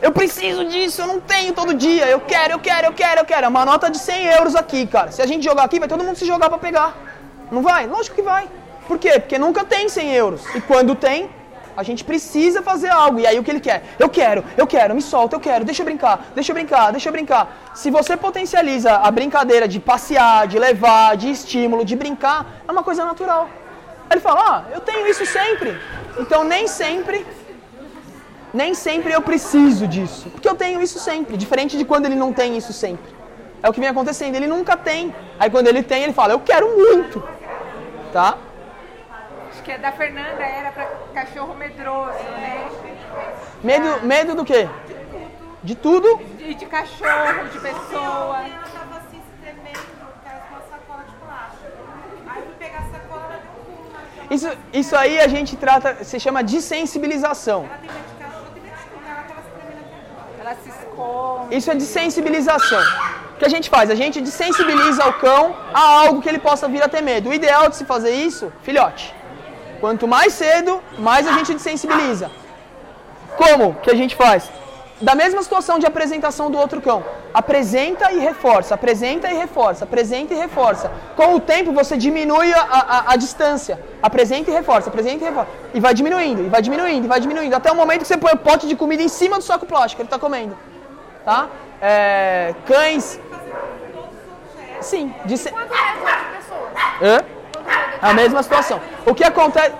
Eu 0.00 0.12
preciso 0.12 0.64
disso, 0.64 1.02
eu 1.02 1.06
não 1.06 1.20
tenho 1.20 1.52
todo 1.52 1.74
dia. 1.74 2.06
Eu 2.06 2.20
quero, 2.20 2.54
eu 2.54 2.58
quero, 2.58 2.86
eu 2.86 2.94
quero, 2.94 3.20
eu 3.20 3.26
quero. 3.26 3.44
É 3.44 3.48
uma 3.48 3.66
nota 3.66 3.90
de 3.90 3.98
100 3.98 4.26
euros 4.38 4.56
aqui, 4.56 4.86
cara. 4.86 5.10
Se 5.10 5.20
a 5.20 5.26
gente 5.26 5.44
jogar 5.44 5.64
aqui, 5.64 5.78
vai 5.78 5.88
todo 5.88 6.02
mundo 6.02 6.16
se 6.16 6.24
jogar 6.24 6.48
para 6.48 6.58
pegar. 6.58 7.05
Não 7.50 7.62
vai? 7.62 7.86
Lógico 7.86 8.16
que 8.16 8.22
vai. 8.22 8.48
Por 8.86 8.98
quê? 8.98 9.18
Porque 9.20 9.38
nunca 9.38 9.64
tem 9.64 9.88
100 9.88 10.12
euros. 10.14 10.54
E 10.54 10.60
quando 10.60 10.94
tem, 10.94 11.28
a 11.76 11.82
gente 11.82 12.02
precisa 12.04 12.62
fazer 12.62 12.88
algo. 12.88 13.20
E 13.20 13.26
aí 13.26 13.38
o 13.38 13.44
que 13.44 13.50
ele 13.50 13.60
quer? 13.60 13.82
Eu 13.98 14.08
quero, 14.08 14.42
eu 14.56 14.66
quero, 14.66 14.94
me 14.94 15.02
solta, 15.02 15.36
eu 15.36 15.40
quero, 15.40 15.64
deixa 15.64 15.82
eu 15.82 15.86
brincar, 15.86 16.26
deixa 16.34 16.50
eu 16.50 16.54
brincar, 16.54 16.90
deixa 16.90 17.08
eu 17.08 17.12
brincar. 17.12 17.72
Se 17.74 17.90
você 17.90 18.16
potencializa 18.16 18.92
a 18.96 19.10
brincadeira 19.10 19.68
de 19.68 19.78
passear, 19.78 20.46
de 20.46 20.58
levar, 20.58 21.16
de 21.16 21.30
estímulo, 21.30 21.84
de 21.84 21.94
brincar, 21.94 22.62
é 22.66 22.72
uma 22.72 22.82
coisa 22.82 23.04
natural. 23.04 23.48
Aí 24.08 24.14
ele 24.14 24.20
fala, 24.20 24.40
ah, 24.50 24.64
eu 24.72 24.80
tenho 24.80 25.06
isso 25.06 25.26
sempre. 25.26 25.76
Então 26.18 26.44
nem 26.44 26.66
sempre, 26.66 27.26
nem 28.54 28.72
sempre 28.72 29.12
eu 29.12 29.20
preciso 29.20 29.86
disso. 29.86 30.30
Porque 30.30 30.48
eu 30.48 30.54
tenho 30.54 30.80
isso 30.80 30.98
sempre, 30.98 31.36
diferente 31.36 31.76
de 31.76 31.84
quando 31.84 32.06
ele 32.06 32.14
não 32.14 32.32
tem 32.32 32.56
isso 32.56 32.72
sempre. 32.72 33.14
É 33.62 33.68
o 33.68 33.72
que 33.72 33.80
vem 33.80 33.88
acontecendo, 33.88 34.34
ele 34.34 34.46
nunca 34.46 34.76
tem. 34.76 35.14
Aí 35.38 35.50
quando 35.50 35.66
ele 35.66 35.82
tem, 35.82 36.04
ele 36.04 36.12
fala, 36.12 36.32
eu 36.32 36.40
quero 36.40 36.66
muito. 36.76 37.35
Tá? 38.12 38.38
Acho 39.50 39.62
que 39.62 39.72
a 39.72 39.76
da 39.76 39.92
Fernanda 39.92 40.42
era 40.42 40.70
para 40.72 40.86
cachorro 41.14 41.54
medroso, 41.54 42.22
né? 42.38 42.70
Medo, 43.62 44.06
medo 44.06 44.34
do 44.34 44.44
quê? 44.44 44.68
De 45.62 45.74
tudo. 45.74 46.16
De, 46.38 46.54
de 46.54 46.66
cachorro, 46.66 47.48
de 47.52 47.58
pessoa. 47.58 48.38
Ela 48.38 48.64
tava 48.72 48.96
assim 48.98 49.20
se 49.20 49.42
tremendo, 49.42 49.78
porque 49.98 50.28
ela 50.28 50.40
com 50.40 50.54
uma 50.54 50.62
sacola 50.62 51.04
de 51.04 51.14
plástico. 51.16 51.66
Aí 52.28 52.38
eu 52.38 52.46
fui 52.46 52.54
pegar 52.54 52.78
a 52.78 52.90
sacola, 52.90 53.24
ela 53.24 53.38
deu 53.42 53.50
um 53.50 53.64
pulo 53.64 53.92
na 53.92 54.34
Isso, 54.34 54.58
isso 54.72 54.96
aí 54.96 55.18
a 55.18 55.28
gente 55.28 55.56
trata, 55.56 56.04
se 56.04 56.20
chama 56.20 56.42
de 56.44 56.62
sensibilização. 56.62 57.64
Ela 57.64 57.78
tem 57.78 57.90
medo 57.90 58.06
de 58.08 58.24
cachorro, 58.24 58.46
tem 58.54 58.62
medo 58.62 58.76
de 58.76 58.84
tudo. 58.84 59.04
Ela 59.08 59.22
tava 59.22 59.42
se 59.42 59.50
tremendo 59.50 59.80
até 59.84 59.96
agora. 60.10 60.40
Ela 60.40 60.54
se 60.62 60.68
esconde. 60.68 60.95
Isso 61.50 61.70
é 61.70 61.74
de 61.74 61.84
sensibilização. 61.84 62.82
O 63.34 63.38
que 63.38 63.44
a 63.44 63.48
gente 63.48 63.68
faz? 63.68 63.90
A 63.90 63.94
gente 63.94 64.20
desensibiliza 64.20 65.06
o 65.06 65.12
cão 65.14 65.54
a 65.72 65.82
algo 66.00 66.22
que 66.22 66.28
ele 66.28 66.38
possa 66.38 66.66
vir 66.66 66.82
a 66.82 66.88
ter 66.88 67.02
medo. 67.02 67.28
O 67.30 67.34
ideal 67.34 67.68
de 67.68 67.76
se 67.76 67.84
fazer 67.84 68.10
isso, 68.10 68.52
filhote. 68.62 69.14
Quanto 69.80 70.08
mais 70.08 70.32
cedo, 70.32 70.82
mais 70.98 71.26
a 71.26 71.32
gente 71.32 71.52
desensibiliza. 71.52 72.30
Como 73.36 73.74
que 73.82 73.90
a 73.90 73.94
gente 73.94 74.16
faz? 74.16 74.50
Da 75.00 75.14
mesma 75.14 75.42
situação 75.42 75.78
de 75.78 75.86
apresentação 75.86 76.50
do 76.50 76.56
outro 76.56 76.80
cão. 76.80 77.04
Apresenta 77.34 78.10
e 78.12 78.18
reforça, 78.18 78.74
apresenta 78.74 79.30
e 79.30 79.36
reforça, 79.36 79.84
apresenta 79.84 80.32
e 80.32 80.36
reforça. 80.38 80.90
Com 81.14 81.34
o 81.34 81.40
tempo 81.40 81.70
você 81.72 81.98
diminui 81.98 82.50
a, 82.54 82.62
a, 82.62 83.12
a 83.12 83.16
distância. 83.16 83.78
Apresenta 84.02 84.50
e 84.50 84.54
reforça, 84.54 84.88
apresenta 84.88 85.22
e 85.22 85.28
reforça. 85.28 85.50
E 85.74 85.80
vai 85.80 85.92
diminuindo, 85.92 86.46
e 86.46 86.48
vai 86.48 86.62
diminuindo, 86.62 87.04
e 87.04 87.08
vai 87.08 87.20
diminuindo. 87.20 87.54
Até 87.54 87.70
o 87.70 87.76
momento 87.76 88.00
que 88.00 88.08
você 88.08 88.16
põe 88.16 88.32
o 88.32 88.38
pote 88.38 88.66
de 88.66 88.74
comida 88.74 89.02
em 89.02 89.08
cima 89.08 89.36
do 89.36 89.44
saco 89.44 89.66
plástico 89.66 90.00
ele 90.00 90.06
está 90.06 90.18
comendo. 90.18 90.56
Tá? 91.26 91.48
É, 91.82 92.54
cães. 92.64 93.20
Sim. 94.80 95.12
De 95.24 95.36
se... 95.36 95.48
É 95.48 95.52
de 95.52 95.56
pessoas? 96.36 96.70
Hã? 97.02 97.16
É 98.00 98.10
a 98.10 98.14
mesma 98.14 98.44
situação. 98.44 98.80
O 99.04 99.12
que 99.12 99.24
acontece. 99.24 99.74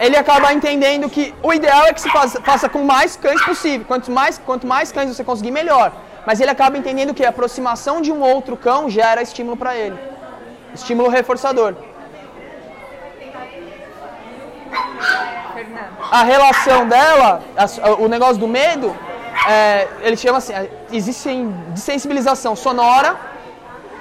Ele 0.00 0.16
acaba 0.16 0.54
entendendo 0.54 1.10
que 1.10 1.34
o 1.42 1.52
ideal 1.52 1.84
é 1.88 1.92
que 1.92 2.00
se 2.00 2.08
faça, 2.08 2.40
faça 2.40 2.68
com 2.70 2.84
mais 2.84 3.16
cães 3.16 3.44
possível. 3.44 3.84
Quanto 3.86 4.10
mais, 4.10 4.38
quanto 4.38 4.66
mais 4.66 4.90
cães 4.90 5.14
você 5.14 5.22
conseguir, 5.22 5.50
melhor. 5.50 5.92
Mas 6.24 6.40
ele 6.40 6.50
acaba 6.50 6.78
entendendo 6.78 7.12
que 7.12 7.26
a 7.26 7.28
aproximação 7.28 8.00
de 8.00 8.10
um 8.10 8.22
outro 8.22 8.56
cão 8.56 8.88
gera 8.88 9.20
estímulo 9.20 9.58
para 9.58 9.76
ele. 9.76 9.98
Estímulo 10.72 11.10
reforçador. 11.10 11.74
Fernanda. 14.68 14.87
A 16.10 16.22
relação 16.24 16.86
dela, 16.88 17.42
a- 17.56 17.90
o 17.98 18.08
negócio 18.08 18.36
do 18.38 18.48
medo, 18.48 18.94
é, 19.48 19.88
ele 20.02 20.16
chama 20.16 20.38
assim, 20.38 20.52
existe 20.92 21.28
desensibilização 21.70 22.54
sonora 22.56 23.16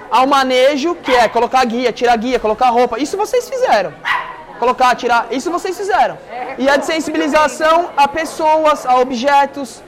ao 0.09 0.25
manejo, 0.27 0.95
que 0.95 1.13
é 1.13 1.27
colocar 1.27 1.63
guia, 1.65 1.91
tirar 1.91 2.15
guia, 2.17 2.39
colocar 2.39 2.69
roupa. 2.69 2.99
Isso 2.99 3.17
vocês 3.17 3.47
fizeram. 3.49 3.93
Colocar, 4.59 4.95
tirar, 4.95 5.27
isso 5.29 5.51
vocês 5.51 5.77
fizeram. 5.77 6.17
E 6.57 6.67
a 6.69 6.77
desensibilização 6.77 7.89
a 7.95 8.07
pessoas, 8.07 8.85
a 8.85 8.95
objetos, 8.95 9.83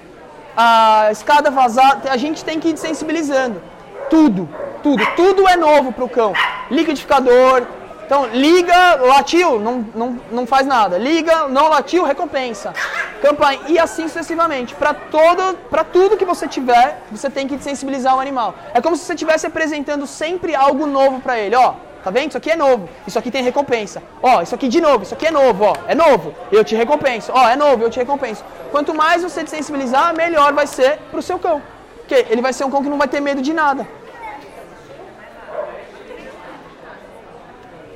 a 0.55 1.07
escada 1.11 1.49
vazada, 1.49 2.11
a 2.11 2.17
gente 2.17 2.43
tem 2.45 2.59
que 2.59 2.69
ir 2.69 2.73
desensibilizando. 2.73 3.61
Tudo, 4.09 4.47
tudo, 4.83 5.03
tudo 5.15 5.47
é 5.47 5.55
novo 5.55 5.91
para 5.91 6.03
o 6.03 6.09
cão. 6.09 6.33
Liquidificador, 6.69 7.63
então 8.09 8.25
liga, 8.25 8.95
latiu, 8.95 9.59
não, 9.59 9.85
não, 9.93 10.19
não 10.31 10.47
faz 10.47 10.65
nada. 10.65 10.97
Liga, 10.97 11.47
não 11.47 11.69
latiu, 11.69 12.03
recompensa. 12.03 12.73
Campanha, 13.21 13.59
e 13.67 13.77
assim 13.77 14.07
sucessivamente. 14.07 14.73
Para 14.73 14.95
para 14.95 15.83
tudo 15.83 16.17
que 16.17 16.25
você 16.25 16.47
tiver, 16.47 17.03
você 17.11 17.29
tem 17.29 17.47
que 17.47 17.59
sensibilizar 17.59 18.15
o 18.15 18.19
animal. 18.19 18.55
É 18.73 18.81
como 18.81 18.97
se 18.97 19.05
você 19.05 19.13
estivesse 19.13 19.45
apresentando 19.45 20.07
sempre 20.07 20.55
algo 20.55 20.87
novo 20.87 21.19
para 21.19 21.37
ele. 21.37 21.55
Ó, 21.55 21.75
tá 22.03 22.09
vendo? 22.09 22.29
Isso 22.29 22.37
aqui 22.39 22.49
é 22.49 22.55
novo. 22.55 22.89
Isso 23.05 23.19
aqui 23.19 23.29
tem 23.29 23.43
recompensa. 23.43 24.01
Ó, 24.23 24.41
isso 24.41 24.55
aqui 24.55 24.67
de 24.67 24.81
novo. 24.81 25.03
Isso 25.03 25.13
aqui 25.13 25.27
é 25.27 25.31
novo. 25.31 25.65
Ó, 25.65 25.75
é 25.87 25.93
novo. 25.93 26.33
Eu 26.51 26.63
te 26.63 26.75
recompenso. 26.75 27.31
Ó, 27.31 27.47
é 27.47 27.55
novo. 27.55 27.83
Eu 27.83 27.91
te 27.91 27.99
recompenso. 27.99 28.43
Quanto 28.71 28.91
mais 28.91 29.21
você 29.21 29.45
sensibilizar, 29.45 30.15
melhor 30.15 30.51
vai 30.51 30.65
ser 30.65 30.97
pro 31.11 31.21
seu 31.21 31.37
cão. 31.37 31.61
Porque 31.99 32.25
ele 32.27 32.41
vai 32.41 32.53
ser 32.53 32.63
um 32.63 32.71
cão 32.71 32.81
que 32.81 32.89
não 32.89 32.97
vai 32.97 33.07
ter 33.07 33.19
medo 33.19 33.39
de 33.39 33.53
nada. 33.53 33.87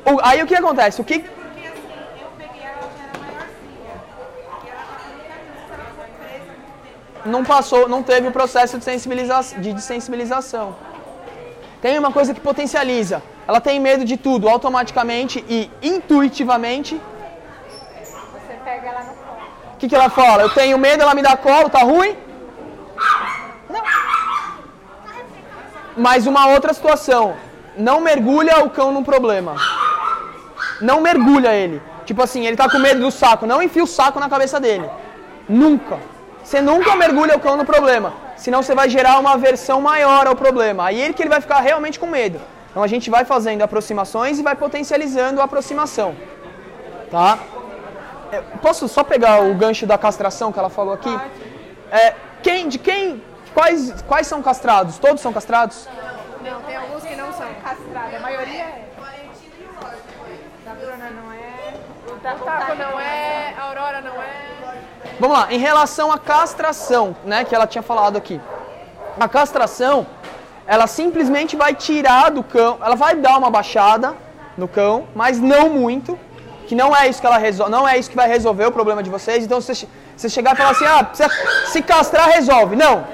O- 0.05 0.19
aí 0.21 0.41
o 0.43 0.47
que 0.47 0.55
acontece? 0.55 0.99
O 1.01 1.03
que 1.03 1.19
Porque 1.19 1.29
assim. 1.67 1.73
E 7.25 7.29
não 7.29 7.43
passou, 7.43 7.87
não 7.87 8.03
teve 8.03 8.27
o 8.27 8.31
processo 8.31 8.77
de, 8.77 8.83
sensibiliza- 8.83 9.55
de 9.57 9.73
desensibilização. 9.73 10.75
Tem 11.81 11.97
uma 11.99 12.11
coisa 12.11 12.33
que 12.33 12.39
potencializa. 12.39 13.21
Ela 13.47 13.59
tem 13.61 13.79
medo 13.79 14.05
de 14.05 14.15
tudo, 14.17 14.47
automaticamente 14.49 15.43
e 15.49 15.69
intuitivamente. 15.81 16.99
Você 18.01 18.53
pega 18.63 18.87
ela 18.87 19.01
no 19.03 19.13
colo. 19.13 19.41
O 19.73 19.77
que, 19.77 19.87
que 19.89 19.95
ela 19.95 20.09
fala? 20.09 20.43
Eu 20.43 20.49
tenho 20.49 20.77
medo, 20.77 21.01
ela 21.03 21.13
me 21.13 21.21
dá 21.21 21.35
colo, 21.35 21.69
tá 21.69 21.79
ruim? 21.79 22.15
Não. 23.69 23.81
Mas 25.97 26.25
uma 26.25 26.47
outra 26.47 26.73
situação. 26.73 27.35
Não 27.75 27.99
mergulha 28.01 28.63
o 28.63 28.69
cão 28.69 28.91
num 28.91 29.03
problema. 29.03 29.55
Não 30.81 31.01
mergulha 31.01 31.53
ele. 31.53 31.81
Tipo 32.05 32.21
assim, 32.23 32.45
ele 32.45 32.57
tá 32.57 32.69
com 32.69 32.79
medo 32.79 32.99
do 32.99 33.12
saco. 33.12 33.45
Não 33.45 33.62
enfia 33.62 33.83
o 33.83 33.88
saco 33.88 34.19
na 34.19 34.29
cabeça 34.29 34.59
dele. 34.59 34.89
Nunca. 35.47 35.97
Você 36.43 36.62
nunca 36.62 36.95
mergulha 36.95 37.36
o 37.38 37.39
cão 37.39 37.55
no 37.55 37.65
problema. 37.65 38.13
senão 38.36 38.62
você 38.62 38.75
vai 38.75 38.89
gerar 38.89 39.19
uma 39.19 39.33
aversão 39.33 39.79
maior 39.81 40.27
ao 40.27 40.36
problema. 40.36 40.86
Aí 40.88 40.99
ele 40.99 41.13
que 41.13 41.23
ele 41.23 41.29
vai 41.29 41.39
ficar 41.39 41.59
realmente 41.62 41.99
com 41.99 42.07
medo. 42.07 42.39
Então 42.69 42.83
a 42.83 42.88
gente 42.88 43.09
vai 43.09 43.23
fazendo 43.23 43.62
aproximações 43.62 44.39
e 44.39 44.43
vai 44.43 44.55
potencializando 44.55 45.39
a 45.39 45.45
aproximação. 45.45 46.15
Tá? 47.09 47.39
É, 48.31 48.41
Posso 48.62 48.88
só 48.88 49.03
pegar 49.03 49.41
o 49.43 49.53
gancho 49.53 49.86
da 49.86 49.97
castração 49.97 50.51
que 50.51 50.59
ela 50.59 50.69
falou 50.69 50.93
aqui? 50.93 51.15
É, 51.91 52.15
quem, 52.41 52.67
de 52.67 52.79
quem, 52.79 53.23
quais, 53.53 54.01
quais 54.07 54.27
são 54.27 54.41
castrados? 54.41 54.97
Todos 54.97 55.21
são 55.21 55.31
castrados? 55.31 55.88
Não, 56.43 56.62
tem 56.63 56.75
alguns 56.75 57.03
que 57.03 57.15
não 57.15 57.31
são 57.31 57.47
castrados. 57.63 58.15
A 58.15 58.19
maioria 58.19 58.63
é. 58.63 58.89
Da 60.65 60.73
Bruna 60.73 61.09
não 61.12 61.31
é. 61.31 61.73
O 62.33 62.45
Taco 62.45 62.75
não 62.75 62.99
é, 62.99 63.53
Aurora 63.59 64.01
não 64.01 64.21
é. 64.21 64.43
Vamos 65.19 65.37
lá, 65.37 65.53
em 65.53 65.59
relação 65.59 66.11
à 66.11 66.17
castração, 66.17 67.15
né, 67.23 67.43
que 67.43 67.53
ela 67.53 67.67
tinha 67.67 67.83
falado 67.83 68.17
aqui. 68.17 68.41
A 69.19 69.27
castração, 69.27 70.07
ela 70.65 70.87
simplesmente 70.87 71.55
vai 71.55 71.75
tirar 71.75 72.31
do 72.31 72.43
cão, 72.43 72.79
ela 72.83 72.95
vai 72.95 73.15
dar 73.15 73.37
uma 73.37 73.49
baixada 73.49 74.15
no 74.57 74.67
cão, 74.67 75.07
mas 75.13 75.39
não 75.39 75.69
muito, 75.69 76.17
que 76.67 76.75
não 76.75 76.95
é 76.95 77.07
isso 77.07 77.21
que 77.21 77.27
ela 77.27 77.37
resolve, 77.37 77.71
não 77.71 77.87
é 77.87 77.97
isso 77.97 78.09
que 78.09 78.15
vai 78.15 78.27
resolver 78.27 78.65
o 78.65 78.71
problema 78.71 79.03
de 79.03 79.09
vocês. 79.09 79.43
Então 79.43 79.61
se 79.61 79.87
você 80.17 80.29
chegar 80.29 80.53
e 80.53 80.57
falar 80.57 80.71
assim: 80.71 80.85
"Ah, 80.85 81.07
se 81.67 81.81
castrar 81.81 82.27
resolve". 82.29 82.75
Não. 82.75 83.05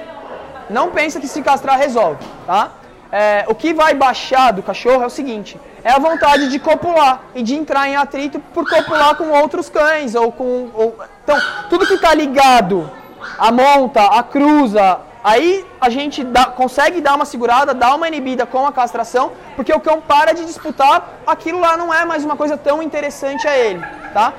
Não 0.70 0.90
pensa 0.90 1.20
que 1.20 1.28
se 1.28 1.42
castrar 1.42 1.76
resolve, 1.76 2.24
tá? 2.46 2.70
É, 3.12 3.44
o 3.48 3.54
que 3.54 3.74
vai 3.74 3.92
baixar 3.92 4.52
do 4.52 4.62
cachorro 4.62 5.02
é 5.02 5.06
o 5.06 5.10
seguinte: 5.10 5.60
é 5.84 5.90
a 5.92 5.98
vontade 5.98 6.48
de 6.48 6.58
copular 6.58 7.20
e 7.34 7.42
de 7.42 7.54
entrar 7.54 7.88
em 7.88 7.96
atrito 7.96 8.38
por 8.54 8.68
copular 8.68 9.14
com 9.16 9.28
outros 9.30 9.68
cães 9.68 10.14
ou 10.14 10.30
com. 10.32 10.70
ou- 10.74 10.96
então, 11.24 11.36
tudo 11.68 11.86
que 11.86 11.94
está 11.94 12.12
ligado 12.14 12.90
à 13.38 13.50
monta, 13.52 14.02
à 14.04 14.22
cruza, 14.22 14.98
aí 15.22 15.64
a 15.80 15.90
gente 15.90 16.24
dá- 16.24 16.46
consegue 16.46 17.00
dar 17.00 17.14
uma 17.14 17.24
segurada, 17.24 17.72
dar 17.74 17.94
uma 17.94 18.08
inibida 18.08 18.46
com 18.46 18.66
a 18.66 18.72
castração, 18.72 19.32
porque 19.56 19.72
o 19.72 19.80
cão 19.80 20.00
para 20.00 20.32
de 20.32 20.44
disputar, 20.44 21.08
aquilo 21.26 21.60
lá 21.60 21.76
não 21.76 21.92
é 21.92 22.04
mais 22.04 22.24
uma 22.24 22.36
coisa 22.36 22.56
tão 22.56 22.82
interessante 22.82 23.46
a 23.46 23.56
ele, 23.56 23.82
tá? 24.14 24.32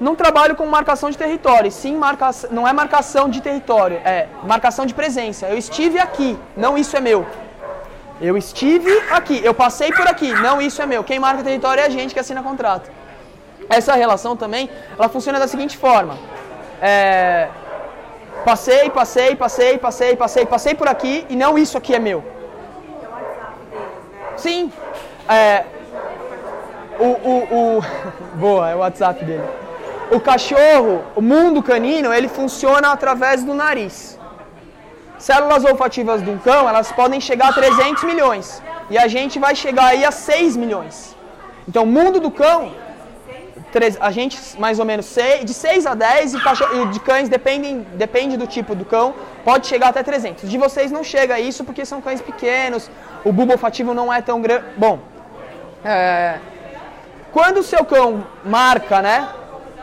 Não 0.00 0.16
trabalho 0.16 0.56
com 0.56 0.64
marcação 0.64 1.10
de 1.10 1.18
território, 1.18 1.70
sim 1.70 1.94
marca, 1.94 2.30
não 2.50 2.66
é 2.66 2.72
marcação 2.72 3.28
de 3.28 3.42
território, 3.42 4.00
é 4.02 4.28
marcação 4.44 4.86
de 4.86 4.94
presença. 4.94 5.46
Eu 5.46 5.58
estive 5.58 5.98
aqui, 5.98 6.38
não 6.56 6.78
isso 6.78 6.96
é 6.96 7.00
meu. 7.00 7.26
Eu 8.20 8.36
estive 8.36 8.92
aqui, 9.10 9.40
eu 9.42 9.54
passei 9.54 9.90
por 9.92 10.06
aqui, 10.06 10.30
não 10.32 10.60
isso 10.60 10.82
é 10.82 10.86
meu. 10.86 11.02
Quem 11.02 11.18
marca 11.18 11.42
território 11.42 11.80
é 11.80 11.86
a 11.86 11.88
gente 11.88 12.12
que 12.12 12.20
assina 12.20 12.42
contrato. 12.42 12.90
Essa 13.68 13.94
relação 13.94 14.36
também, 14.36 14.68
ela 14.98 15.08
funciona 15.08 15.38
da 15.38 15.48
seguinte 15.48 15.78
forma. 15.78 16.18
É, 16.82 17.48
passei, 18.44 18.90
passei, 18.90 19.34
passei, 19.36 19.78
passei, 19.78 20.16
passei, 20.16 20.44
passei 20.44 20.74
por 20.74 20.86
aqui 20.86 21.24
e 21.30 21.36
não 21.36 21.56
isso 21.56 21.78
aqui 21.78 21.94
é 21.94 21.98
meu. 21.98 22.22
Sim. 24.36 24.70
É, 25.26 25.64
o, 26.98 27.04
o, 27.04 27.78
o... 27.78 27.82
Boa, 28.36 28.68
é 28.68 28.74
o 28.74 28.80
WhatsApp 28.80 29.24
dele. 29.24 29.44
O 30.10 30.20
cachorro, 30.20 31.02
o 31.16 31.22
mundo 31.22 31.62
canino, 31.62 32.12
ele 32.12 32.28
funciona 32.28 32.92
através 32.92 33.42
do 33.44 33.54
nariz. 33.54 34.19
Células 35.28 35.64
olfativas 35.70 36.22
de 36.24 36.30
um 36.30 36.38
cão, 36.38 36.66
elas 36.66 36.90
podem 36.90 37.20
chegar 37.20 37.50
a 37.50 37.52
300 37.52 38.04
milhões. 38.04 38.62
E 38.88 38.96
a 38.96 39.06
gente 39.06 39.38
vai 39.38 39.54
chegar 39.54 39.86
aí 39.92 40.02
a 40.02 40.10
6 40.10 40.56
milhões. 40.56 41.14
Então, 41.68 41.82
o 41.84 41.86
mundo 41.86 42.18
do 42.18 42.30
cão, 42.30 42.72
a 44.00 44.10
gente 44.10 44.36
mais 44.58 44.78
ou 44.78 44.86
menos 44.86 45.14
de 45.44 45.52
6 45.52 45.84
a 45.86 45.94
10 45.94 46.34
e, 46.34 46.38
de 46.90 47.00
cães, 47.00 47.28
dependem, 47.28 47.86
depende 48.04 48.38
do 48.38 48.46
tipo 48.46 48.74
do 48.74 48.84
cão, 48.84 49.14
pode 49.44 49.66
chegar 49.66 49.88
até 49.88 50.02
300. 50.02 50.48
De 50.48 50.56
vocês 50.56 50.90
não 50.90 51.04
chega 51.04 51.38
isso 51.38 51.64
porque 51.64 51.84
são 51.84 52.00
cães 52.00 52.22
pequenos, 52.22 52.90
o 53.22 53.30
bulbo 53.30 53.52
olfativo 53.52 53.92
não 53.92 54.12
é 54.12 54.22
tão 54.22 54.40
grande. 54.40 54.64
Bom, 54.78 54.98
é, 55.84 56.38
quando 57.30 57.58
o 57.58 57.62
seu 57.62 57.84
cão 57.84 58.26
marca, 58.42 59.02
né? 59.02 59.28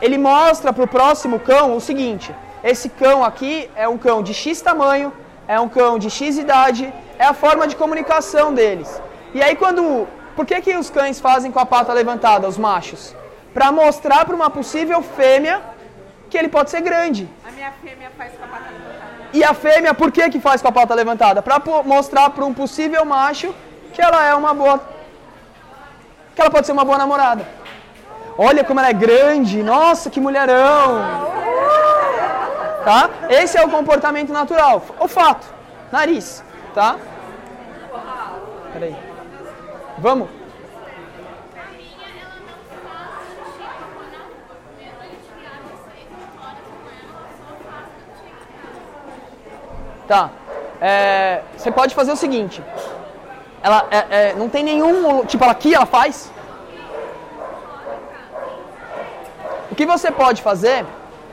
Ele 0.02 0.18
mostra 0.18 0.72
para 0.72 0.84
o 0.84 0.88
próximo 0.88 1.38
cão 1.38 1.76
o 1.76 1.80
seguinte: 1.80 2.34
esse 2.62 2.88
cão 2.88 3.24
aqui 3.24 3.70
é 3.76 3.88
um 3.88 3.96
cão 3.96 4.22
de 4.22 4.34
X 4.34 4.60
tamanho, 4.60 5.12
é 5.48 5.58
um 5.58 5.68
cão 5.68 5.98
de 5.98 6.10
X 6.10 6.36
idade, 6.36 6.92
é 7.18 7.24
a 7.24 7.32
forma 7.32 7.66
de 7.66 7.74
comunicação 7.74 8.52
deles. 8.52 9.00
E 9.34 9.42
aí 9.42 9.56
quando, 9.56 10.06
por 10.36 10.44
que 10.44 10.60
que 10.60 10.76
os 10.76 10.90
cães 10.90 11.18
fazem 11.18 11.50
com 11.50 11.58
a 11.58 11.66
pata 11.66 11.92
levantada, 11.92 12.46
os 12.46 12.58
machos? 12.58 13.14
Para 13.54 13.72
mostrar 13.72 14.26
para 14.26 14.36
uma 14.36 14.50
possível 14.50 15.00
fêmea 15.02 15.60
que 16.28 16.36
ele 16.36 16.48
pode 16.48 16.70
ser 16.70 16.82
grande. 16.82 17.26
A 17.48 17.50
minha 17.50 17.72
fêmea 17.82 18.10
faz 18.16 18.32
com 18.34 18.44
a 18.44 18.48
pata 18.48 18.70
levantada. 18.70 19.08
E 19.32 19.42
a 19.42 19.54
fêmea, 19.54 19.94
por 19.94 20.12
que 20.12 20.28
que 20.28 20.40
faz 20.40 20.60
com 20.60 20.68
a 20.68 20.72
pata 20.72 20.94
levantada? 20.94 21.40
Para 21.42 21.58
mostrar 21.82 22.30
para 22.30 22.44
um 22.44 22.52
possível 22.52 23.04
macho 23.04 23.54
que 23.94 24.02
ela 24.02 24.24
é 24.24 24.34
uma 24.34 24.52
boa 24.54 24.80
que 26.34 26.42
ela 26.42 26.50
pode 26.50 26.66
ser 26.66 26.72
uma 26.72 26.84
boa 26.84 26.98
namorada. 26.98 27.44
Olha 28.36 28.62
como 28.62 28.78
ela 28.78 28.90
é 28.90 28.92
grande, 28.92 29.60
nossa, 29.60 30.08
que 30.08 30.20
mulherão. 30.20 31.00
Tá? 32.88 33.10
Esse 33.28 33.58
é 33.58 33.62
o 33.62 33.68
comportamento 33.68 34.32
natural. 34.32 34.82
O 34.98 35.06
fato, 35.06 35.46
nariz, 35.92 36.42
tá? 36.74 36.96
Peraí. 38.72 38.96
Vamos? 39.98 40.30
Tá. 50.06 50.30
É, 50.80 51.42
você 51.54 51.70
pode 51.70 51.94
fazer 51.94 52.12
o 52.12 52.16
seguinte. 52.16 52.64
Ela 53.62 53.86
é, 53.90 54.30
é, 54.30 54.32
não 54.32 54.48
tem 54.48 54.64
nenhum. 54.64 55.26
Tipo, 55.26 55.44
ela 55.44 55.52
aqui 55.52 55.74
ela 55.74 55.84
faz. 55.84 56.32
O 59.70 59.74
que 59.74 59.84
você 59.84 60.10
pode 60.10 60.40
fazer 60.40 60.86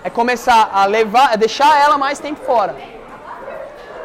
é 0.06 0.10
começar 0.12 0.70
a 0.72 0.86
levar, 0.86 1.34
é 1.34 1.38
deixar 1.46 1.72
ela 1.84 1.98
mais 1.98 2.20
tempo 2.20 2.40
fora. 2.46 2.76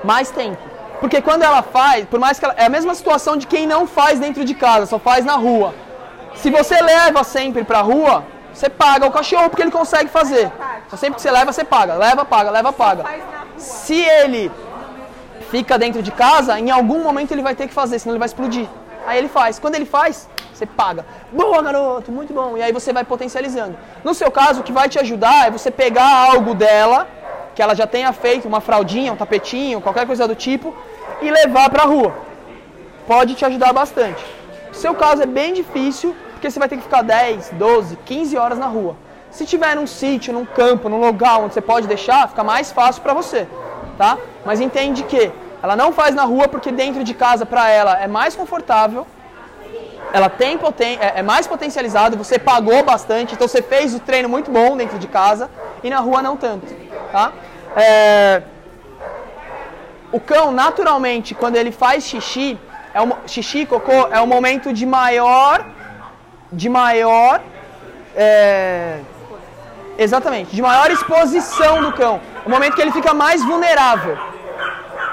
Mais 0.02 0.30
tempo. 0.30 0.62
Porque 0.98 1.20
quando 1.20 1.42
ela 1.42 1.62
faz, 1.62 2.06
por 2.06 2.18
mais 2.18 2.38
que 2.38 2.44
ela. 2.46 2.54
É 2.56 2.64
a 2.64 2.70
mesma 2.70 2.94
situação 2.94 3.36
de 3.36 3.46
quem 3.46 3.66
não 3.66 3.86
faz 3.86 4.18
dentro 4.18 4.42
de 4.42 4.54
casa, 4.54 4.86
só 4.86 4.98
faz 4.98 5.26
na 5.26 5.34
rua. 5.34 5.74
Se 6.36 6.50
você 6.50 6.80
leva 6.80 7.22
sempre 7.22 7.64
pra 7.64 7.82
rua, 7.82 8.24
você 8.50 8.70
paga 8.70 9.06
o 9.06 9.10
cachorro 9.10 9.50
porque 9.50 9.60
ele 9.60 9.70
consegue 9.70 10.08
fazer. 10.08 10.50
Então 10.86 10.98
sempre 10.98 11.16
que 11.16 11.22
você 11.22 11.30
leva, 11.30 11.52
você 11.52 11.64
paga. 11.64 11.94
Leva, 11.96 12.24
paga, 12.24 12.50
leva, 12.50 12.72
paga. 12.72 13.04
Se 13.58 14.00
ele 14.00 14.50
fica 15.50 15.78
dentro 15.78 16.02
de 16.02 16.12
casa, 16.12 16.58
em 16.58 16.70
algum 16.70 17.02
momento 17.02 17.32
ele 17.32 17.42
vai 17.42 17.54
ter 17.54 17.68
que 17.68 17.74
fazer, 17.74 17.98
senão 17.98 18.14
ele 18.14 18.18
vai 18.18 18.26
explodir. 18.26 18.66
Aí 19.06 19.18
ele 19.18 19.28
faz. 19.28 19.58
Quando 19.58 19.74
ele 19.74 19.84
faz, 19.84 20.30
você 20.60 20.66
paga. 20.66 21.04
Boa, 21.32 21.62
garoto, 21.62 22.12
muito 22.12 22.32
bom. 22.34 22.56
E 22.56 22.62
aí 22.62 22.72
você 22.72 22.92
vai 22.92 23.04
potencializando. 23.04 23.76
No 24.04 24.12
seu 24.14 24.30
caso, 24.30 24.60
o 24.60 24.62
que 24.62 24.72
vai 24.72 24.88
te 24.88 24.98
ajudar 24.98 25.46
é 25.46 25.50
você 25.50 25.70
pegar 25.70 26.30
algo 26.30 26.54
dela, 26.54 27.08
que 27.54 27.62
ela 27.62 27.74
já 27.74 27.86
tenha 27.86 28.12
feito, 28.12 28.46
uma 28.46 28.60
fraldinha, 28.60 29.12
um 29.12 29.16
tapetinho, 29.16 29.80
qualquer 29.80 30.06
coisa 30.06 30.28
do 30.28 30.34
tipo, 30.34 30.74
e 31.22 31.30
levar 31.30 31.70
pra 31.70 31.84
rua. 31.84 32.14
Pode 33.06 33.34
te 33.34 33.44
ajudar 33.44 33.72
bastante. 33.72 34.22
No 34.68 34.74
seu 34.74 34.94
caso 34.94 35.22
é 35.22 35.26
bem 35.26 35.54
difícil, 35.54 36.14
porque 36.32 36.50
você 36.50 36.58
vai 36.58 36.68
ter 36.68 36.76
que 36.76 36.82
ficar 36.82 37.02
10, 37.02 37.50
12, 37.54 37.96
15 38.04 38.36
horas 38.36 38.58
na 38.58 38.66
rua. 38.66 38.96
Se 39.30 39.46
tiver 39.46 39.74
num 39.76 39.86
sítio, 39.86 40.32
num 40.32 40.44
campo, 40.44 40.88
num 40.88 41.00
lugar 41.00 41.40
onde 41.40 41.54
você 41.54 41.60
pode 41.60 41.86
deixar, 41.86 42.28
fica 42.28 42.44
mais 42.44 42.70
fácil 42.70 43.02
pra 43.02 43.14
você, 43.14 43.46
tá? 43.96 44.18
Mas 44.44 44.60
entende 44.60 45.04
que 45.04 45.32
ela 45.62 45.76
não 45.76 45.92
faz 45.92 46.14
na 46.14 46.24
rua 46.24 46.48
porque 46.48 46.72
dentro 46.72 47.04
de 47.04 47.14
casa 47.14 47.46
pra 47.46 47.68
ela 47.68 47.98
é 47.98 48.08
mais 48.08 48.34
confortável, 48.34 49.06
ela 50.12 50.28
tem 50.28 50.58
poten 50.58 50.98
é, 51.00 51.20
é 51.20 51.22
mais 51.22 51.46
potencializado, 51.46 52.16
você 52.16 52.38
pagou 52.38 52.82
bastante, 52.82 53.34
então 53.34 53.46
você 53.46 53.62
fez 53.62 53.94
o 53.94 54.00
treino 54.00 54.28
muito 54.28 54.50
bom 54.50 54.76
dentro 54.76 54.98
de 54.98 55.06
casa 55.06 55.50
e 55.82 55.90
na 55.90 56.00
rua 56.00 56.22
não 56.22 56.36
tanto, 56.36 56.66
tá? 57.12 57.32
É, 57.76 58.42
o 60.12 60.18
cão, 60.18 60.50
naturalmente, 60.50 61.34
quando 61.34 61.56
ele 61.56 61.70
faz 61.70 62.04
xixi, 62.04 62.58
é 62.92 63.00
um, 63.00 63.12
xixi, 63.26 63.64
cocô, 63.64 64.08
é 64.10 64.20
o 64.20 64.26
momento 64.26 64.72
de 64.72 64.84
maior, 64.84 65.64
de 66.52 66.68
maior, 66.68 67.40
é, 68.16 68.98
exatamente, 69.96 70.54
de 70.54 70.60
maior 70.60 70.90
exposição 70.90 71.82
do 71.82 71.92
cão. 71.92 72.20
O 72.44 72.50
momento 72.50 72.74
que 72.74 72.82
ele 72.82 72.90
fica 72.90 73.14
mais 73.14 73.44
vulnerável 73.44 74.18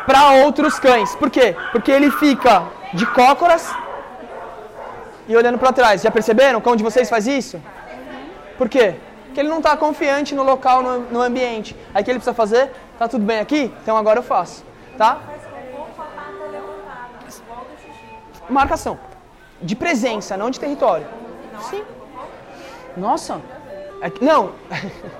para 0.08 0.32
outros 0.46 0.80
cães. 0.80 1.16
Por 1.16 1.30
quê? 1.30 1.56
Porque 1.72 1.92
ele 1.92 2.10
fica 2.10 2.64
de 2.94 3.06
cócoras 3.06 3.72
e 5.28 5.36
olhando 5.36 5.58
para 5.58 5.72
trás. 5.74 6.02
Já 6.02 6.12
perceberam? 6.12 6.62
Cão 6.62 6.76
de 6.76 6.84
vocês 6.84 7.10
faz 7.10 7.28
isso? 7.28 7.62
Por 8.58 8.70
quê? 8.70 8.96
Porque 9.26 9.40
ele 9.40 9.50
não 9.50 9.58
está 9.58 9.76
confiante 9.78 10.34
no 10.34 10.44
local, 10.44 10.82
no, 10.82 11.00
no 11.00 11.22
ambiente. 11.22 11.76
Aí 11.94 12.02
o 12.02 12.06
que 12.06 12.12
ele 12.12 12.20
precisa 12.20 12.34
fazer? 12.34 12.72
Tá 12.98 13.08
tudo 13.08 13.24
bem 13.26 13.40
aqui? 13.40 13.72
Então 13.82 13.96
agora 13.96 14.20
eu 14.20 14.24
faço. 14.24 14.63
Tá? 14.98 15.20
Marcação. 18.50 18.98
De 19.62 19.76
presença, 19.76 20.38
não 20.38 20.50
de 20.50 20.60
território. 20.60 21.06
Sim. 21.70 21.84
Nossa. 22.96 23.42
É 24.02 24.12
não. 24.24 24.54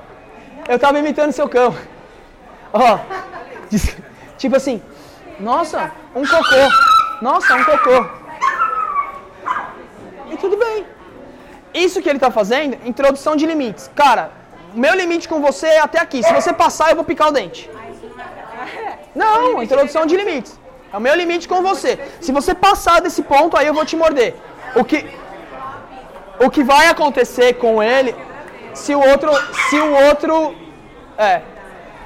eu 0.68 0.80
tava 0.80 1.00
imitando 1.00 1.32
seu 1.32 1.50
cão. 1.50 1.76
Ó, 2.74 3.00
diz- 3.70 3.98
tipo 4.38 4.56
assim, 4.56 4.82
nossa, 5.40 5.92
um 6.16 6.26
cocô. 6.26 7.22
Nossa, 7.22 7.56
um 7.56 7.64
cocô. 7.64 8.17
Tudo 10.42 10.58
bem. 10.58 10.86
Isso 11.74 12.02
que 12.02 12.10
ele 12.10 12.18
está 12.18 12.32
fazendo, 12.32 12.78
introdução 12.86 13.36
de 13.36 13.46
limites. 13.46 13.90
Cara, 13.96 14.32
meu 14.74 14.94
limite 14.96 15.28
com 15.28 15.40
você 15.42 15.68
é 15.68 15.80
até 15.80 16.00
aqui. 16.00 16.24
Se 16.24 16.34
você 16.34 16.54
passar, 16.54 16.90
eu 16.90 16.96
vou 16.96 17.06
picar 17.06 17.28
o 17.30 17.32
dente. 17.32 17.70
Não, 19.16 19.62
introdução 19.62 20.06
de 20.06 20.16
limites. 20.16 20.60
É 20.92 20.98
o 20.98 21.02
meu 21.02 21.16
limite 21.16 21.48
com 21.48 21.62
você. 21.62 22.00
Se 22.22 22.32
você 22.32 22.54
passar 22.54 23.02
desse 23.02 23.22
ponto, 23.22 23.58
aí 23.58 23.68
eu 23.68 23.74
vou 23.74 23.86
te 23.86 23.96
morder. 23.96 24.36
O 24.76 24.84
que, 24.84 25.06
o 26.40 26.50
que 26.50 26.64
vai 26.64 26.88
acontecer 26.88 27.54
com 27.54 27.82
ele, 27.82 28.16
se 28.74 28.94
o 28.96 29.02
outro, 29.12 29.32
se 29.70 29.78
o 29.78 29.92
outro, 30.08 30.56
é, 31.18 31.42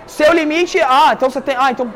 seu 0.08 0.32
limite, 0.34 0.80
ah, 0.82 1.12
então 1.14 1.30
você 1.30 1.42
tem, 1.42 1.56
ah, 1.58 1.72
então, 1.72 1.94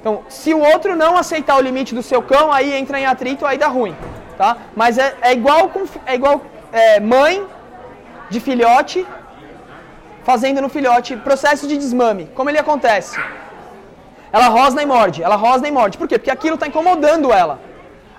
então, 0.00 0.22
se 0.28 0.52
o 0.52 0.60
outro 0.60 0.94
não 0.96 1.16
aceitar 1.16 1.56
o 1.56 1.60
limite 1.60 1.94
do 1.94 2.02
seu 2.02 2.20
cão, 2.20 2.52
aí 2.52 2.74
entra 2.74 2.98
em 3.00 3.06
atrito, 3.06 3.46
aí 3.46 3.56
dá 3.56 3.68
ruim, 3.68 3.96
tá? 4.36 4.56
Mas 4.74 4.98
é, 4.98 5.14
é 5.22 5.32
igual 5.32 5.68
com, 5.68 5.84
é 6.06 6.14
igual 6.14 6.40
é, 6.72 7.00
mãe 7.00 7.44
de 8.30 8.40
filhote 8.40 9.06
fazendo 10.24 10.60
no 10.62 10.68
filhote 10.68 11.16
processo 11.16 11.66
de 11.68 11.76
desmame. 11.76 12.30
Como 12.34 12.48
ele 12.50 12.58
acontece? 12.58 13.18
Ela 14.32 14.48
rosna 14.48 14.82
e 14.82 14.86
morde, 14.86 15.22
ela 15.22 15.36
rosna 15.36 15.68
e 15.68 15.70
morde. 15.70 15.96
Por 15.98 16.08
quê? 16.08 16.18
Porque 16.18 16.30
aquilo 16.30 16.54
está 16.54 16.66
incomodando 16.66 17.32
ela. 17.32 17.60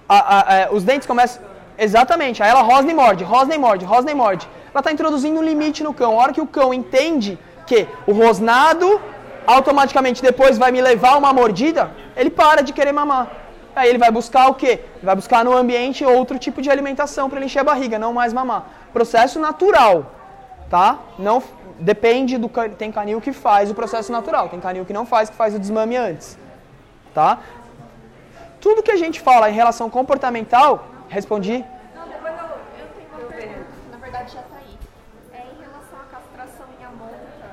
A- 0.07 0.35
a- 0.37 0.63
a- 0.65 0.71
os 0.71 0.83
dentes 0.83 1.07
começam. 1.07 1.41
Exatamente, 1.77 2.41
aí 2.41 2.49
ela 2.49 2.61
rosna 2.61 2.91
e 2.91 2.93
morde, 2.95 3.23
rosna 3.23 3.53
e 3.55 3.57
morde, 3.57 3.83
rosna 3.83 4.11
e 4.11 4.15
morde. 4.15 4.47
Ela 4.71 4.79
está 4.79 4.91
introduzindo 4.91 5.39
um 5.39 5.43
limite 5.43 5.83
no 5.83 5.93
cão. 5.93 6.11
A 6.17 6.21
hora 6.23 6.31
que 6.33 6.39
o 6.39 6.47
cão 6.47 6.73
entende 6.73 7.37
que 7.67 7.85
o 8.07 8.13
rosnado 8.13 9.01
automaticamente 9.45 10.21
depois 10.21 10.57
vai 10.57 10.71
me 10.71 10.81
levar 10.81 11.17
uma 11.17 11.33
mordida, 11.33 11.91
ele 12.15 12.29
para 12.29 12.61
de 12.61 12.71
querer 12.71 12.93
mamar. 12.93 13.27
Aí 13.75 13.89
ele 13.89 13.97
vai 13.97 14.09
buscar 14.09 14.47
o 14.47 14.55
quê? 14.55 14.79
Ele 14.95 15.05
vai 15.05 15.15
buscar 15.15 15.43
no 15.43 15.55
ambiente 15.55 16.05
outro 16.05 16.39
tipo 16.39 16.61
de 16.61 16.69
alimentação 16.69 17.29
para 17.29 17.37
ele 17.39 17.47
encher 17.47 17.59
a 17.59 17.63
barriga, 17.63 17.99
não 17.99 18.13
mais 18.13 18.31
mamar. 18.31 18.65
Processo 18.93 19.39
natural, 19.39 20.11
tá? 20.69 20.97
Não 21.19 21.43
depende 21.79 22.37
do 22.37 22.49
tem 22.77 22.89
canil 22.91 23.19
que 23.19 23.33
faz 23.33 23.69
o 23.69 23.75
processo 23.75 24.11
natural, 24.11 24.47
tem 24.47 24.61
canil 24.61 24.85
que 24.85 24.93
não 24.93 25.05
faz, 25.05 25.29
que 25.29 25.35
faz 25.35 25.53
o 25.53 25.59
desmame 25.59 25.97
antes, 25.97 26.37
tá? 27.13 27.39
Tudo 28.61 28.81
que 28.81 28.91
a 28.91 28.95
gente 28.95 29.19
fala 29.19 29.49
em 29.49 29.53
relação 29.53 29.89
comportamental, 29.89 30.87
respondi? 31.09 31.65
Não, 31.93 32.07
depois 32.07 32.33
eu, 32.33 32.45
eu 32.79 32.87
tenho 32.95 33.09
uma 33.11 33.27
pergunta, 33.29 33.65
na 33.91 33.97
verdade 33.97 34.31
já 34.33 34.41
tá 34.41 34.55
aí. 34.57 34.79
É 35.33 35.41
em 35.53 35.57
relação 35.61 35.99
à 35.99 36.05
castração 36.15 36.65
e 36.79 36.83
à 36.83 36.89
monta. 36.91 37.47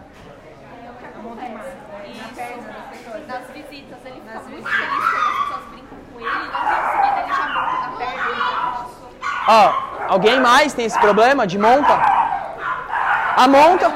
É 0.86 0.88
o 0.88 0.94
que 0.94 1.04
acontece. 1.04 1.76
Isso, 2.12 2.30
nas 3.26 3.46
visitas, 3.50 3.98
ele 4.06 4.20
fica 4.20 4.40
muito 4.48 4.68
feliz 4.68 5.04
quando 5.10 5.26
as 5.26 5.36
pessoas 5.40 5.64
brincam 5.70 5.98
com 6.12 6.20
ele, 6.20 6.28
e 6.28 6.48
logo 6.54 6.70
em 6.72 6.86
seguida 6.92 7.18
ele 7.22 7.32
já 7.32 7.46
monta 7.48 7.76
na 7.82 7.90
perna, 7.98 8.24
eu 8.28 8.36
posso. 8.72 9.02
Ó, 9.54 9.72
alguém 10.08 10.40
mais 10.40 10.72
tem 10.72 10.86
esse 10.86 10.98
problema 10.98 11.46
de 11.46 11.58
monta? 11.58 11.94
A 13.36 13.46
monta, 13.46 13.92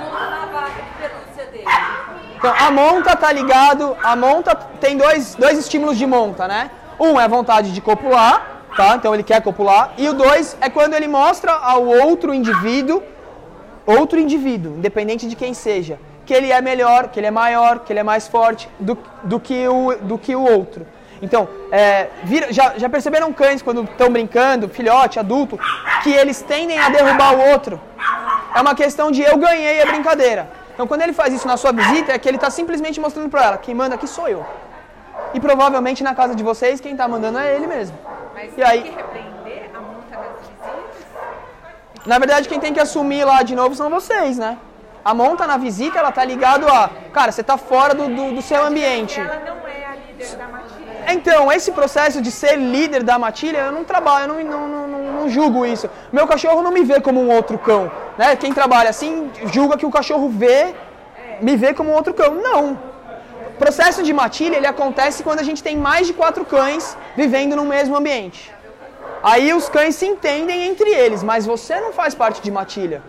então, 2.36 2.54
a 2.66 2.70
monta 2.70 3.16
tá 3.16 3.32
ligado, 3.32 3.96
a 4.02 4.14
monta 4.14 4.54
tem 4.54 4.98
dois, 4.98 5.34
dois 5.34 5.58
estímulos 5.58 5.96
de 5.96 6.06
monta, 6.06 6.46
né? 6.46 6.70
Um 7.00 7.18
é 7.18 7.24
a 7.24 7.28
vontade 7.28 7.72
de 7.72 7.80
copular, 7.80 8.64
tá? 8.76 8.96
Então 8.96 9.14
ele 9.14 9.22
quer 9.22 9.40
copular. 9.40 9.92
E 9.96 10.06
o 10.08 10.12
dois 10.12 10.56
é 10.60 10.68
quando 10.68 10.92
ele 10.92 11.08
mostra 11.08 11.52
ao 11.52 11.86
outro 11.86 12.34
indivíduo, 12.34 13.02
outro 13.86 14.18
indivíduo, 14.18 14.76
independente 14.76 15.26
de 15.26 15.34
quem 15.34 15.54
seja, 15.54 15.98
que 16.26 16.34
ele 16.34 16.52
é 16.52 16.60
melhor, 16.60 17.08
que 17.08 17.18
ele 17.18 17.28
é 17.28 17.30
maior, 17.30 17.78
que 17.78 17.92
ele 17.92 18.00
é 18.00 18.02
mais 18.02 18.28
forte 18.28 18.68
do, 18.78 18.98
do, 19.24 19.40
que, 19.40 19.66
o, 19.66 19.96
do 20.02 20.18
que 20.18 20.36
o 20.36 20.42
outro. 20.42 20.86
Então, 21.22 21.48
é, 21.72 22.08
vira- 22.24 22.52
já, 22.52 22.74
já 22.76 22.88
perceberam 22.88 23.32
cães 23.32 23.62
quando 23.62 23.84
estão 23.84 24.10
brincando, 24.10 24.68
filhote, 24.68 25.18
adulto, 25.18 25.58
que 26.02 26.12
eles 26.12 26.42
tendem 26.42 26.78
a 26.78 26.88
derrubar 26.90 27.34
o 27.34 27.40
outro? 27.52 27.80
É 28.54 28.60
uma 28.60 28.74
questão 28.74 29.10
de 29.10 29.22
eu 29.22 29.36
ganhei 29.38 29.82
a 29.82 29.86
brincadeira. 29.86 30.48
Então, 30.74 30.86
quando 30.86 31.02
ele 31.02 31.12
faz 31.14 31.32
isso 31.32 31.46
na 31.46 31.56
sua 31.56 31.72
visita, 31.72 32.12
é 32.12 32.18
que 32.18 32.28
ele 32.28 32.36
está 32.36 32.50
simplesmente 32.50 33.00
mostrando 33.00 33.30
para 33.30 33.44
ela: 33.44 33.58
quem 33.58 33.74
manda 33.74 33.94
aqui 33.94 34.06
sou 34.06 34.28
eu. 34.28 34.44
E 35.32 35.40
provavelmente 35.40 36.04
na 36.04 36.14
casa 36.14 36.34
de 36.34 36.42
vocês, 36.42 36.80
quem 36.80 36.92
está 36.92 37.08
mandando 37.08 37.38
é 37.38 37.54
ele 37.54 37.66
mesmo. 37.66 37.96
Mas 38.34 38.52
E 38.52 38.56
tem 38.56 38.64
aí? 38.64 38.82
que 38.82 38.90
repreender 38.90 39.70
a 39.74 39.80
monta 39.80 40.16
das 40.16 40.40
visitas? 40.40 41.06
Na 42.06 42.18
verdade, 42.18 42.48
quem 42.48 42.60
tem 42.60 42.74
que 42.74 42.80
assumir 42.80 43.24
lá 43.24 43.42
de 43.42 43.54
novo 43.54 43.74
são 43.74 43.88
vocês, 43.88 44.36
né? 44.38 44.58
A 45.04 45.14
monta 45.14 45.46
na 45.46 45.56
visita, 45.56 45.98
ela 45.98 46.12
tá 46.12 46.24
ligado 46.24 46.68
a, 46.68 46.90
cara, 47.12 47.32
você 47.32 47.42
tá 47.42 47.56
fora 47.56 47.94
do, 47.94 48.08
do, 48.08 48.32
do 48.34 48.42
seu 48.42 48.62
ambiente. 48.64 49.18
Ela 49.20 49.40
não 49.46 49.56
é 49.68 49.86
a 49.86 49.94
líder 49.94 50.36
da 50.36 50.48
matilha. 50.48 50.75
Então, 51.08 51.52
esse 51.52 51.70
processo 51.72 52.20
de 52.20 52.30
ser 52.32 52.56
líder 52.56 53.02
da 53.02 53.18
matilha, 53.18 53.58
eu 53.58 53.72
não 53.72 53.84
trabalho, 53.84 54.32
eu 54.32 54.44
não, 54.44 54.68
não, 54.68 54.88
não, 54.88 54.98
não- 55.12 55.28
julgo 55.28 55.64
isso. 55.66 55.88
Meu 56.12 56.26
cachorro 56.26 56.62
não 56.62 56.70
me 56.70 56.82
vê 56.82 57.00
como 57.00 57.20
um 57.20 57.30
outro 57.30 57.58
cão. 57.58 57.90
Né? 58.18 58.34
Quem 58.36 58.52
trabalha 58.52 58.90
assim, 58.90 59.30
julga 59.52 59.76
que 59.76 59.86
o 59.86 59.90
cachorro 59.90 60.28
vê, 60.28 60.74
me 61.40 61.56
vê 61.56 61.72
como 61.74 61.90
um 61.90 61.94
outro 61.94 62.12
cão. 62.14 62.34
Não. 62.34 62.78
O 63.48 63.58
processo 63.58 64.02
de 64.02 64.12
matilha, 64.12 64.56
ele 64.56 64.66
acontece 64.66 65.22
quando 65.22 65.40
a 65.40 65.42
gente 65.42 65.62
tem 65.62 65.76
mais 65.76 66.06
de 66.06 66.12
quatro 66.12 66.44
cães 66.44 66.96
vivendo 67.16 67.56
no 67.56 67.64
mesmo 67.64 67.96
ambiente. 67.96 68.52
Aí 69.22 69.52
os 69.52 69.68
cães 69.68 69.94
se 69.96 70.06
entendem 70.06 70.66
entre 70.68 70.90
eles, 70.90 71.22
mas 71.22 71.46
você 71.46 71.80
não 71.80 71.92
faz 71.92 72.14
parte 72.14 72.40
de 72.42 72.50
matilha. 72.50 73.02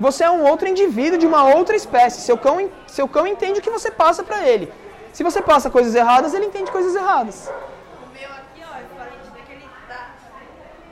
Você 0.00 0.24
é 0.24 0.30
um 0.30 0.42
outro 0.44 0.66
indivíduo 0.68 1.18
de 1.18 1.26
uma 1.26 1.44
outra 1.54 1.76
espécie. 1.76 2.20
Seu 2.20 2.36
cão, 2.36 2.68
seu 2.86 3.06
cão 3.06 3.26
entende 3.26 3.60
o 3.60 3.62
que 3.62 3.70
você 3.70 3.90
passa 3.90 4.22
pra 4.24 4.46
ele. 4.48 4.72
Se 5.14 5.22
você 5.22 5.40
passa 5.40 5.70
coisas 5.70 5.94
erradas, 5.94 6.34
ele 6.34 6.46
entende 6.46 6.72
coisas 6.72 6.92
erradas. 6.92 7.48
O 7.48 8.12
meu 8.12 8.28
aqui, 8.30 8.60
ó, 8.68 8.78
eu 8.80 8.88
falei 8.98 9.16
de 9.22 9.30
que 9.46 9.52
ele 9.52 9.68
tá 9.86 10.10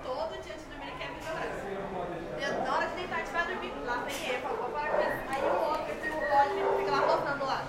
todo 0.04 0.40
dia 0.40 0.54
antes 0.54 0.62
de 0.62 0.70
dormir, 0.70 0.86
ele 0.86 0.96
quer 1.00 1.10
me 1.10 1.18
jogar. 1.26 2.64
Na 2.64 2.76
hora 2.76 2.86
de 2.86 2.94
deitar, 2.94 3.16
a 3.16 3.18
gente 3.18 3.32
vai 3.32 3.46
dormir, 3.46 3.72
lá 3.84 3.96
vem 4.06 4.14
ele, 4.28 4.38
fala, 4.42 4.54
vou 4.54 4.68
parar 4.68 4.90
com 4.90 5.00
isso. 5.00 5.10
Aí 5.28 5.42
o 5.42 5.68
outro, 5.70 5.86
esse 5.90 6.08
o 6.08 6.14
Roger, 6.14 6.52
ele 6.52 6.78
fica 6.78 6.90
lá 6.92 6.98
rosnando 6.98 7.44
lá. 7.44 7.60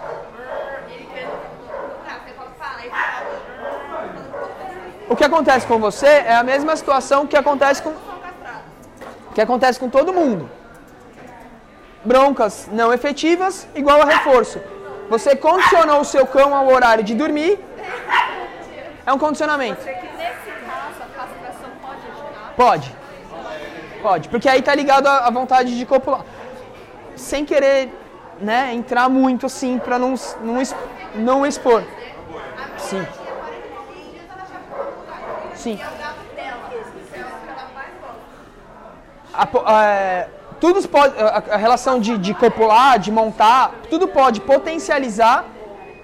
Ele 0.92 1.06
quer 1.12 1.22
jogar, 1.24 2.22
você 2.24 2.34
fala, 2.34 2.52
fala, 2.52 2.78
aí 2.82 2.90
fala. 2.92 3.24
O 5.10 5.16
que 5.16 5.24
acontece 5.24 5.66
com 5.66 5.80
você 5.80 6.06
é 6.06 6.36
a 6.36 6.44
mesma 6.44 6.76
situação 6.76 7.26
que 7.26 7.36
acontece 7.36 7.82
com 7.82 7.96
que 9.34 9.42
acontece 9.42 9.80
com 9.80 9.90
todo 9.90 10.14
mundo. 10.14 10.48
Broncas 12.06 12.70
não 12.72 12.94
efetivas 12.94 13.68
igual 13.74 14.00
a 14.00 14.06
reforço. 14.06 14.62
Você 15.14 15.36
condicionou 15.36 16.02
o 16.02 16.06
seu 16.06 16.26
cão 16.26 16.56
ao 16.56 16.68
horário 16.68 17.04
de 17.04 17.14
dormir. 17.14 17.60
É 19.06 19.14
um 19.14 19.20
condicionamento. 19.20 19.80
Você 19.80 19.94
que 19.94 20.08
nesse 20.18 20.52
caso, 20.66 21.00
a 21.06 21.10
castração 21.20 21.70
pode 21.86 22.02
ajudar? 22.12 22.54
Pode. 22.56 22.96
Pode, 24.02 24.30
porque 24.30 24.50
aí 24.50 24.62
tá 24.64 24.74
ligado 24.74 25.06
à 25.08 25.30
vontade 25.30 25.78
de 25.78 25.86
copular. 25.86 26.22
Sem 27.16 27.46
querer, 27.46 27.94
né, 28.40 28.74
entrar 28.74 29.08
muito 29.08 29.46
assim 29.46 29.78
pra 29.78 30.00
não 30.00 30.16
não, 30.42 30.56
não 31.14 31.46
expor. 31.46 31.84
Sim. 32.80 33.08
Sim. 35.54 35.80
A 39.34 39.46
po- 39.46 39.64
é, 39.70 40.28
tudo 40.64 40.88
pode, 40.88 41.14
a, 41.20 41.58
relação 41.58 42.00
de, 42.00 42.18
de 42.18 42.34
copular, 42.34 42.98
de 42.98 43.12
montar, 43.12 43.74
tudo 43.90 44.08
pode 44.08 44.40
potencializar 44.40 45.44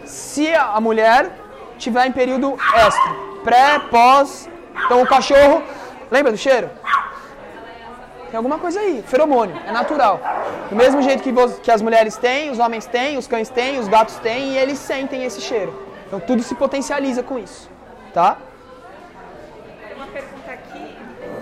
se 0.03 0.53
a 0.53 0.81
mulher 0.81 1.31
tiver 1.77 2.05
em 2.05 2.11
período 2.11 2.57
extra, 2.75 3.11
pré, 3.41 3.79
pós. 3.89 4.49
Então 4.85 5.01
o 5.01 5.07
cachorro, 5.07 5.63
lembra 6.11 6.33
do 6.33 6.37
cheiro? 6.37 6.69
Tem 8.29 8.35
alguma 8.35 8.59
coisa 8.59 8.81
aí, 8.81 9.01
feromônio, 9.07 9.55
é 9.65 9.71
natural. 9.71 10.19
Do 10.69 10.75
mesmo 10.75 11.01
jeito 11.01 11.23
que, 11.23 11.33
que 11.61 11.71
as 11.71 11.81
mulheres 11.81 12.17
têm, 12.17 12.51
os 12.51 12.59
homens 12.59 12.85
têm, 12.85 13.17
os 13.17 13.27
cães 13.27 13.47
têm, 13.47 13.79
os 13.79 13.87
gatos 13.87 14.15
têm, 14.15 14.49
e 14.49 14.57
eles 14.57 14.77
sentem 14.77 15.23
esse 15.23 15.39
cheiro. 15.39 15.73
Então 16.05 16.19
tudo 16.19 16.43
se 16.43 16.53
potencializa 16.53 17.23
com 17.23 17.39
isso, 17.39 17.69
tá? 18.13 18.35
Uma 19.95 20.07
pergunta 20.07 20.51
aqui, 20.51 20.97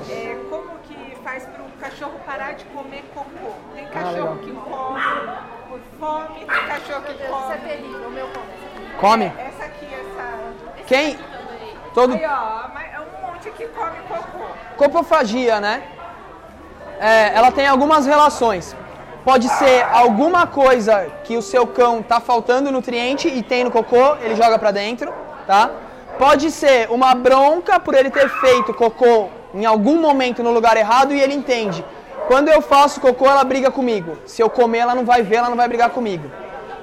é, 0.07 0.37
como 0.51 0.69
que 0.83 1.17
faz 1.23 1.45
para 1.45 1.63
o 1.63 1.71
cachorro 1.81 2.19
parar 2.23 2.51
de 2.53 2.63
cachorro 3.99 4.37
que 4.37 4.51
come 4.51 5.01
por 5.69 5.79
fome, 5.99 6.27
tem 6.35 6.45
cachorro 6.45 7.01
que 7.01 7.13
Isso 7.13 7.23
é 7.23 7.27
come... 7.27 7.57
terrível, 7.67 8.07
o 8.07 8.11
meu 8.11 8.27
come. 8.27 8.47
Come. 8.99 9.25
Essa 9.37 9.63
aqui, 9.65 9.85
essa... 9.85 10.83
Quem? 10.85 11.19
Todo 11.93 12.13
Aí, 12.13 12.25
ó, 12.25 12.67
é 12.79 12.99
um 12.99 13.27
monte 13.27 13.49
que 13.51 13.65
come 13.67 13.97
cocô. 14.07 14.45
copofagia, 14.77 15.59
né? 15.59 15.83
É, 16.99 17.31
ela 17.35 17.51
tem 17.51 17.67
algumas 17.67 18.05
relações. 18.05 18.75
Pode 19.23 19.49
ser 19.49 19.83
alguma 19.91 20.47
coisa 20.47 21.11
que 21.23 21.35
o 21.35 21.41
seu 21.41 21.67
cão 21.67 22.01
tá 22.01 22.19
faltando 22.19 22.71
nutriente 22.71 23.27
e 23.27 23.43
tem 23.43 23.63
no 23.63 23.71
cocô, 23.71 24.15
ele 24.21 24.35
joga 24.35 24.57
pra 24.57 24.71
dentro, 24.71 25.13
tá? 25.45 25.69
Pode 26.17 26.49
ser 26.49 26.89
uma 26.89 27.13
bronca 27.13 27.79
por 27.79 27.93
ele 27.93 28.09
ter 28.09 28.29
feito 28.29 28.73
cocô 28.73 29.27
em 29.53 29.65
algum 29.65 29.99
momento 29.99 30.41
no 30.41 30.51
lugar 30.51 30.77
errado 30.77 31.13
e 31.13 31.19
ele 31.19 31.33
entende. 31.33 31.83
Quando 32.27 32.49
eu 32.49 32.61
faço 32.61 32.99
cocô, 32.99 33.25
ela 33.25 33.43
briga 33.43 33.71
comigo. 33.71 34.17
Se 34.25 34.41
eu 34.41 34.49
comer, 34.49 34.79
ela 34.79 34.95
não 34.95 35.05
vai 35.05 35.21
ver, 35.21 35.37
ela 35.37 35.49
não 35.49 35.57
vai 35.57 35.67
brigar 35.67 35.89
comigo, 35.89 36.29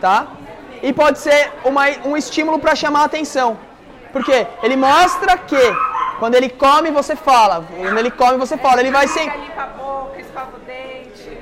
tá? 0.00 0.26
e 0.86 0.92
pode 0.92 1.18
ser 1.18 1.50
uma, 1.64 1.84
um 2.04 2.14
estímulo 2.14 2.58
para 2.58 2.74
chamar 2.76 3.00
a 3.00 3.04
atenção. 3.04 3.56
Porque 4.12 4.46
ele 4.62 4.76
mostra 4.76 5.38
que 5.38 5.62
quando 6.18 6.34
ele 6.34 6.50
come, 6.50 6.90
você 6.90 7.16
fala. 7.16 7.64
Quando 7.74 7.98
ele 7.98 8.10
come, 8.10 8.36
você 8.36 8.56
fala. 8.58 8.80
Ele 8.80 8.90
vai 8.90 9.08
sem. 9.08 9.26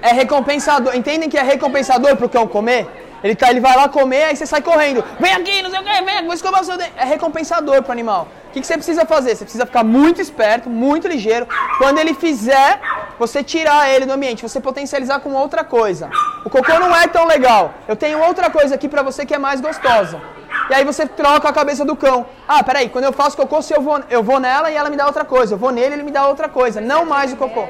É 0.00 0.12
recompensador. 0.12 0.94
Entendem 0.94 1.28
que 1.28 1.36
é 1.36 1.42
recompensador 1.42 2.16
pro 2.16 2.28
cão 2.28 2.46
comer? 2.46 2.86
Ele, 3.24 3.34
tá, 3.34 3.50
ele 3.50 3.61
vai 3.61 3.76
lá 3.76 3.88
comer, 3.88 4.24
aí 4.24 4.36
você 4.36 4.46
sai 4.46 4.62
correndo. 4.62 5.05
Vem 5.18 5.32
aqui, 5.32 5.62
não 5.62 5.70
sei 5.70 5.80
o 5.80 5.84
que, 5.84 6.03
vem 6.03 6.24
vou 6.24 6.34
escovar 6.34 6.61
o 6.61 6.64
seu 6.64 6.76
dente. 6.76 6.92
É 6.96 7.05
recompensador 7.05 7.82
pro 7.82 7.92
animal. 7.92 8.28
O 8.53 8.55
que, 8.55 8.61
que 8.61 8.66
você 8.66 8.74
precisa 8.74 9.07
fazer? 9.07 9.34
Você 9.34 9.44
precisa 9.44 9.64
ficar 9.64 9.82
muito 9.82 10.20
esperto, 10.20 10.68
muito 10.68 11.09
ligeiro. 11.09 11.48
Quando 11.78 11.96
ele 11.98 12.12
fizer, 12.12 12.78
você 13.18 13.42
tirar 13.42 13.88
ele 13.88 14.05
do 14.05 14.12
ambiente, 14.12 14.42
você 14.42 14.61
potencializar 14.61 15.20
com 15.20 15.32
outra 15.32 15.64
coisa. 15.64 16.11
O 16.44 16.50
cocô 16.50 16.78
não 16.78 16.94
é 16.94 17.07
tão 17.07 17.26
legal. 17.26 17.72
Eu 17.88 17.96
tenho 17.96 18.18
outra 18.22 18.50
coisa 18.50 18.74
aqui 18.74 18.90
pra 18.90 19.03
você 19.03 19.24
que 19.24 19.34
é 19.34 19.38
mais 19.38 19.59
gostosa. 19.62 20.20
E 20.68 20.74
aí 20.74 20.84
você 20.84 21.07
troca 21.07 21.48
a 21.48 21.53
cabeça 21.53 21.82
do 21.82 21.96
cão. 21.96 22.26
Ah, 22.46 22.62
peraí, 22.62 22.90
quando 22.90 23.05
eu 23.05 23.12
faço 23.14 23.38
cocô, 23.38 23.62
se 23.62 23.72
eu 23.72 23.80
vou, 23.80 24.03
eu 24.11 24.22
vou 24.22 24.38
nela 24.38 24.70
e 24.70 24.74
ela 24.74 24.90
me 24.90 24.98
dá 24.98 25.07
outra 25.07 25.24
coisa. 25.24 25.55
Eu 25.55 25.59
vou 25.59 25.70
nele, 25.70 25.94
ele 25.94 26.03
me 26.03 26.11
dá 26.11 26.26
outra 26.26 26.46
coisa. 26.46 26.78
Não 26.78 27.07
mais 27.07 27.32
o 27.32 27.36
cocô. 27.36 27.66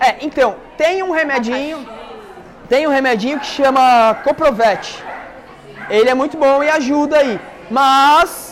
É, 0.00 0.16
então, 0.22 0.56
tem 0.76 1.04
um 1.04 1.12
remedinho. 1.12 1.88
Tem 2.68 2.84
um 2.84 2.90
remedinho 2.90 3.38
que 3.38 3.46
chama 3.46 4.16
Coprovete. 4.24 5.04
Ele 5.88 6.10
é 6.10 6.14
muito 6.14 6.36
bom 6.36 6.64
e 6.64 6.68
ajuda 6.68 7.18
aí. 7.18 7.40
Mas, 7.70 8.47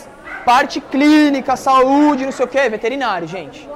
parte 0.51 0.80
clínica, 0.80 1.57
saúde, 1.57 2.24
não 2.24 2.32
sei 2.32 2.44
o 2.44 2.49
que, 2.49 2.68
veterinário, 2.76 3.26
gente. 3.36 3.68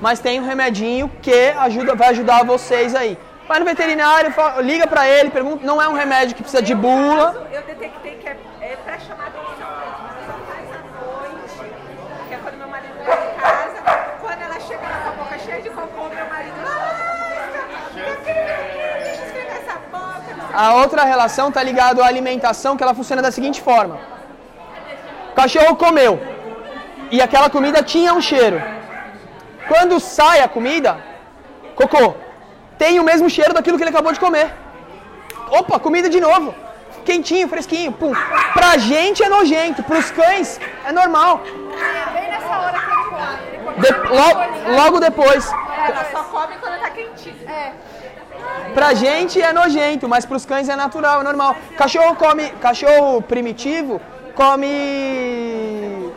Mas 0.00 0.20
tem 0.20 0.38
um 0.40 0.46
remedinho 0.46 1.06
que 1.22 1.40
ajuda, 1.66 1.94
vai 1.94 2.08
ajudar 2.10 2.44
vocês 2.44 2.94
aí. 2.94 3.18
Vai 3.48 3.58
no 3.58 3.64
veterinário, 3.64 4.30
fala- 4.32 4.60
liga 4.60 4.86
pra 4.86 5.08
ele, 5.08 5.30
pergunta. 5.30 5.66
Não 5.66 5.80
é 5.80 5.88
um 5.88 5.94
remédio 6.02 6.36
que 6.36 6.42
precisa 6.42 6.62
de 6.62 6.74
bula. 6.74 7.26
Eu 7.50 7.62
detectei 7.62 8.12
que 8.20 8.28
é, 8.28 8.36
é 8.60 8.76
pra 8.84 8.98
chamar 9.06 9.28
atenção 9.32 9.70
mesmo, 9.82 10.04
só 10.28 10.34
faz 10.50 10.66
à 10.78 10.80
noite, 11.00 11.72
que 12.28 12.34
é 12.34 12.38
quando 12.42 12.56
meu 12.62 12.68
marido 12.68 12.92
vai 13.06 13.16
em 13.30 13.34
casa. 13.40 13.78
Quando 14.20 14.42
ela 14.42 14.60
chega 14.60 14.86
com 15.02 15.08
a 15.08 15.12
boca 15.24 15.38
cheia 15.38 15.62
de 15.62 15.70
cocô, 15.70 16.02
meu 16.14 16.26
marido. 16.34 16.56
"Ah, 16.66 17.90
meu 17.94 18.16
filho, 18.16 18.44
deixa 19.04 19.20
eu 19.22 19.26
esfregar 19.26 19.56
essa 19.62 19.76
boca. 19.90 20.54
A 20.54 20.74
outra 20.74 21.04
relação 21.04 21.50
tá 21.50 21.62
ligado 21.62 22.02
à 22.02 22.06
alimentação, 22.06 22.76
que 22.76 22.82
ela 22.82 22.94
funciona 22.94 23.22
da 23.22 23.32
seguinte 23.32 23.62
forma: 23.62 23.98
cachorro 25.40 25.74
comeu 25.84 26.12
e 27.14 27.20
aquela 27.26 27.48
comida 27.56 27.80
tinha 27.92 28.12
um 28.18 28.22
cheiro. 28.30 28.58
Quando 29.70 29.94
sai 30.16 30.38
a 30.40 30.48
comida, 30.56 30.92
cocô, 31.80 32.04
tem 32.82 32.98
o 33.02 33.04
mesmo 33.10 33.28
cheiro 33.36 33.52
daquilo 33.56 33.76
que 33.76 33.84
ele 33.84 33.94
acabou 33.94 34.12
de 34.16 34.20
comer. 34.26 34.48
Opa, 35.58 35.78
comida 35.86 36.08
de 36.16 36.20
novo. 36.28 36.48
Quentinho, 37.08 37.48
fresquinho, 37.52 37.90
pum. 38.00 38.12
Pra 38.56 38.70
gente 38.90 39.22
é 39.26 39.28
nojento, 39.36 39.82
pros 39.90 40.10
cães 40.10 40.60
é 40.88 40.92
normal. 41.00 41.32
Bem 42.14 42.26
nessa 42.32 42.54
hora 42.62 42.78
que 42.84 42.90
ele 42.94 43.04
come. 43.12 43.38
Ele 43.48 43.58
come 43.64 43.78
De- 43.84 43.96
lo- 44.18 44.76
logo 44.80 45.00
depois. 45.08 45.42
Ela 45.88 46.04
só 46.12 46.22
come 46.34 46.54
quando 46.62 46.78
tá 46.84 46.90
quentinho. 46.90 47.48
É. 47.48 47.72
Pra 48.74 48.88
gente 49.04 49.40
é 49.40 49.52
nojento, 49.60 50.06
mas 50.12 50.26
pros 50.26 50.44
cães 50.50 50.68
é 50.68 50.76
natural, 50.84 51.20
é 51.22 51.24
normal. 51.30 51.56
Cachorro 51.82 52.14
come. 52.16 52.50
Cachorro 52.66 53.22
primitivo 53.22 54.00
come. 54.38 56.12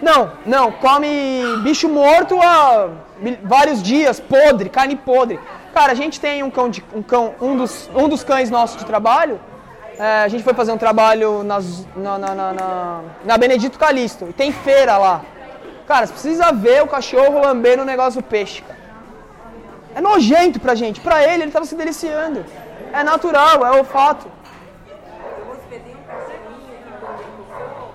Não, 0.00 0.32
não, 0.44 0.72
come 0.72 1.56
bicho 1.62 1.88
morto 1.88 2.38
há 2.42 2.88
vários 3.42 3.82
dias, 3.82 4.18
podre, 4.20 4.68
carne 4.68 4.96
podre. 4.96 5.38
Cara, 5.72 5.92
a 5.92 5.94
gente 5.94 6.20
tem 6.20 6.42
um 6.42 6.50
cão, 6.50 6.68
de, 6.70 6.84
um, 6.94 7.02
cão 7.02 7.34
um, 7.40 7.56
dos, 7.56 7.90
um 7.94 8.08
dos 8.08 8.22
cães 8.24 8.50
nossos 8.50 8.76
de 8.78 8.84
trabalho. 8.84 9.40
é, 9.98 10.22
a 10.24 10.28
gente 10.28 10.42
foi 10.44 10.54
fazer 10.54 10.72
um 10.72 10.78
trabalho 10.78 11.42
nas, 11.42 11.86
na, 11.96 12.18
na, 12.18 12.34
na, 12.34 13.00
na- 13.24 13.38
Benedito 13.38 13.78
Calixto. 13.78 14.26
Tem 14.36 14.52
feira 14.52 14.96
lá. 14.98 15.22
Cara, 15.86 16.06
você 16.06 16.12
precisa 16.12 16.52
ver 16.52 16.82
o 16.82 16.86
cachorro 16.86 17.40
lambendo 17.40 17.82
o 17.82 17.86
negócio 17.86 18.20
do 18.20 18.26
peixe, 18.26 18.62
cara. 18.62 18.78
É 19.94 20.00
nojento 20.00 20.58
pra 20.60 20.74
gente. 20.74 21.00
Pra 21.00 21.22
ele, 21.22 21.44
ele 21.44 21.52
tava 21.52 21.64
se 21.66 21.74
deliciando. 21.74 22.44
É 22.92 23.02
natural, 23.02 23.64
é 23.66 23.70
olfato. 23.78 24.26
Eu 25.38 25.52
hospedei 25.52 25.94
um 25.94 26.02
cachorrinho 26.10 26.74
que 26.84 26.92
quando 27.00 27.20
ele 27.20 27.32
cocô, 27.36 27.86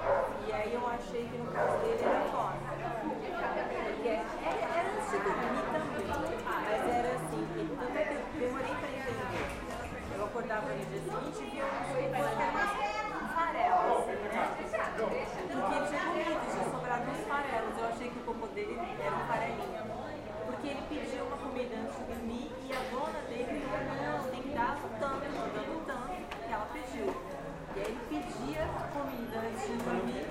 e 0.48 0.52
aí 0.54 0.72
eu 0.74 0.84
achei 0.96 1.24
que 1.30 1.38
no 1.38 1.48
caso 1.52 1.76
dele 1.84 2.04
era 2.04 2.22
forte. 2.32 2.64
Porque 3.04 4.08
era, 4.08 4.64
era 4.80 4.90
antes 4.96 5.12
de 5.12 5.18
dormir 5.28 5.64
também, 5.74 6.38
mas 6.46 6.82
era 7.00 7.10
assim, 7.18 7.42
ele, 7.58 7.72
eu 7.72 7.84
até 7.88 8.02
demorei 8.40 8.74
pra 8.82 8.90
entender. 9.00 9.46
Eu 10.18 10.24
acordava 10.26 10.68
no 10.70 10.86
dia 10.90 11.02
seguinte 11.04 11.40
e 11.42 11.50
via 11.52 11.64
um 11.64 11.68
cocô 11.70 12.00
que 12.00 12.16
era 12.16 12.52
mais 12.56 12.72
um 13.20 13.28
farelo, 13.36 13.88
assim, 14.00 14.18
né? 14.24 14.48
Porque 15.00 15.16
ele 15.16 15.28
tinha 15.32 15.48
comido, 15.60 16.40
tinha 16.52 16.64
sobrado 16.72 17.04
uns 17.12 17.24
farelos. 17.28 17.74
Eu 17.80 17.86
achei 17.92 18.08
que 18.10 18.20
o 18.20 18.24
cocô 18.24 18.48
dele 18.56 18.76
era 19.04 19.16
um 19.16 19.26
farelinho. 19.28 19.80
Porque 20.46 20.68
ele 20.68 20.84
pediu 20.90 21.24
uma 21.26 21.38
comida 21.38 21.74
antes 21.80 21.96
de 21.96 22.04
dormir 22.12 22.52
e 22.68 22.74
a 22.74 22.82
dona 22.92 23.20
dele 23.30 23.64
falou, 23.70 23.96
não, 23.96 24.18
tem 24.32 24.42
que 24.42 24.50
dar 24.50 24.76
tanto, 25.00 25.24
dando 25.30 25.86
tanto 25.86 26.10
que 26.10 26.52
ela 26.52 26.68
pediu. 26.74 27.08
E 27.76 27.80
aí 27.80 27.86
ele 27.86 28.00
pedia 28.10 28.64
comida 28.92 29.36
antes 29.40 29.64
de 29.68 29.74
dormir 29.78 30.26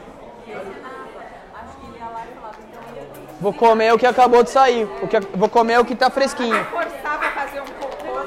e 0.45 0.51
ele 0.51 0.75
dava. 0.83 1.21
Acho 1.63 1.77
que 1.79 1.87
ele 1.87 1.99
ia 1.99 2.09
lá 2.09 2.23
e 2.27 2.35
falava, 2.35 2.59
então 2.61 2.83
eu 2.97 3.07
tenho 3.15 3.27
Vou 3.49 3.55
comer 3.55 3.95
o 3.95 3.99
que 3.99 4.05
acabou 4.05 4.43
de 4.43 4.51
sair. 4.51 4.87
O 5.01 5.09
que, 5.09 5.19
vou 5.35 5.49
comer 5.49 5.81
o 5.81 5.85
que 5.87 5.95
tá 5.95 6.11
fresquinho. 6.11 6.63
Fazer 7.35 7.63
um 7.63 7.73
cocô. 7.81 8.21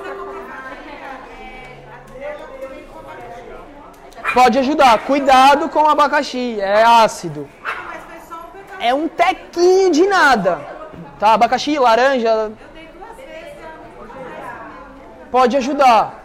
Pode 4.33 4.57
ajudar. 4.57 4.97
Cuidado 5.05 5.69
com 5.69 5.83
o 5.83 5.87
abacaxi. 5.87 6.59
É 6.59 6.83
ácido. 6.83 7.47
É 8.79 8.95
um 8.95 9.07
tequinho 9.07 9.91
de 9.91 10.07
nada. 10.07 10.59
Tá? 11.19 11.33
Abacaxi, 11.33 11.77
laranja. 11.77 12.51
Pode 15.29 15.55
ajudar. 15.55 16.19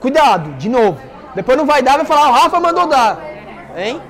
Cuidado, 0.00 0.52
de 0.52 0.70
novo. 0.70 0.98
Depois 1.34 1.58
não 1.58 1.66
vai 1.66 1.82
dar, 1.82 1.98
vai 1.98 2.06
falar, 2.06 2.30
o 2.30 2.32
Rafa 2.32 2.58
mandou 2.58 2.86
dar. 2.86 3.18
Hein? 3.76 4.00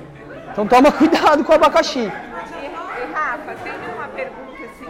Então 0.49 0.65
toma 0.65 0.89
cuidado 0.93 1.43
com 1.43 1.51
o 1.51 1.55
abacaxi. 1.55 1.99
E, 1.99 2.03
e, 2.03 3.13
Rafa, 3.13 3.55
tem 3.63 3.73
uma 3.95 4.07
pergunta 4.09 4.63
assim, 4.63 4.85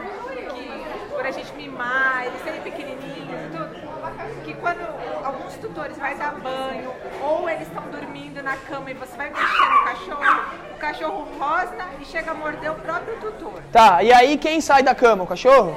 que 0.53 1.09
por 1.09 1.25
a 1.25 1.31
gente 1.31 1.53
mimar, 1.53 2.25
eles 2.25 2.43
serem 2.43 2.61
pequenininhos 2.61 3.41
e 3.41 3.57
tudo, 3.57 3.75
que 4.43 4.53
quando 4.55 4.79
alguns 5.23 5.53
tutores 5.55 5.97
vai 5.97 6.15
dar 6.15 6.33
banho, 6.33 6.91
ou 7.21 7.49
eles 7.49 7.67
estão 7.67 7.83
dormindo 7.91 8.41
na 8.41 8.55
cama 8.57 8.89
e 8.91 8.93
você 8.93 9.15
vai 9.17 9.29
mexer 9.29 9.69
no 9.69 9.83
cachorro, 9.83 10.41
o 10.73 10.77
cachorro 10.77 11.27
rosna 11.39 11.85
e 11.99 12.05
chega 12.05 12.31
a 12.31 12.33
morder 12.33 12.71
o 12.71 12.75
próprio 12.75 13.15
tutor. 13.17 13.53
Tá, 13.71 14.01
e 14.03 14.11
aí 14.11 14.37
quem 14.37 14.59
sai 14.61 14.81
da 14.83 14.95
cama? 14.95 15.23
O 15.23 15.27
cachorro? 15.27 15.75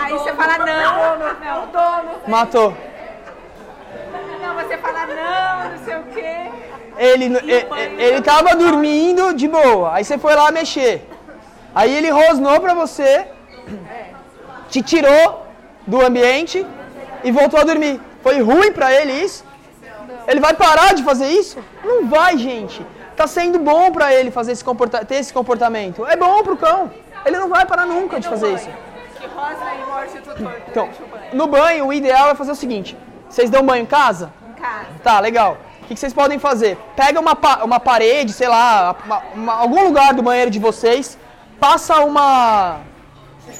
Aí 0.00 0.12
você 0.12 0.32
fala 0.34 0.58
não, 0.58 1.18
não, 1.18 1.66
dono. 1.68 2.10
Matou. 2.26 2.74
Não, 4.40 4.54
você 4.54 4.76
fala 4.78 5.06
não, 5.06 5.70
não 5.70 5.84
sei 5.84 5.96
o 5.96 6.02
quê. 6.04 6.50
Ele, 6.96 7.24
e- 7.26 7.52
e- 7.52 8.02
ele 8.02 8.22
tava 8.22 8.54
dormindo 8.56 9.34
de 9.34 9.48
boa. 9.48 9.94
Aí 9.94 10.04
você 10.04 10.18
foi 10.18 10.34
lá 10.34 10.50
mexer. 10.50 11.08
Aí 11.74 11.94
ele 11.94 12.10
rosnou 12.10 12.60
pra 12.60 12.74
você, 12.74 13.26
te 14.68 14.82
tirou 14.82 15.39
do 15.90 16.00
ambiente 16.08 16.66
e 17.24 17.30
voltou 17.30 17.58
a 17.60 17.64
dormir. 17.64 18.00
Foi 18.22 18.40
ruim 18.40 18.72
pra 18.72 18.88
ele 18.98 19.12
isso? 19.12 19.44
Ele 20.28 20.40
vai 20.40 20.54
parar 20.54 20.94
de 20.94 21.02
fazer 21.02 21.28
isso? 21.40 21.58
Não 21.84 22.06
vai, 22.06 22.36
gente. 22.38 22.84
Tá 23.16 23.26
sendo 23.26 23.58
bom 23.58 23.90
pra 23.90 24.14
ele 24.14 24.30
fazer 24.30 24.52
esse 24.52 24.64
comporta 24.64 25.04
ter 25.04 25.16
esse 25.16 25.32
comportamento. 25.32 26.06
É 26.06 26.16
bom 26.16 26.42
pro 26.42 26.56
cão. 26.56 26.90
Ele 27.26 27.38
não 27.38 27.48
vai 27.48 27.66
parar 27.66 27.86
nunca 27.86 28.18
de 28.20 28.28
fazer 28.28 28.54
isso. 28.54 28.68
Que 29.18 29.26
e 29.26 30.20
tutor 30.22 30.54
Então, 30.68 30.86
banho. 31.10 31.24
no 31.34 31.46
banho, 31.46 31.86
o 31.88 31.92
ideal 31.92 32.30
é 32.30 32.34
fazer 32.34 32.52
o 32.52 32.54
seguinte: 32.54 32.96
vocês 33.28 33.50
dão 33.50 33.62
banho 33.62 33.82
em 33.82 33.86
casa? 33.86 34.32
Em 34.50 34.60
casa. 34.60 34.86
Tá, 35.02 35.20
legal. 35.20 35.58
O 35.82 35.86
que 35.86 35.94
que 35.94 36.00
vocês 36.00 36.12
podem 36.14 36.38
fazer? 36.38 36.78
Pega 36.96 37.18
uma, 37.20 37.34
pa- 37.36 37.60
uma 37.64 37.80
parede, 37.80 38.32
sei 38.32 38.48
lá, 38.48 38.94
uma- 39.04 39.22
uma- 39.34 39.54
algum 39.54 39.82
lugar 39.84 40.14
do 40.14 40.22
banheiro 40.22 40.50
de 40.50 40.58
vocês, 40.58 41.18
passa 41.58 41.96
uma 42.00 42.78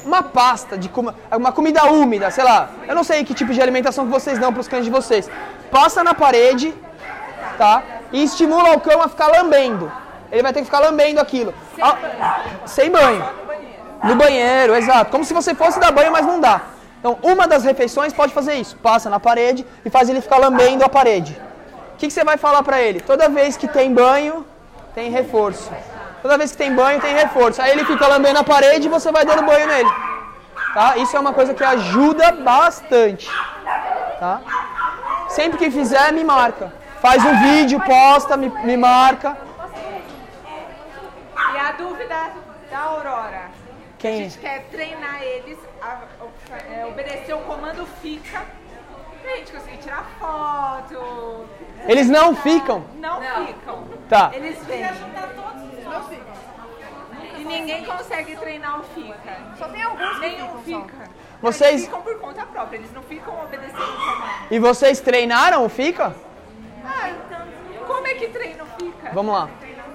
uma 0.05 0.23
pasta 0.23 0.77
de 0.77 0.89
com- 0.89 1.13
uma 1.31 1.51
comida 1.51 1.85
úmida, 1.85 2.29
sei 2.31 2.43
lá. 2.43 2.69
Eu 2.87 2.95
não 2.95 3.03
sei 3.03 3.23
que 3.23 3.33
tipo 3.33 3.53
de 3.53 3.61
alimentação 3.61 4.05
que 4.05 4.11
vocês 4.11 4.37
dão 4.39 4.51
para 4.51 4.61
os 4.61 4.67
cães 4.67 4.83
de 4.85 4.91
vocês. 4.91 5.29
Passa 5.69 6.03
na 6.03 6.13
parede, 6.13 6.73
tá? 7.57 7.83
E 8.11 8.23
estimula 8.23 8.71
o 8.75 8.79
cão 8.79 9.01
a 9.01 9.07
ficar 9.07 9.27
lambendo. 9.27 9.91
Ele 10.31 10.41
vai 10.43 10.53
ter 10.53 10.59
que 10.59 10.65
ficar 10.65 10.79
lambendo 10.79 11.19
aquilo. 11.19 11.53
Ah, 11.81 12.41
sem 12.65 12.89
banho. 12.89 13.23
No 14.03 14.15
banheiro, 14.15 14.75
exato. 14.75 15.11
Como 15.11 15.23
se 15.23 15.33
você 15.33 15.53
fosse 15.53 15.79
dar 15.79 15.91
banho, 15.91 16.11
mas 16.11 16.25
não 16.25 16.39
dá. 16.39 16.61
Então, 16.99 17.17
uma 17.21 17.47
das 17.47 17.63
refeições 17.63 18.13
pode 18.13 18.33
fazer 18.33 18.53
isso. 18.55 18.75
Passa 18.77 19.09
na 19.09 19.19
parede 19.19 19.65
e 19.85 19.89
faz 19.89 20.09
ele 20.09 20.21
ficar 20.21 20.37
lambendo 20.37 20.83
a 20.83 20.89
parede. 20.89 21.39
O 21.93 21.97
que, 21.97 22.07
que 22.07 22.13
você 22.13 22.23
vai 22.23 22.37
falar 22.37 22.63
pra 22.63 22.81
ele? 22.81 22.99
Toda 23.01 23.27
vez 23.29 23.57
que 23.57 23.67
tem 23.67 23.93
banho, 23.93 24.45
tem 24.95 25.11
reforço. 25.11 25.69
Toda 26.21 26.37
vez 26.37 26.51
que 26.51 26.57
tem 26.57 26.73
banho, 26.73 27.01
tem 27.01 27.13
reforço. 27.15 27.61
Aí 27.61 27.71
ele 27.71 27.83
fica 27.85 28.07
lambendo 28.07 28.39
a 28.39 28.43
parede 28.43 28.87
e 28.87 28.89
você 28.89 29.11
vai 29.11 29.25
dando 29.25 29.43
banho 29.43 29.67
nele. 29.67 29.89
Tá? 30.73 30.97
Isso 30.97 31.17
é 31.17 31.19
uma 31.19 31.33
coisa 31.33 31.53
que 31.53 31.63
ajuda 31.63 32.31
bastante. 32.31 33.29
Tá? 34.19 34.41
Sempre 35.29 35.57
que 35.57 35.71
fizer, 35.71 36.11
me 36.13 36.23
marca. 36.23 36.73
Faz 37.01 37.23
um 37.25 37.35
vídeo, 37.39 37.81
posta, 37.81 38.37
me, 38.37 38.49
me 38.63 38.77
marca. 38.77 39.35
E 41.53 41.57
a 41.57 41.71
dúvida 41.71 42.31
da 42.69 42.79
Aurora. 42.79 43.45
A 43.45 43.97
Quem? 43.97 44.23
gente 44.23 44.39
quer 44.39 44.65
treinar 44.71 45.21
eles 45.21 45.57
a, 45.81 45.99
é, 46.71 46.85
obedecer 46.85 47.33
o 47.33 47.39
comando 47.39 47.85
fica 48.01 48.41
pra 49.21 49.35
gente 49.37 49.51
conseguir 49.51 49.77
tirar 49.77 50.05
foto. 50.19 51.45
Eles 51.87 52.09
não 52.09 52.35
ficam? 52.35 52.83
Não, 52.95 53.21
ficam. 53.45 53.83
Tá. 54.09 54.31
Eles 54.33 54.63
vêm. 54.65 54.83
Ninguém 57.51 57.85
consegue 57.85 58.35
treinar 58.35 58.79
o 58.79 58.83
fica. 58.83 59.37
Só 59.57 59.67
tem 59.67 59.83
alguns 59.83 60.13
que 60.15 60.19
Nenhum 60.19 60.47
ficam 60.63 60.81
fica. 60.83 61.09
Vocês- 61.41 61.71
Eles 61.71 61.85
ficam 61.85 62.01
por 62.01 62.19
conta 62.19 62.45
própria, 62.45 62.77
eles 62.77 62.93
não 62.93 63.01
ficam 63.03 63.33
obedecendo 63.43 63.81
o 63.81 63.97
comando. 63.97 64.33
E 64.51 64.59
vocês 64.59 64.99
treinaram 64.99 65.65
o 65.65 65.69
Fica? 65.69 66.15
Ah, 66.85 67.09
então, 67.09 67.85
como 67.87 68.07
é 68.07 68.13
que 68.15 68.27
treina 68.27 68.63
o 68.63 68.67
fica? 68.79 69.11
Vamos 69.13 69.33
lá. 69.33 69.49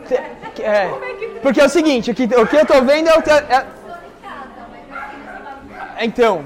Te- 0.06 0.22
que- 0.54 0.62
é, 0.62 0.88
porque 1.42 1.60
é 1.60 1.64
o 1.64 1.68
seguinte, 1.68 2.10
o 2.10 2.14
que, 2.14 2.24
o 2.24 2.46
que 2.46 2.56
eu 2.56 2.66
tô 2.66 2.80
vendo 2.82 3.08
é 3.08 3.18
o. 3.18 3.22
te- 3.22 3.30
é- 3.30 3.66
então, 6.00 6.44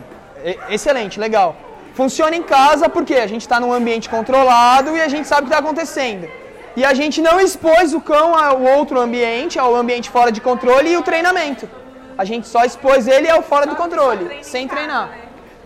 excelente, 0.68 1.18
legal. 1.18 1.56
Funciona 1.94 2.34
em 2.36 2.42
casa 2.42 2.88
porque 2.88 3.14
a 3.14 3.26
gente 3.26 3.42
está 3.42 3.58
num 3.60 3.72
ambiente 3.72 4.08
controlado 4.08 4.96
e 4.96 5.00
a 5.00 5.08
gente 5.08 5.26
sabe 5.26 5.42
o 5.42 5.44
que 5.46 5.52
está 5.54 5.58
acontecendo. 5.58 6.28
E 6.76 6.84
a 6.84 6.94
gente 6.94 7.20
não 7.20 7.40
expôs 7.40 7.92
o 7.92 8.00
cão 8.00 8.36
ao 8.36 8.62
outro 8.62 9.00
ambiente, 9.00 9.58
ao 9.58 9.74
ambiente 9.74 10.08
fora 10.08 10.30
de 10.30 10.40
controle 10.40 10.90
e 10.90 10.96
o 10.96 11.02
treinamento. 11.02 11.68
A 12.16 12.24
gente 12.24 12.46
só 12.46 12.64
expôs 12.64 13.08
ele 13.08 13.28
ao 13.28 13.42
fora 13.42 13.66
do 13.66 13.74
controle, 13.74 14.38
sem 14.42 14.68
treinar. 14.68 15.10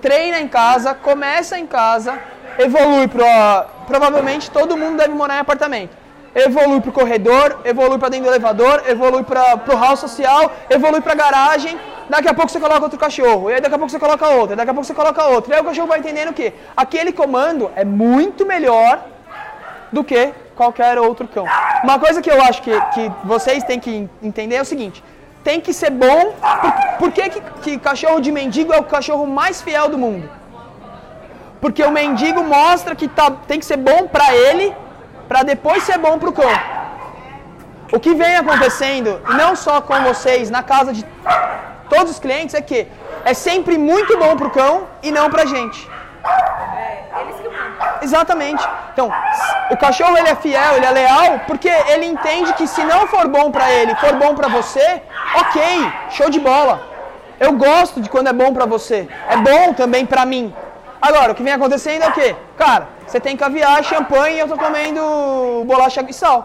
Treina 0.01 0.41
em 0.41 0.49
casa, 0.49 0.95
começa 0.95 1.59
em 1.59 1.67
casa, 1.67 2.19
evolui 2.59 3.09
pro. 3.09 3.25
Provavelmente 3.87 4.51
todo 4.51 4.77
mundo 4.77 4.97
deve 4.97 5.15
morar 5.15 5.37
em 5.37 5.41
apartamento. 5.41 5.95
Evolui 6.35 6.81
pro 6.81 6.91
corredor, 6.91 7.61
evolui 7.65 7.99
para 7.99 8.09
dentro 8.09 8.27
do 8.27 8.31
elevador, 8.31 8.83
evolui 8.89 9.23
para 9.25 9.57
pro 9.59 9.77
hall 9.77 9.97
social, 9.97 10.53
evolui 10.71 11.01
pra 11.01 11.15
garagem. 11.15 11.79
Daqui 12.09 12.29
a 12.29 12.35
pouco 12.35 12.51
você 12.51 12.61
coloca 12.61 12.83
outro 12.83 12.99
cachorro, 12.99 13.51
e 13.51 13.55
aí 13.55 13.61
daqui 13.61 13.75
a 13.75 13.79
pouco 13.79 13.91
você 13.91 13.99
coloca 13.99 14.29
outro, 14.29 14.57
daqui 14.57 14.71
a 14.71 14.75
pouco 14.75 14.87
você 14.87 14.95
coloca 14.95 15.27
outro. 15.27 15.53
E 15.53 15.55
aí 15.55 15.61
o 15.61 15.65
cachorro 15.65 15.87
vai 15.87 15.99
entendendo 15.99 16.31
o 16.31 16.35
quê? 16.35 16.53
Aquele 16.77 17.13
comando 17.13 17.71
é 17.77 17.85
muito 17.85 18.45
melhor 18.45 19.14
do 19.95 20.03
que 20.03 20.23
qualquer 20.61 20.99
outro 20.99 21.27
cão. 21.35 21.47
Uma 21.83 21.99
coisa 22.05 22.21
que 22.21 22.31
eu 22.35 22.41
acho 22.49 22.61
que, 22.67 22.75
que 22.95 23.05
vocês 23.33 23.63
têm 23.69 23.81
que 23.85 23.93
entender 24.23 24.57
é 24.57 24.63
o 24.63 24.71
seguinte: 24.73 25.03
tem 25.49 25.61
que 25.61 25.73
ser 25.81 25.91
bom. 25.91 26.23
Por, 26.63 26.73
por 27.01 27.13
que, 27.13 27.25
que, 27.31 27.41
que 27.65 27.79
cachorro 27.79 28.21
de 28.21 28.33
mendigo 28.39 28.73
é 28.73 28.79
o 28.79 28.85
cachorro 28.97 29.27
mais 29.41 29.63
fiel 29.67 29.89
do 29.89 29.99
mundo? 30.05 30.29
Porque 31.61 31.83
o 31.83 31.93
mendigo 32.01 32.43
mostra 32.43 32.95
que 33.01 33.09
tá, 33.09 33.31
tem 33.51 33.59
que 33.61 33.65
ser 33.73 33.79
bom 33.91 34.01
pra 34.17 34.27
ele, 34.35 34.67
pra 35.29 35.43
depois 35.43 35.83
ser 35.85 35.99
bom 36.07 36.19
pro 36.19 36.33
cão. 36.33 36.55
O 37.93 38.01
que 38.01 38.13
vem 38.23 38.35
acontecendo, 38.37 39.21
não 39.41 39.55
só 39.55 39.81
com 39.81 39.99
vocês, 40.03 40.51
na 40.51 40.63
casa 40.63 40.93
de 40.93 41.05
todos 41.89 42.11
os 42.15 42.19
clientes, 42.19 42.55
é 42.55 42.61
que 42.61 42.87
é 43.25 43.35
sempre 43.35 43.79
muito 43.79 44.19
bom 44.19 44.37
pro 44.37 44.51
cão 44.51 44.75
e 45.03 45.11
não 45.19 45.31
pra 45.31 45.45
gente. 45.47 45.89
Eles 47.21 47.37
que 47.37 47.44
mandam. 47.44 47.44
Exatamente. 48.05 48.63
Então, 48.93 49.07
o 49.71 49.77
cachorro 49.77 50.17
ele 50.19 50.29
é 50.29 50.37
fiel, 50.37 50.73
ele 50.77 50.87
é 50.87 50.91
leal, 50.91 51.41
porque 51.47 51.73
ele 51.93 52.07
entende 52.15 52.53
que 52.53 52.67
se 52.67 52.83
não 52.85 53.07
for 53.13 53.27
bom 53.37 53.51
pra 53.51 53.71
ele, 53.71 53.95
for 53.97 54.13
bom 54.23 54.35
pra 54.35 54.49
você, 54.49 55.03
ok, 55.43 55.93
show 56.11 56.29
de 56.29 56.39
bola. 56.39 56.75
Eu 57.41 57.53
gosto 57.53 58.01
de 58.03 58.09
quando 58.09 58.29
é 58.29 58.33
bom 58.33 58.53
pra 58.53 58.67
você. 58.67 59.09
É 59.29 59.37
bom 59.37 59.73
também 59.73 60.05
pra 60.07 60.25
mim. 60.25 60.55
Agora, 61.01 61.33
o 61.33 61.35
que 61.35 61.43
vem 61.43 61.53
acontecendo 61.53 62.03
é 62.03 62.09
o 62.09 62.13
quê? 62.13 62.37
Cara, 62.57 62.89
você 63.07 63.19
tem 63.19 63.37
caviar, 63.37 63.83
champanhe 63.83 64.37
e 64.37 64.41
eu 64.41 64.49
tô 64.49 64.57
comendo 64.57 65.65
bolacha 65.67 66.05
e 66.07 66.13
sal. 66.13 66.39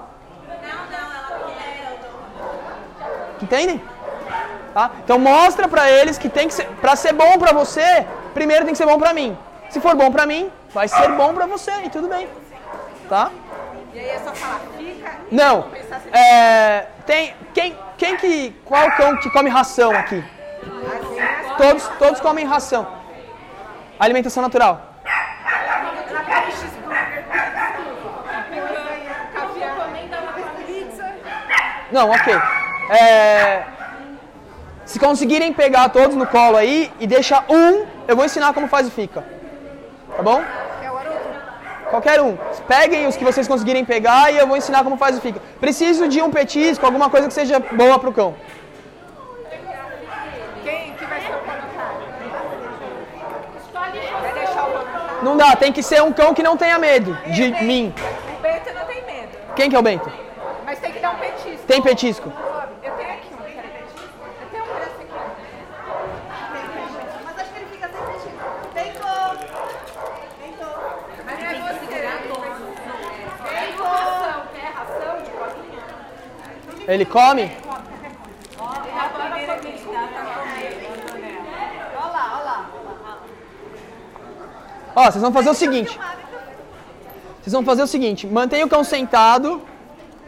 Entendem? 3.41 3.81
Tá? 4.73 4.91
Então 5.03 5.19
mostra 5.19 5.67
pra 5.67 5.89
eles 5.89 6.17
que 6.17 6.29
tem 6.29 6.47
que 6.47 6.53
ser, 6.53 6.67
pra 6.81 6.95
ser 6.95 7.13
bom 7.13 7.37
pra 7.37 7.51
você, 7.53 8.05
primeiro 8.33 8.65
tem 8.65 8.73
que 8.73 8.77
ser 8.77 8.85
bom 8.85 8.99
pra 8.99 9.13
mim. 9.13 9.37
Se 9.69 9.79
for 9.79 9.95
bom 9.95 10.11
pra 10.11 10.25
mim, 10.25 10.51
vai 10.73 10.87
ser 10.87 11.09
bom 11.09 11.33
pra 11.33 11.45
você 11.45 11.71
e 11.83 11.89
tudo 11.89 12.07
bem. 12.07 12.27
Tá? 13.07 13.31
E 13.93 13.99
aí 13.99 14.09
é 14.09 14.19
só 14.19 14.33
falar 14.33 14.59
fica 14.77 15.11
e 15.31 15.35
Não. 15.35 15.67
É, 16.13 16.85
tem 17.05 17.35
quem 17.53 17.77
quem 17.97 18.17
que 18.17 18.51
qual 18.65 18.91
cão 18.91 19.17
que 19.17 19.29
come 19.31 19.49
ração 19.49 19.91
aqui? 19.91 20.23
Todos 21.57 21.87
todos 21.97 22.19
comem 22.19 22.45
ração. 22.45 22.87
Alimentação 23.99 24.43
natural. 24.43 24.85
Não, 31.91 32.11
ok. 32.11 32.35
É, 32.91 33.63
se 34.85 34.99
conseguirem 34.99 35.51
pegar 35.51 35.89
todos 35.89 36.15
no 36.15 36.27
colo 36.27 36.55
aí 36.55 36.91
e 36.99 37.07
deixar 37.07 37.45
um, 37.49 37.85
eu 38.07 38.15
vou 38.15 38.25
ensinar 38.25 38.53
como 38.53 38.67
faz 38.67 38.87
o 38.87 38.91
fica. 38.91 39.38
Tá 40.19 40.23
bom? 40.23 40.43
Qualquer 41.89 42.19
um. 42.21 42.35
Peguem 42.67 43.07
os 43.07 43.15
que 43.15 43.23
vocês 43.23 43.47
conseguirem 43.47 43.85
pegar 43.85 44.29
e 44.33 44.37
eu 44.37 44.45
vou 44.45 44.57
ensinar 44.57 44.83
como 44.83 44.97
faz 44.97 45.17
o 45.17 45.21
fica. 45.21 45.39
Preciso 45.61 46.09
de 46.09 46.21
um 46.21 46.29
petisco, 46.29 46.85
alguma 46.85 47.09
coisa 47.09 47.27
que 47.29 47.33
seja 47.33 47.57
boa 47.59 47.97
pro 47.97 48.11
cão. 48.11 48.35
Quem 50.61 50.91
que 50.91 51.05
vai 51.05 51.21
ser 51.21 51.27
o 51.29 51.39
voluntário? 51.39 51.95
Vai 54.21 54.33
deixar 54.33 54.67
o 54.67 54.71
voluntário? 54.71 55.23
Não 55.23 55.37
dá, 55.37 55.55
tem 55.55 55.71
que 55.71 55.81
ser 55.81 56.03
um 56.03 56.11
cão 56.11 56.33
que 56.33 56.43
não 56.43 56.57
tenha 56.57 56.77
medo 56.77 57.17
de 57.27 57.51
mim. 57.63 57.93
O 58.37 58.41
Bento 58.41 58.73
não 58.73 58.85
tem 58.85 59.01
medo, 59.05 59.37
Quem 59.55 59.69
que 59.69 59.75
é 59.77 59.79
o 59.79 59.81
Bento? 59.81 60.11
mas 60.65 60.79
tem 60.79 60.91
que 60.91 60.99
dar 60.99 61.11
um 61.11 61.15
petisco. 61.15 61.65
Tem 61.65 61.81
petisco. 61.81 62.29
Eu 62.83 62.91
tenho 62.91 63.09
aqui 63.09 63.29
um, 63.33 63.37
peraí. 63.37 63.85
Eu 64.41 64.47
tenho 64.51 64.63
um 64.63 64.67
pedaço 64.67 64.99
aqui. 64.99 65.13
Mas 67.25 67.39
acho 67.39 67.51
que 67.51 67.57
ele 67.59 67.67
fica 67.71 67.87
sempre 67.87 68.13
tipo, 68.19 68.37
tentou, 68.75 69.37
tentou. 70.43 70.77
Mas 71.25 71.39
não 71.39 71.47
é 71.47 71.53
você. 71.55 71.79
Tem 71.89 72.05
ração, 73.77 74.43
quer 74.53 74.71
ração 74.73 75.13
de 75.23 75.31
colinha? 75.31 75.83
Ele 76.69 76.77
come? 76.77 76.77
A 76.77 76.77
primeira 76.77 76.77
que 76.77 76.77
ele 76.77 76.77
dá 76.77 76.77
tá 76.77 76.77
comendo, 76.77 76.77
né? 76.77 76.77
Olha 76.77 76.77
lá, 76.77 76.78
olha 81.95 82.43
lá. 82.43 82.69
Ó, 84.95 85.03
vocês 85.03 85.21
vão 85.21 85.31
fazer 85.31 85.51
o 85.51 85.53
seguinte. 85.53 85.99
Vocês 87.39 87.53
vão 87.53 87.63
fazer 87.63 87.83
o 87.83 87.87
seguinte, 87.87 88.25
mantenha 88.25 88.65
o 88.65 88.69
cão 88.69 88.83
sentado. 88.83 89.61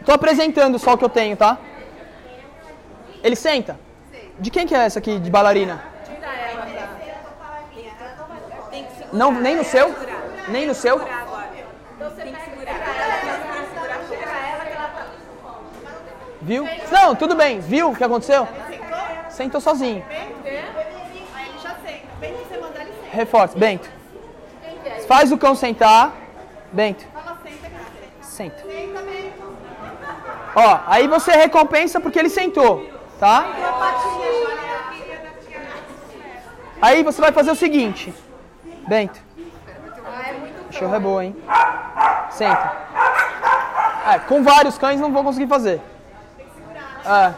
Tô 0.04 0.12
apresentando 0.12 0.78
só 0.78 0.94
o 0.94 0.98
que 0.98 1.04
eu 1.04 1.08
tenho, 1.08 1.36
tá? 1.36 1.58
Ele 3.24 3.34
senta? 3.34 3.76
De 4.38 4.48
quem 4.48 4.64
que 4.64 4.74
é 4.74 4.84
essa 4.84 5.00
aqui 5.00 5.18
de 5.18 5.30
bailarina? 5.32 5.82
Não, 9.12 9.32
nem 9.32 9.56
no 9.56 9.64
seu? 9.64 9.92
Nem 10.46 10.66
no 10.66 10.74
seu? 10.74 10.94
agora. 10.94 11.48
Tem 12.14 12.32
que 12.32 12.44
segurar. 12.44 12.72
Tem 12.72 13.62
que 13.62 13.74
segurar, 13.74 14.00
segurar 14.08 14.48
ela 14.48 14.64
que 14.64 14.72
ela 14.72 14.88
tá. 14.88 15.06
Viu? 16.42 16.68
Não, 16.90 17.14
tudo 17.14 17.34
bem. 17.34 17.60
Viu 17.60 17.90
o 17.90 17.96
que 17.96 18.04
aconteceu? 18.04 18.46
Sentou 19.30 19.60
sozinho. 19.60 20.04
Reforça. 23.10 23.58
Bento. 23.58 23.88
Faz 25.06 25.30
o 25.30 25.38
cão 25.38 25.54
sentar. 25.54 26.12
Bento. 26.72 27.04
Senta. 28.20 28.62
Ó, 30.54 30.80
aí 30.86 31.06
você 31.06 31.32
recompensa 31.32 32.00
porque 32.00 32.18
ele 32.18 32.28
sentou, 32.28 32.86
tá? 33.18 33.46
Aí 36.80 37.02
você 37.02 37.20
vai 37.20 37.32
fazer 37.32 37.50
o 37.52 37.54
seguinte. 37.54 38.12
Bento. 38.88 39.20
Cachorro 40.66 40.94
é 40.94 41.00
boa, 41.00 41.24
hein? 41.24 41.36
Senta. 42.30 42.72
É, 44.08 44.18
com 44.18 44.42
vários 44.42 44.76
cães 44.76 45.00
não 45.00 45.12
vou 45.12 45.22
conseguir 45.22 45.46
fazer. 45.46 45.80
É. 47.04 47.34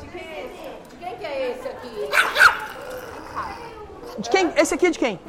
De 0.00 0.98
quem 0.98 1.16
que 1.16 1.24
é 1.24 1.50
esse 1.50 1.68
aqui? 1.68 2.10
De 4.18 4.30
quem? 4.30 4.52
Esse 4.56 4.74
aqui 4.74 4.86
é 4.86 4.90
de 4.90 4.98
quem? 4.98 5.20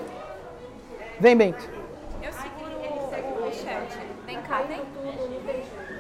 Vem, 1.19 1.37
Bento. 1.37 1.69
Eu 2.21 2.33
seguro 2.33 2.73
o, 2.73 3.47
o 3.47 3.53
Shelton. 3.53 3.99
Vem 4.25 4.41
cá, 4.41 4.61
vem. 4.63 4.81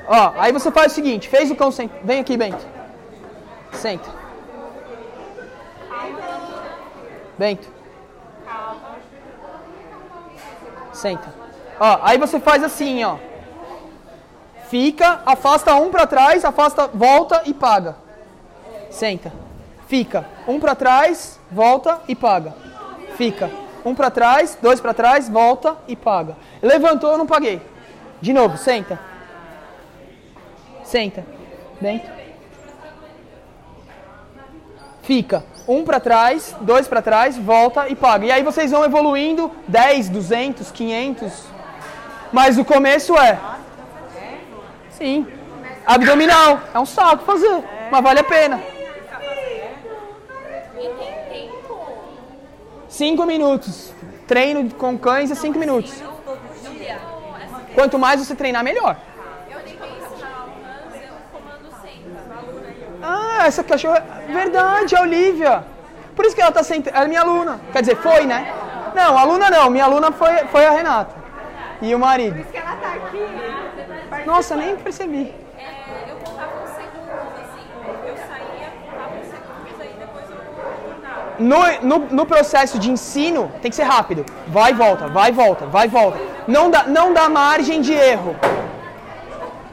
Ó, 0.07 0.33
aí 0.37 0.51
você 0.51 0.69
faz 0.71 0.91
o 0.91 0.95
seguinte, 0.95 1.29
fez 1.29 1.49
o 1.49 1.55
cão 1.55 1.71
sentar. 1.71 1.99
Vem 2.03 2.19
aqui, 2.19 2.35
Bento. 2.35 2.65
Senta. 3.71 4.09
Bento. 7.37 7.67
Senta. 10.91 11.33
Ó, 11.79 11.99
aí 12.03 12.17
você 12.17 12.39
faz 12.39 12.63
assim, 12.63 13.03
ó. 13.03 13.17
Fica, 14.73 15.21
afasta 15.23 15.75
um 15.75 15.91
pra 15.91 16.07
trás, 16.07 16.43
afasta, 16.43 16.89
volta 16.91 17.43
e 17.45 17.53
paga. 17.53 17.95
Senta. 18.89 19.31
Fica. 19.85 20.25
Um 20.47 20.59
pra 20.59 20.73
trás, 20.73 21.39
volta 21.51 22.01
e 22.07 22.15
paga. 22.15 22.55
Fica. 23.15 23.51
Um 23.85 23.93
pra 23.93 24.09
trás, 24.09 24.57
dois 24.59 24.81
pra 24.81 24.91
trás, 24.91 25.29
volta 25.29 25.77
e 25.87 25.95
paga. 25.95 26.35
Levantou, 26.59 27.11
eu 27.11 27.19
não 27.19 27.27
paguei. 27.27 27.61
De 28.19 28.33
novo, 28.33 28.57
senta. 28.57 28.99
Senta. 30.83 31.23
Dentro. 31.79 32.11
Fica. 35.03 35.45
Um 35.67 35.83
pra 35.83 35.99
trás, 35.99 36.55
dois 36.61 36.87
pra 36.87 37.03
trás, 37.03 37.37
volta 37.37 37.87
e 37.89 37.95
paga. 37.95 38.25
E 38.25 38.31
aí 38.31 38.41
vocês 38.41 38.71
vão 38.71 38.83
evoluindo 38.83 39.51
10, 39.67 40.09
200, 40.09 40.71
500. 40.71 41.43
Mas 42.31 42.57
o 42.57 42.65
começo 42.65 43.15
é. 43.15 43.37
Sim. 45.03 45.27
Abdominal. 45.85 46.61
É 46.73 46.79
um 46.79 46.85
saco 46.85 47.25
fazer. 47.25 47.61
Mas 47.91 48.01
vale 48.01 48.19
a 48.21 48.23
pena. 48.23 48.61
Cinco 52.87 53.25
minutos. 53.25 53.93
Treino 54.25 54.73
com 54.75 54.97
cães 54.97 55.29
é 55.29 55.35
cinco 55.35 55.59
minutos. 55.59 55.93
Quanto 57.75 57.99
mais 57.99 58.21
você 58.21 58.33
treinar, 58.33 58.63
melhor. 58.63 58.95
Ah, 63.01 63.45
essa 63.45 63.61
cachorra. 63.61 64.05
Verdade, 64.29 64.95
a 64.95 65.01
Olivia. 65.01 65.65
Por 66.15 66.23
isso 66.23 66.33
que 66.33 66.41
ela 66.41 66.53
tá 66.53 66.63
sentada. 66.63 66.95
Ela 66.95 67.05
é 67.05 67.09
minha 67.09 67.21
aluna. 67.21 67.59
Quer 67.73 67.81
dizer, 67.81 67.97
foi, 67.97 68.25
né? 68.25 68.53
Não, 68.95 69.17
aluna 69.17 69.49
não. 69.49 69.69
Minha 69.69 69.83
aluna 69.83 70.13
foi, 70.13 70.37
foi 70.47 70.65
a 70.65 70.71
Renata. 70.71 71.13
E 71.81 71.93
o 71.93 71.99
marido. 71.99 72.35
Por 72.35 72.41
isso 72.41 72.51
que 72.51 72.57
ela 72.57 72.75
tá 72.77 72.93
aqui. 72.93 73.72
Nossa, 74.25 74.55
nem 74.55 74.75
percebi. 74.75 75.33
É, 75.57 76.11
eu 76.11 76.15
contava 76.17 76.63
uns 76.63 76.69
segundos, 76.69 77.33
assim. 77.41 77.67
Eu 78.07 78.17
saía, 78.17 78.71
contava 78.89 79.15
uns 79.15 79.27
segundos, 79.27 79.81
aí 79.81 79.95
depois 79.99 80.25
eu. 80.29 80.37
No, 81.39 81.99
no, 81.99 82.05
no 82.09 82.25
processo 82.25 82.79
de 82.79 82.89
ensino, 82.91 83.51
tem 83.61 83.69
que 83.69 83.75
ser 83.75 83.83
rápido. 83.83 84.25
Vai 84.47 84.71
e 84.71 84.73
volta, 84.73 85.07
vai 85.07 85.29
e 85.29 85.33
volta, 85.33 85.65
vai 85.65 85.87
e 85.87 85.89
volta. 85.89 86.19
Não 86.47 86.69
dá, 86.69 86.83
não 86.83 87.13
dá 87.13 87.29
margem 87.29 87.81
de 87.81 87.93
erro. 87.93 88.35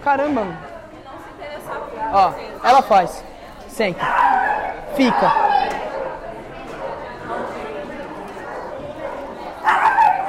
Caramba. 0.02 0.44
mano. 0.44 0.58
Ó, 2.12 2.32
ela 2.64 2.82
faz. 2.82 3.24
Senta. 3.68 4.04
Fica. 4.94 5.32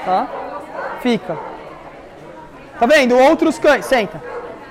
Tá? 0.06 0.28
Fica. 1.02 1.51
Tá 2.82 2.88
vendo? 2.88 3.16
Outros 3.16 3.60
cães. 3.60 3.86
Senta. 3.86 4.20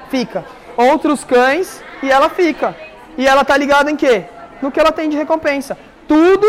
Fica. 0.08 0.44
Outros 0.76 1.22
cães 1.22 1.80
e 2.02 2.10
ela 2.10 2.28
fica. 2.28 2.74
E 3.16 3.24
ela 3.24 3.44
tá 3.44 3.56
ligada 3.56 3.88
em 3.88 3.94
quê? 3.94 4.24
No 4.60 4.72
que 4.72 4.80
ela 4.80 4.90
tem 4.90 5.08
de 5.08 5.16
recompensa. 5.16 5.78
Tudo 6.08 6.44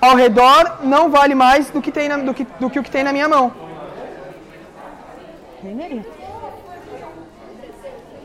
ao 0.00 0.16
redor 0.16 0.78
não 0.82 1.10
vale 1.10 1.32
mais 1.32 1.70
do 1.70 1.80
que, 1.80 1.92
tem 1.92 2.08
na- 2.08 2.16
do 2.16 2.34
que, 2.34 2.44
do 2.58 2.68
que 2.68 2.80
o 2.80 2.82
que 2.82 2.90
tem 2.90 3.04
na 3.04 3.12
minha 3.12 3.28
mão. 3.28 3.52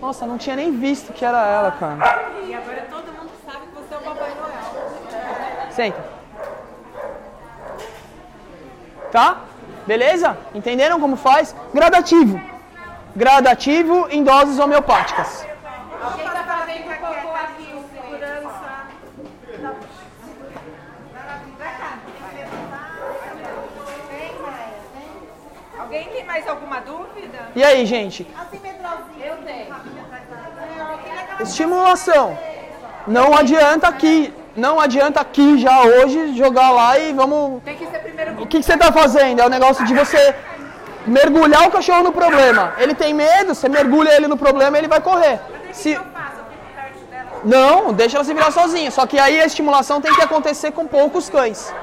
Nossa, 0.01 0.25
não 0.25 0.39
tinha 0.39 0.55
nem 0.55 0.75
visto 0.75 1.13
que 1.13 1.23
era 1.23 1.45
ela, 1.45 1.71
cara. 1.73 2.31
E 2.47 2.53
agora 2.55 2.87
todo 2.89 3.05
mundo 3.13 3.29
sabe 3.45 3.67
que 3.67 3.75
você 3.75 3.93
é 3.93 3.97
o 3.97 4.01
Papai 4.01 4.31
Noel. 4.41 5.71
Senta. 5.71 6.03
Tá? 9.11 9.41
Beleza? 9.89 10.37
Entenderam 10.53 10.99
como 10.99 11.15
faz? 11.15 11.55
Gradativo. 11.73 12.39
Gradativo 13.15 14.07
em 14.11 14.23
doses 14.23 14.59
homeopáticas. 14.59 15.43
Alguém 15.99 16.25
tá 16.27 16.43
fazendo 16.43 16.99
cocô 16.99 17.33
aqui, 17.33 17.73
o 17.73 17.81
segurança. 17.91 18.69
Alguém 25.79 26.07
tem 26.09 26.23
mais 26.23 26.47
alguma 26.47 26.81
dúvida? 26.81 27.39
E 27.55 27.63
aí, 27.63 27.83
gente? 27.87 28.27
Eu 29.19 29.37
tenho. 29.37 29.75
Estimulação. 31.39 32.37
Não 33.07 33.35
adianta 33.35 33.87
aqui. 33.87 34.31
Não 34.55 34.79
adianta 34.79 35.19
aqui 35.19 35.57
já 35.57 35.81
hoje 35.81 36.35
jogar 36.35 36.69
lá 36.69 36.99
e 36.99 37.11
vamos. 37.11 37.63
Tem 37.63 37.75
que 37.75 37.87
ser 37.87 37.99
O 38.41 38.47
que, 38.47 38.59
que 38.59 38.65
você 38.65 38.73
está 38.73 38.91
fazendo? 38.91 39.41
É 39.41 39.45
o 39.45 39.49
negócio 39.49 39.85
de 39.85 39.93
você 39.93 40.35
mergulhar 41.05 41.67
o 41.67 41.71
cachorro 41.71 42.03
no 42.03 42.11
problema. 42.11 42.73
Ele 42.77 42.93
tem 42.93 43.13
medo, 43.13 43.53
você 43.55 43.67
mergulha 43.69 44.11
ele 44.15 44.27
no 44.27 44.37
problema 44.37 44.77
ele 44.77 44.87
vai 44.87 45.01
correr. 45.01 45.39
Se... 45.71 45.99
Não, 47.43 47.93
deixa 47.93 48.17
ela 48.17 48.23
se 48.23 48.33
virar 48.33 48.51
sozinha. 48.51 48.91
Só 48.91 49.05
que 49.05 49.17
aí 49.19 49.39
a 49.39 49.45
estimulação 49.45 50.01
tem 50.01 50.13
que 50.13 50.21
acontecer 50.21 50.71
com 50.71 50.87
poucos 50.87 51.29
cães. 51.29 51.73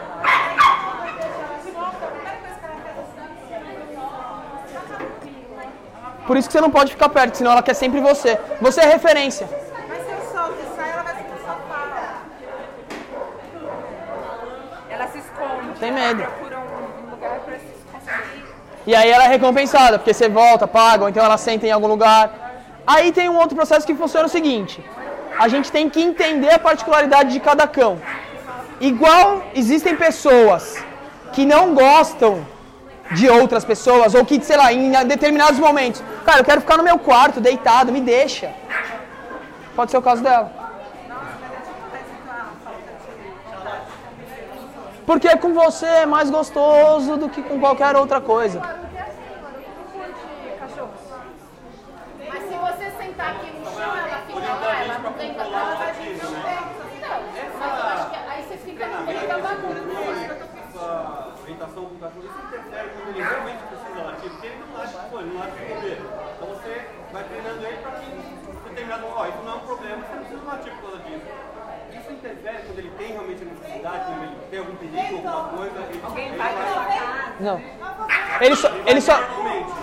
Por 6.26 6.36
isso 6.36 6.48
que 6.48 6.52
você 6.52 6.60
não 6.60 6.70
pode 6.70 6.90
ficar 6.90 7.08
perto, 7.08 7.36
senão 7.36 7.52
ela 7.52 7.62
quer 7.62 7.74
sempre 7.74 8.00
você. 8.00 8.38
Você 8.60 8.80
é 8.80 8.86
referência. 8.86 9.48
Mas 9.88 9.98
se 10.04 10.10
eu 10.10 10.20
solto 10.32 10.56
e 10.60 10.76
sai, 10.76 10.90
ela 10.90 11.02
vai. 11.02 11.16
Ela 14.90 15.08
se 15.08 15.18
esconde. 15.18 15.78
Tem 15.78 15.92
medo. 15.92 16.22
Procura 16.24 16.58
um 16.58 17.06
um 17.06 17.10
lugar 17.10 17.38
pra 17.40 17.58
se 17.58 17.66
esconder. 17.66 18.56
E 18.86 18.94
aí 18.94 19.10
ela 19.10 19.24
é 19.24 19.28
recompensada, 19.28 19.98
porque 19.98 20.14
você 20.14 20.28
volta, 20.28 20.66
paga, 20.66 21.04
ou 21.04 21.08
então 21.08 21.24
ela 21.24 21.36
senta 21.36 21.66
em 21.66 21.72
algum 21.72 21.88
lugar. 21.88 22.30
Aí 22.86 23.10
tem 23.12 23.28
um 23.28 23.36
outro 23.36 23.56
processo 23.56 23.86
que 23.86 23.94
funciona 23.94 24.26
o 24.26 24.28
seguinte: 24.28 24.82
a 25.38 25.48
gente 25.48 25.72
tem 25.72 25.90
que 25.90 26.00
entender 26.00 26.52
a 26.52 26.58
particularidade 26.58 27.32
de 27.32 27.40
cada 27.40 27.66
cão. 27.66 28.00
Igual 28.80 29.42
existem 29.54 29.96
pessoas 29.96 30.76
que 31.32 31.44
não 31.44 31.74
gostam 31.74 32.46
de 33.12 33.28
outras 33.28 33.64
pessoas, 33.64 34.14
ou 34.14 34.24
que, 34.24 34.42
sei 34.44 34.56
lá, 34.56 34.72
em 34.72 34.90
determinados 35.04 35.58
momentos, 35.60 36.02
cara, 36.24 36.40
eu 36.40 36.44
quero 36.44 36.60
ficar 36.60 36.76
no 36.76 36.82
meu 36.82 36.98
quarto, 36.98 37.40
deitado, 37.40 37.92
me 37.92 38.00
deixa. 38.00 38.50
Pode 39.74 39.90
ser 39.90 39.98
o 39.98 40.02
caso 40.02 40.22
dela. 40.22 40.65
Porque 45.06 45.36
com 45.36 45.54
você 45.54 45.86
é 45.86 46.06
mais 46.06 46.28
gostoso 46.28 47.16
do 47.16 47.28
que 47.28 47.40
com 47.42 47.60
qualquer 47.60 47.94
outra 47.94 48.20
coisa. 48.20 48.60
Mas 52.28 52.42
se 52.42 52.54
você 52.56 52.90
sentar 52.98 53.36
aqui 53.36 53.50
no 53.52 53.64
chão, 53.64 53.96
ela 53.96 54.18
fica 54.26 54.40
lá, 54.40 54.82
ela 54.82 54.98
não 54.98 55.12
vem 55.12 55.32
pra 55.34 55.44
cá, 55.44 55.50
ela 55.50 55.74
vai 55.76 55.92
vir 55.92 56.18
não 56.22 56.32
tem. 56.32 56.76
Não, 57.00 57.20
mas 57.60 57.78
eu 57.78 57.86
acho 57.86 58.10
que 58.10 58.16
aí 58.16 58.42
você 58.42 58.56
fica 58.56 58.86
no 58.86 59.06
meio 59.06 59.28
da 59.28 59.38
bagunça. 59.38 60.46
essa 60.76 61.34
orientação 61.42 61.84
com 61.84 61.94
o 61.94 61.98
cachorro, 61.98 62.24
isso 62.24 62.38
interfere 62.46 62.90
quando 62.90 63.08
ele 63.08 63.22
realmente 63.22 63.62
precisa 63.64 64.02
latir, 64.02 64.30
porque 64.30 64.46
ele 64.46 64.58
não 64.58 64.76
late, 64.76 64.94
pô, 65.10 65.20
ele 65.20 65.30
não 65.32 65.40
late 65.40 65.52
por 65.52 65.68
bobeira. 65.74 66.02
Então 66.36 66.48
você 66.48 66.88
vai 67.12 67.24
treinando 67.24 67.66
ele 67.66 67.76
para 67.78 67.90
que 67.92 68.06
você 68.44 68.68
determinado, 68.68 69.06
ó, 69.06 69.26
isso 69.26 69.42
não 69.44 69.52
é 69.52 69.54
um 69.54 69.60
problema, 69.60 69.96
você 69.96 70.14
não 70.14 70.24
precisa 70.24 70.44
latir 70.44 70.72
por 70.74 70.82
causa 70.82 70.98
disso. 71.04 71.26
Isso 71.96 72.12
interfere 72.12 72.62
quando 72.66 72.78
ele 72.78 72.90
tem 72.98 73.12
realmente 73.12 73.42
a 73.42 73.46
necessidade, 73.46 74.04
quando 74.04 74.22
ele 74.22 74.36
tem 74.50 74.58
algum 74.58 74.76
perigo, 74.76 75.28
alguma 75.28 75.56
coisa, 75.56 75.78
ele 75.88 76.00
Alguém 76.04 76.36
vai 76.36 76.52
pra 76.52 76.72
sua 76.72 76.84
casa. 76.84 77.35
Não. 77.46 77.60
Ele 78.40 78.56
só, 78.56 78.68
ele 78.86 79.00
só, 79.00 79.14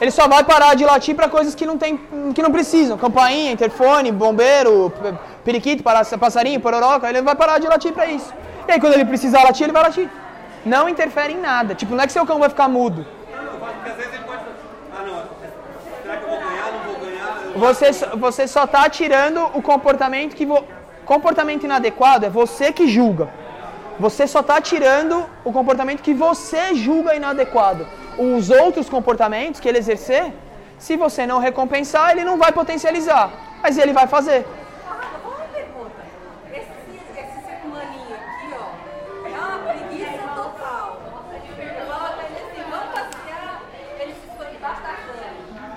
ele 0.02 0.12
só 0.12 0.28
vai 0.28 0.44
parar 0.44 0.76
de 0.76 0.84
latir 0.86 1.16
para 1.16 1.30
coisas 1.30 1.56
que 1.56 1.66
não, 1.66 1.78
tem, 1.78 1.98
que 2.36 2.42
não 2.42 2.52
precisam. 2.52 2.98
Campainha, 2.98 3.52
interfone, 3.52 4.12
bombeiro, 4.12 4.92
pe- 5.02 5.14
periquito, 5.46 5.82
passarinho, 6.20 6.60
pororoca. 6.60 7.08
Ele 7.10 7.22
vai 7.22 7.36
parar 7.36 7.58
de 7.60 7.68
latir 7.68 7.94
para 7.94 8.06
isso. 8.08 8.34
E 8.68 8.72
aí 8.74 8.80
quando 8.82 8.94
ele 8.94 9.06
precisar 9.06 9.44
latir, 9.44 9.64
ele 9.66 9.74
vai 9.74 9.84
latir. 9.84 10.10
Não 10.66 10.88
interfere 10.90 11.34
em 11.34 11.40
nada. 11.40 11.74
Tipo, 11.74 11.96
não 11.96 12.04
é 12.04 12.08
que 12.08 12.14
seu 12.14 12.26
cão 12.26 12.38
vai 12.40 12.50
ficar 12.50 12.68
mudo. 12.68 13.06
Você, 17.56 17.94
só- 17.94 18.16
você 18.16 18.48
só 18.48 18.68
tá 18.68 18.90
tirando 18.90 19.42
o 19.54 19.62
comportamento 19.62 20.36
que... 20.36 20.46
Vo... 20.46 20.64
Comportamento 21.06 21.64
inadequado 21.66 22.26
é 22.26 22.30
você 22.30 22.72
que 22.72 22.88
julga. 22.88 23.30
Você 24.00 24.28
só 24.28 24.42
tá 24.42 24.60
tirando 24.60 25.26
o 25.44 25.52
comportamento 25.52 26.02
que 26.02 26.14
você 26.14 26.74
julga 26.76 27.16
inadequado. 27.16 27.88
Os 28.18 28.50
outros 28.50 28.90
comportamentos 28.90 29.60
que 29.60 29.68
ele 29.70 29.78
exercer, 29.78 30.34
se 30.80 30.98
você 30.98 31.26
não 31.26 31.40
recompensar, 31.40 32.12
ele 32.12 32.24
não 32.24 32.38
vai 32.38 32.52
potencializar. 32.52 33.32
Mas 33.62 33.78
ele 33.78 33.94
vai 33.94 34.08
fazer. 34.08 34.46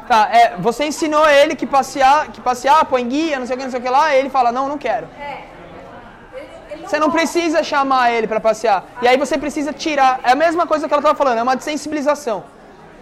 Tá, 0.09 0.29
é, 0.33 0.57
você 0.57 0.85
ensinou 0.85 1.29
ele 1.29 1.57
que 1.57 1.67
passear, 1.67 2.29
que 2.29 2.41
passear, 2.41 2.85
põe 2.85 3.07
guia, 3.09 3.41
não 3.41 3.47
sei 3.47 3.57
o 3.57 3.59
que, 3.59 3.65
não 3.65 3.71
sei 3.73 3.81
o 3.81 3.83
que 3.83 3.89
lá, 3.89 4.15
e 4.15 4.21
ele 4.21 4.31
fala, 4.31 4.53
não, 4.53 4.69
não 4.69 4.79
quero. 4.79 5.09
É. 5.19 5.56
Você 6.87 6.99
não 7.01 7.11
precisa 7.11 7.63
chamar 7.65 8.13
ele 8.13 8.29
para 8.29 8.39
passear. 8.39 8.85
E 9.03 9.09
aí 9.09 9.17
você 9.17 9.37
precisa 9.37 9.73
tirar. 9.73 10.21
É 10.23 10.33
a 10.33 10.37
mesma 10.37 10.67
coisa 10.67 10.87
que 10.87 10.95
ela 10.95 11.01
estava 11.01 11.19
falando, 11.19 11.39
é 11.39 11.43
uma 11.43 11.57
desensibilização. 11.57 12.45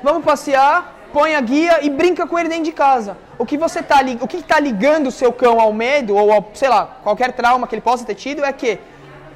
Vamos 0.02 0.24
passear, 0.24 0.94
põe 1.12 1.34
a 1.34 1.40
guia 1.40 1.84
e 1.84 1.90
brinca 1.90 2.26
com 2.26 2.38
ele 2.38 2.48
dentro 2.48 2.64
de 2.64 2.72
casa. 2.72 3.16
O 3.38 3.44
que 3.44 3.58
você 3.58 3.82
tá, 3.82 3.98
o 4.20 4.26
que 4.26 4.38
está 4.38 4.58
ligando 4.58 5.08
o 5.08 5.10
seu 5.10 5.30
cão 5.32 5.60
ao 5.60 5.72
medo 5.72 6.16
ou 6.16 6.32
ao, 6.32 6.50
sei 6.54 6.68
lá, 6.68 6.98
qualquer 7.02 7.32
trauma 7.32 7.66
que 7.66 7.74
ele 7.74 7.82
possa 7.82 8.06
ter 8.06 8.14
tido 8.14 8.42
é 8.44 8.52
que 8.52 8.78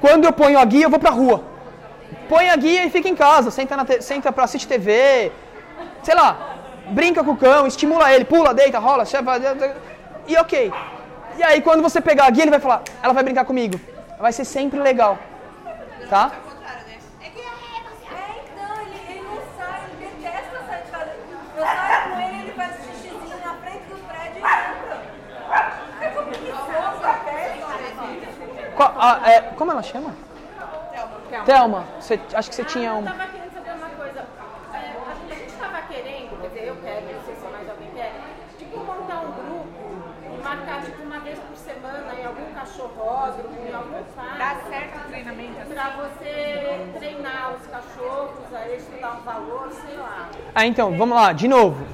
quando 0.00 0.24
eu 0.24 0.32
ponho 0.32 0.58
a 0.58 0.64
guia, 0.64 0.84
eu 0.84 0.90
vou 0.90 0.98
pra 0.98 1.10
rua. 1.10 1.44
Põe 2.28 2.48
a 2.48 2.56
guia 2.56 2.86
e 2.86 2.90
fica 2.90 3.08
em 3.08 3.14
casa, 3.14 3.50
senta, 3.50 4.02
senta 4.02 4.32
para 4.32 4.44
assistir 4.44 4.68
TV, 4.68 5.30
sei 6.02 6.14
lá. 6.14 6.56
brinca 6.90 7.22
com 7.22 7.32
o 7.32 7.36
cão, 7.36 7.66
estimula 7.66 8.12
ele, 8.14 8.24
pula, 8.24 8.54
deita, 8.54 8.78
rola, 8.78 9.04
chefa, 9.04 9.32
e 10.26 10.36
ok. 10.36 10.72
E 11.36 11.42
aí 11.42 11.60
quando 11.60 11.82
você 11.82 12.00
pegar 12.00 12.26
a 12.26 12.30
guia, 12.30 12.44
ele 12.44 12.50
vai 12.50 12.60
falar, 12.60 12.82
ela 13.02 13.12
vai 13.12 13.22
brincar 13.22 13.44
comigo. 13.44 13.78
Vai 14.18 14.32
ser 14.32 14.44
sempre 14.44 14.80
legal. 14.80 15.16
Tá? 16.10 16.32
É, 16.32 16.36
então, 18.44 18.80
ele, 18.82 18.98
ele 19.10 19.20
não 19.22 19.38
sai, 19.56 19.80
ele 19.84 19.96
detesta 20.16 20.58
sair 20.66 20.82
de 20.84 20.90
casa. 20.90 21.10
Eu 21.56 21.64
saio 21.64 22.12
com 22.12 22.20
ele, 22.20 22.38
ele 22.42 22.52
faz 22.52 22.72
xixizinho 22.76 23.38
na 23.44 23.54
frente 23.54 23.84
do 23.84 23.96
prédio 24.08 24.36
e 24.36 24.38
entra. 24.38 24.96
É 26.00 26.08
como 26.10 26.30
que 26.32 26.52
fosse 26.52 27.04
até. 27.04 27.58
Qual- 28.76 28.94
ah, 28.98 29.20
é, 29.30 29.40
como 29.56 29.70
ela 29.72 29.82
chama? 29.82 30.14
Thelma. 31.44 31.84
Você, 32.00 32.18
acho 32.34 32.48
que 32.48 32.54
você 32.54 32.64
tinha 32.64 32.88
Eu 32.90 32.98
uma. 32.98 33.10
estava 33.10 33.30
querendo 33.30 33.52
saber 33.52 33.70
uma 33.72 33.88
coisa. 33.90 34.24
É, 34.72 34.76
a 34.78 34.80
gente 35.34 35.46
estava 35.52 35.82
querendo, 35.82 36.40
quer 36.40 36.48
dizer, 36.48 36.64
eu 36.68 36.76
quero, 36.76 37.06
não 37.14 37.22
sei 37.24 37.34
se 37.36 37.46
mais 37.48 37.68
alguém 37.68 37.90
quer, 37.94 38.12
tipo, 38.58 38.78
montar 38.78 39.20
um 39.20 39.32
grupo 39.32 39.68
e 40.24 40.28
marcar 40.42 40.80
tipo 40.82 41.02
uma 41.02 41.20
vez 41.20 41.38
por 41.38 41.54
semana 41.56 42.14
em 42.14 42.24
algum 42.24 42.50
cachorródromo, 42.54 43.58
em 43.68 43.74
algum 43.74 44.02
Dá 44.16 44.22
parque, 44.38 44.68
certo 44.70 44.96
o 44.98 45.00
treinamento 45.08 45.60
assim? 45.60 45.74
para 45.74 45.90
treinar 46.98 47.54
os 47.54 47.66
cachorros, 47.66 48.30
a 48.54 48.68
eles 48.68 48.84
um 48.98 49.24
valor, 49.24 49.68
sei 49.86 49.96
lá. 49.96 50.28
Ah, 50.54 50.66
então, 50.66 50.96
vamos 50.96 51.16
lá, 51.16 51.32
de 51.32 51.48
novo. 51.48 51.84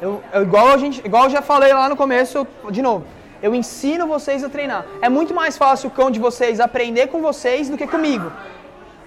Eu, 0.00 0.22
eu- 0.32 0.42
igual, 0.42 0.68
a 0.68 0.76
gente, 0.76 1.00
igual 1.04 1.24
eu 1.24 1.30
já 1.30 1.42
falei 1.42 1.72
lá 1.72 1.88
no 1.88 1.96
começo, 1.96 2.46
de 2.70 2.82
novo. 2.82 3.04
Eu 3.42 3.54
ensino 3.54 4.06
vocês 4.06 4.42
a 4.42 4.48
treinar. 4.48 4.84
É 5.02 5.08
muito 5.08 5.34
mais 5.34 5.56
fácil 5.58 5.88
o 5.88 5.92
cão 5.92 6.10
de 6.10 6.18
vocês 6.18 6.58
aprender 6.58 7.08
com 7.08 7.20
vocês 7.20 7.68
do 7.68 7.76
que 7.76 7.86
comigo. 7.86 8.32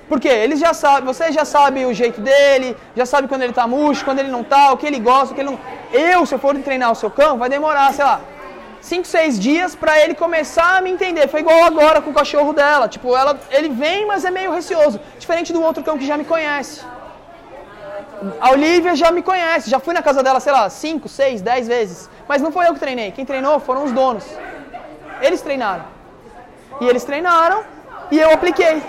Porque 0.07 0.27
eles 0.27 0.59
já 0.59 0.73
sabem, 0.73 1.05
vocês 1.05 1.35
já 1.35 1.45
sabem 1.45 1.85
o 1.85 1.93
jeito 1.93 2.19
dele, 2.19 2.75
já 2.95 3.05
sabem 3.05 3.27
quando 3.27 3.43
ele 3.43 3.53
tá 3.53 3.67
murcho, 3.67 4.03
quando 4.03 4.19
ele 4.19 4.29
não 4.31 4.43
tá, 4.43 4.71
o 4.71 4.77
que 4.77 4.87
ele 4.87 4.99
gosta, 4.99 5.31
o 5.31 5.35
que 5.35 5.41
ele 5.41 5.51
não. 5.51 5.59
Eu, 5.91 6.25
se 6.25 6.33
eu 6.33 6.39
for 6.39 6.55
treinar 6.57 6.91
o 6.91 6.95
seu 6.95 7.11
cão, 7.11 7.37
vai 7.37 7.47
demorar, 7.49 7.93
sei 7.93 8.03
lá, 8.05 8.21
5, 8.81 9.05
6 9.05 9.39
dias 9.39 9.75
pra 9.75 9.99
ele 9.99 10.15
começar 10.15 10.77
a 10.77 10.81
me 10.81 10.89
entender. 10.89 11.27
Foi 11.27 11.41
igual 11.41 11.63
agora 11.63 12.01
com 12.01 12.11
o 12.11 12.13
cachorro 12.13 12.53
dela. 12.53 12.87
Tipo, 12.87 13.15
ela, 13.15 13.39
ele 13.51 13.69
vem, 13.69 14.05
mas 14.05 14.25
é 14.25 14.31
meio 14.31 14.51
receoso. 14.51 14.99
Diferente 15.17 15.51
do 15.51 15.61
outro 15.61 15.83
cão 15.83 15.97
que 15.97 16.05
já 16.05 16.17
me 16.17 16.25
conhece. 16.25 16.81
A 18.41 18.51
Olivia 18.51 18.95
já 18.95 19.11
me 19.11 19.21
conhece, 19.21 19.69
já 19.69 19.79
fui 19.79 19.93
na 19.93 20.01
casa 20.01 20.21
dela, 20.21 20.39
sei 20.39 20.51
lá, 20.51 20.69
5, 20.69 21.07
6, 21.07 21.41
10 21.41 21.67
vezes. 21.67 22.09
Mas 22.27 22.41
não 22.41 22.51
foi 22.51 22.67
eu 22.67 22.73
que 22.73 22.79
treinei, 22.79 23.11
quem 23.11 23.25
treinou 23.25 23.59
foram 23.59 23.83
os 23.85 23.91
donos. 23.91 24.25
Eles 25.21 25.41
treinaram. 25.41 25.85
E 26.81 26.85
eles 26.85 27.03
treinaram 27.03 27.63
e 28.11 28.19
eu 28.19 28.31
apliquei. 28.31 28.81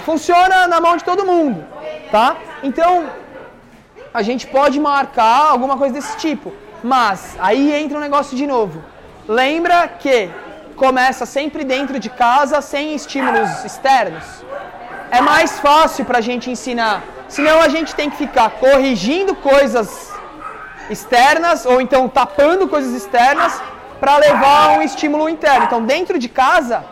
Funciona 0.00 0.68
na 0.68 0.80
mão 0.80 0.96
de 0.96 1.04
todo 1.04 1.24
mundo, 1.24 1.64
tá? 2.10 2.36
Então, 2.62 3.08
a 4.14 4.22
gente 4.22 4.46
pode 4.46 4.78
marcar 4.78 5.50
alguma 5.50 5.76
coisa 5.76 5.94
desse 5.94 6.16
tipo. 6.16 6.52
Mas 6.92 7.36
aí 7.40 7.72
entra 7.82 7.98
um 7.98 8.00
negócio 8.00 8.36
de 8.36 8.46
novo. 8.46 8.80
Lembra 9.26 9.88
que 9.88 10.30
começa 10.76 11.26
sempre 11.26 11.64
dentro 11.64 11.98
de 11.98 12.08
casa, 12.08 12.60
sem 12.60 12.94
estímulos 12.94 13.64
externos. 13.64 14.24
É 15.10 15.20
mais 15.20 15.58
fácil 15.58 16.04
para 16.04 16.18
a 16.18 16.20
gente 16.20 16.48
ensinar. 16.48 17.02
Senão 17.28 17.60
a 17.60 17.68
gente 17.68 17.92
tem 17.92 18.08
que 18.08 18.16
ficar 18.16 18.48
corrigindo 18.50 19.34
coisas 19.34 20.12
externas 20.88 21.66
ou 21.66 21.80
então 21.80 22.08
tapando 22.08 22.68
coisas 22.68 22.94
externas 22.94 23.60
para 23.98 24.16
levar 24.18 24.78
um 24.78 24.82
estímulo 24.82 25.28
interno. 25.28 25.64
Então, 25.64 25.82
dentro 25.84 26.20
de 26.20 26.28
casa 26.28 26.84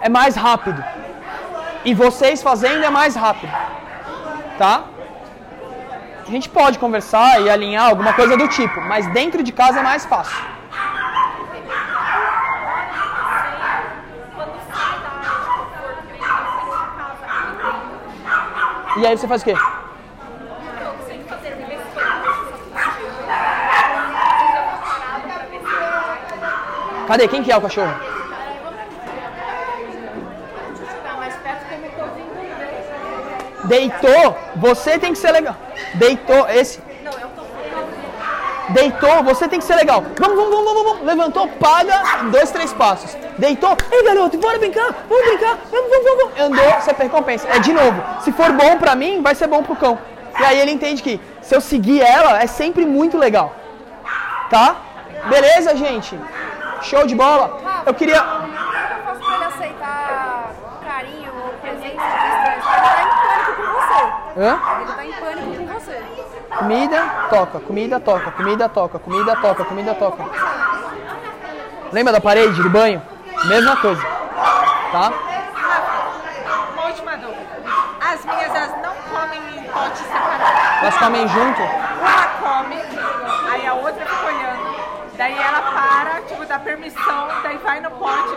é 0.00 0.08
mais 0.08 0.34
rápido. 0.34 0.82
E 1.84 1.94
vocês 1.94 2.42
fazendo 2.42 2.84
é 2.84 2.90
mais 2.90 3.14
rápido. 3.14 3.52
Tá? 4.58 4.86
A 6.26 6.30
gente 6.30 6.48
pode 6.48 6.78
conversar 6.78 7.42
e 7.42 7.50
alinhar 7.50 7.88
alguma 7.88 8.12
coisa 8.12 8.36
do 8.36 8.46
tipo, 8.48 8.80
mas 8.82 9.06
dentro 9.08 9.42
de 9.42 9.52
casa 9.52 9.80
é 9.80 9.82
mais 9.82 10.06
fácil. 10.06 10.36
E 18.96 19.06
aí 19.06 19.16
você 19.16 19.26
faz 19.26 19.42
o 19.42 19.44
quê? 19.44 19.54
Cadê? 27.08 27.28
Quem 27.28 27.42
que 27.42 27.50
é 27.50 27.56
o 27.56 27.60
cachorro? 27.60 27.94
Chegar 30.78 31.16
mais 31.16 31.34
perto 31.36 31.66
que 31.66 31.74
eu 31.74 32.06
bem. 32.14 32.31
Deitou, 33.64 34.36
você 34.56 34.98
tem 34.98 35.12
que 35.12 35.18
ser 35.18 35.32
legal. 35.32 35.56
Deitou, 35.94 36.48
esse. 36.48 36.80
Deitou, 38.70 39.22
você 39.22 39.48
tem 39.48 39.58
que 39.58 39.64
ser 39.64 39.74
legal. 39.74 40.02
Vamos, 40.18 40.36
vamos, 40.36 40.64
vamos, 40.64 40.82
vamos. 40.84 41.02
Levantou, 41.04 41.48
paga, 41.48 42.02
dois, 42.30 42.50
três 42.50 42.72
passos. 42.72 43.16
Deitou, 43.38 43.76
ei 43.90 44.04
garoto, 44.04 44.38
bora 44.38 44.58
brincar, 44.58 44.94
vamos 45.08 45.26
brincar, 45.26 45.58
vamos, 45.70 45.90
vamos. 45.90 46.22
vamos. 46.22 46.40
Andou, 46.40 46.80
você 46.80 46.92
recompensa. 46.92 47.48
É 47.48 47.58
de 47.58 47.72
novo, 47.72 48.02
se 48.20 48.32
for 48.32 48.52
bom 48.52 48.78
pra 48.78 48.94
mim, 48.94 49.22
vai 49.22 49.34
ser 49.34 49.46
bom 49.46 49.62
pro 49.62 49.76
cão. 49.76 49.98
E 50.38 50.44
aí 50.44 50.58
ele 50.58 50.70
entende 50.70 51.02
que 51.02 51.20
se 51.42 51.54
eu 51.54 51.60
seguir 51.60 52.00
ela, 52.00 52.42
é 52.42 52.46
sempre 52.46 52.86
muito 52.86 53.18
legal. 53.18 53.54
Tá? 54.48 54.76
Beleza, 55.28 55.76
gente? 55.76 56.18
Show 56.82 57.06
de 57.06 57.14
bola. 57.14 57.58
Eu 57.86 57.94
queria. 57.94 58.20
Como 58.20 58.44
que 58.44 58.58
eu 58.58 59.02
faço 59.04 59.20
pra 59.20 59.34
ele 59.36 59.44
aceitar 59.44 60.50
carinho 60.84 61.32
ou 61.44 61.52
presença 61.60 61.84
de 61.84 62.26
estranhos? 62.32 62.64
Porque 62.64 62.76
ele 62.76 62.88
tá 62.88 63.02
em 63.02 63.08
pânico 63.22 63.52
com 63.56 63.72
você. 63.72 64.21
Hã? 64.36 64.58
Ele 64.80 64.92
tá 64.92 65.04
em 65.04 65.12
pânico 65.12 65.56
com 65.56 65.66
você. 65.74 66.02
Comida, 66.58 67.04
toca, 67.28 67.60
comida, 67.60 68.00
toca, 68.00 68.30
comida, 68.30 68.68
toca, 68.68 68.98
comida, 68.98 69.36
toca, 69.36 69.64
comida, 69.64 69.94
toca. 69.94 70.24
Lembra 71.92 72.12
da 72.12 72.20
parede 72.20 72.62
do 72.62 72.70
banho? 72.70 73.02
Mesma 73.44 73.76
coisa. 73.76 74.02
Tá? 74.92 75.12
Uma 76.72 76.86
última 76.86 77.16
dúvida. 77.16 77.62
As 78.00 78.24
minhas, 78.24 78.54
elas 78.54 78.70
não 78.82 78.94
comem 79.10 79.40
em 79.58 79.64
pote 79.64 79.98
separado. 79.98 80.42
Elas 80.80 80.96
comem 80.96 81.28
junto? 81.28 81.62
Uma 81.62 82.26
come, 82.40 82.82
aí 83.50 83.66
a 83.66 83.74
outra 83.74 84.04
fica 84.06 84.26
olhando. 84.26 84.72
Daí 85.16 85.38
ela 85.38 85.60
para, 85.60 86.22
tipo, 86.22 86.44
dá 86.46 86.58
permissão, 86.58 87.28
daí 87.42 87.58
vai 87.58 87.80
no 87.80 87.90
pote. 87.92 88.36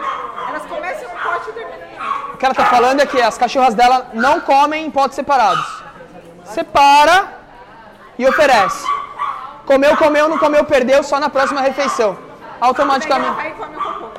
Elas 0.50 0.66
começam 0.66 1.10
no 1.10 1.20
pote 1.22 1.50
e 1.50 1.54
terminam. 1.54 2.34
O 2.34 2.38
que 2.38 2.46
ela 2.46 2.54
tá 2.54 2.66
falando 2.66 3.00
é 3.00 3.06
que 3.06 3.22
as 3.22 3.38
cachorras 3.38 3.74
dela 3.74 4.08
não 4.14 4.42
comem 4.42 4.86
em 4.86 4.92
potes 4.92 5.16
separados. 5.16 5.75
Separa 6.46 7.34
e 8.18 8.26
oferece. 8.26 8.86
Comeu, 9.66 9.98
comeu, 9.98 10.30
não 10.30 10.38
comeu, 10.38 10.64
perdeu, 10.64 11.04
só 11.04 11.20
na 11.20 11.30
próxima 11.30 11.62
refeição. 11.62 12.18
Automaticamente. 12.62 13.36
vai 13.36 13.52
come 13.52 13.76
o 13.76 13.82
cocô. 13.82 14.10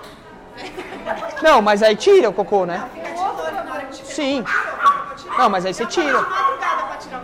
Não, 1.43 1.63
mas 1.63 1.83
aí 1.83 1.97
tira 1.97 2.29
o 2.29 2.33
cocô, 2.33 2.67
né? 2.67 2.89
Sim. 3.93 4.45
Não, 5.39 5.49
mas 5.49 5.65
aí 5.65 5.73
você 5.73 5.87
tira. 5.87 6.27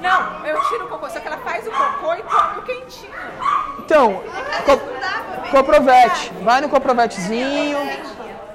Não, 0.01 0.47
eu 0.47 0.61
tiro 0.63 0.87
o 0.87 0.89
cocô, 0.89 1.09
só 1.09 1.21
que 1.21 1.27
ela 1.27 1.39
faz 1.39 1.67
o 1.67 1.71
cocô 1.71 2.15
e 2.15 2.23
come 2.23 2.59
o 2.59 2.63
quentinho. 2.63 3.13
Então, 3.79 4.23
co 4.65 4.81
coprovete. 5.51 6.33
Vai 6.43 6.61
no 6.61 6.69
coprovetezinho. 6.69 7.79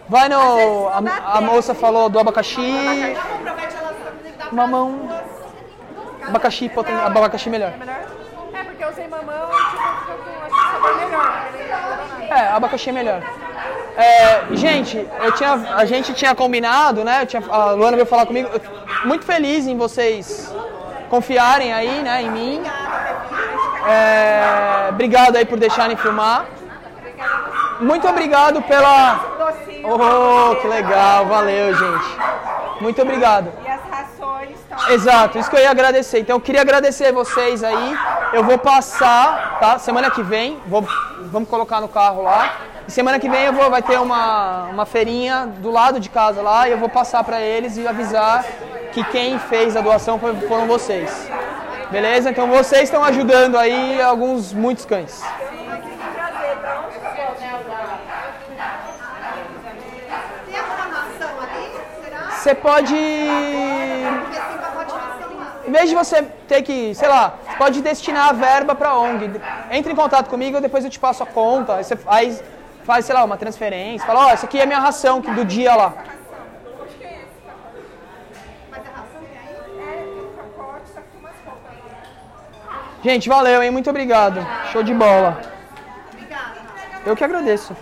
Vai 0.10 0.30
no. 0.30 0.88
A, 0.90 1.38
a 1.38 1.42
moça 1.42 1.74
falou 1.74 2.10
do 2.10 2.20
abacaxi. 2.20 3.16
Mamão. 4.52 5.10
Abacaxi, 6.28 6.70
poten, 6.70 6.96
abacaxi 6.96 7.50
melhor. 7.50 7.72
É, 8.54 8.64
porque 8.64 8.84
eu 8.84 8.90
usei 8.90 9.08
mamão 9.08 9.50
e 9.52 9.56
tipo, 9.56 9.78
com 9.78 10.88
acho 10.88 11.00
que 11.00 11.06
melhor. 11.06 11.24
nada. 12.30 12.36
É, 12.36 12.48
abacaxi 12.50 12.90
é 12.90 12.94
melhor. 12.94 13.22
É, 13.96 14.44
gente, 14.52 15.08
eu 15.22 15.32
tinha, 15.34 15.54
a 15.76 15.86
gente 15.86 16.14
tinha 16.14 16.36
combinado, 16.36 17.04
né? 17.04 17.22
eu 17.24 17.26
tinha- 17.26 17.44
a 17.50 17.72
Luana 17.72 17.96
veio 17.98 18.06
falar 18.08 18.26
comigo. 18.26 18.50
eu 18.54 18.62
muito 19.08 19.26
feliz 19.26 19.66
em 19.68 19.78
vocês 19.78 20.54
confiarem 21.10 21.74
aí, 21.74 22.02
né, 22.02 22.22
em 22.22 22.30
mim. 22.30 22.64
É, 23.88 24.88
obrigado 24.90 25.36
aí 25.38 25.46
por 25.46 25.58
deixarem 25.58 25.96
filmar. 25.96 26.46
Muito 27.80 28.08
obrigado 28.08 28.62
pela. 28.64 29.20
Oh, 29.84 30.56
que 30.56 30.68
legal, 30.68 31.26
valeu, 31.28 31.74
gente. 31.74 32.18
Muito 32.82 33.02
obrigado. 33.02 33.52
E 33.66 33.70
as 33.70 33.82
rações 33.90 34.52
estão. 34.52 34.77
Exato, 34.90 35.38
isso 35.38 35.50
que 35.50 35.56
eu 35.56 35.62
ia 35.62 35.72
agradecer. 35.72 36.20
Então 36.20 36.38
eu 36.38 36.42
queria 36.42 36.62
agradecer 36.62 37.12
vocês 37.12 37.64
aí. 37.64 37.98
Eu 38.34 38.44
vou 38.44 38.58
passar, 38.58 39.58
tá? 39.60 39.78
Semana 39.80 40.10
que 40.12 40.24
vem, 40.24 40.60
vou, 40.68 40.82
vamos 41.32 41.50
colocar 41.50 41.82
no 41.82 41.88
carro 41.88 42.24
lá. 42.24 42.54
E 42.88 42.92
semana 42.92 43.20
que 43.20 43.28
vem 43.28 43.44
eu 43.46 43.54
vou, 43.54 43.70
vai 43.70 43.82
ter 43.82 44.00
uma, 44.00 44.64
uma 44.66 44.86
feirinha 44.86 45.46
do 45.58 45.70
lado 45.72 46.00
de 46.00 46.10
casa 46.10 46.42
lá 46.42 46.68
e 46.68 46.72
eu 46.72 46.78
vou 46.78 46.88
passar 46.90 47.24
pra 47.24 47.42
eles 47.42 47.76
e 47.76 47.86
avisar 47.88 48.46
que 48.94 49.04
quem 49.06 49.38
fez 49.40 49.76
a 49.76 49.82
doação 49.82 50.18
foi- 50.18 50.36
foram 50.48 50.68
vocês. 50.68 51.30
Beleza? 51.92 52.30
Então 52.30 52.48
vocês 52.48 52.84
estão 52.84 53.04
ajudando 53.04 53.58
aí 53.58 54.02
alguns, 54.02 54.54
muitos 54.54 54.86
cães. 54.86 55.22
Tem 60.46 60.60
a 60.60 60.64
programação 60.64 61.30
ali? 61.42 61.72
Será? 62.04 62.30
Você 62.32 62.56
pode. 62.56 62.96
Porque 64.24 64.38
assim, 64.38 64.58
pacote 64.58 64.94
de 64.94 65.24
celular. 65.24 65.57
Em 65.68 65.72
vez 65.72 65.90
de 65.90 65.96
você 65.96 66.24
ter 66.48 66.62
que, 66.62 66.96
sei 66.96 67.10
lá, 67.10 67.34
pode 67.58 67.82
destinar 67.82 68.30
a 68.30 68.32
verba 68.32 68.74
para 68.74 68.98
ONG. 68.98 69.42
Entre 69.70 69.92
em 69.92 69.96
contato 69.96 70.30
comigo, 70.30 70.62
depois 70.62 70.86
eu 70.86 70.90
te 70.90 70.98
passo 70.98 71.24
a 71.24 71.26
conta. 71.26 71.76
Aí 71.76 71.84
você 71.84 71.98
faz, 71.98 72.42
faz 72.86 73.06
sei 73.06 73.14
lá, 73.14 73.26
uma 73.26 73.36
transferência. 73.36 74.08
Fala, 74.08 74.22
ó, 74.22 74.28
oh, 74.28 74.30
essa 74.30 74.46
aqui 74.46 74.60
é 74.60 74.64
a 74.64 74.66
minha 74.66 74.80
ração 74.80 75.20
do 75.20 75.44
dia 75.44 75.76
lá. 75.76 75.94
Gente, 83.04 83.28
valeu, 83.28 83.62
hein? 83.62 83.70
Muito 83.70 83.90
obrigado. 83.90 84.46
Show 84.72 84.84
de 84.84 84.94
bola. 84.94 85.42
Eu 87.06 87.16
que 87.16 87.24
agradeço. 87.24 87.76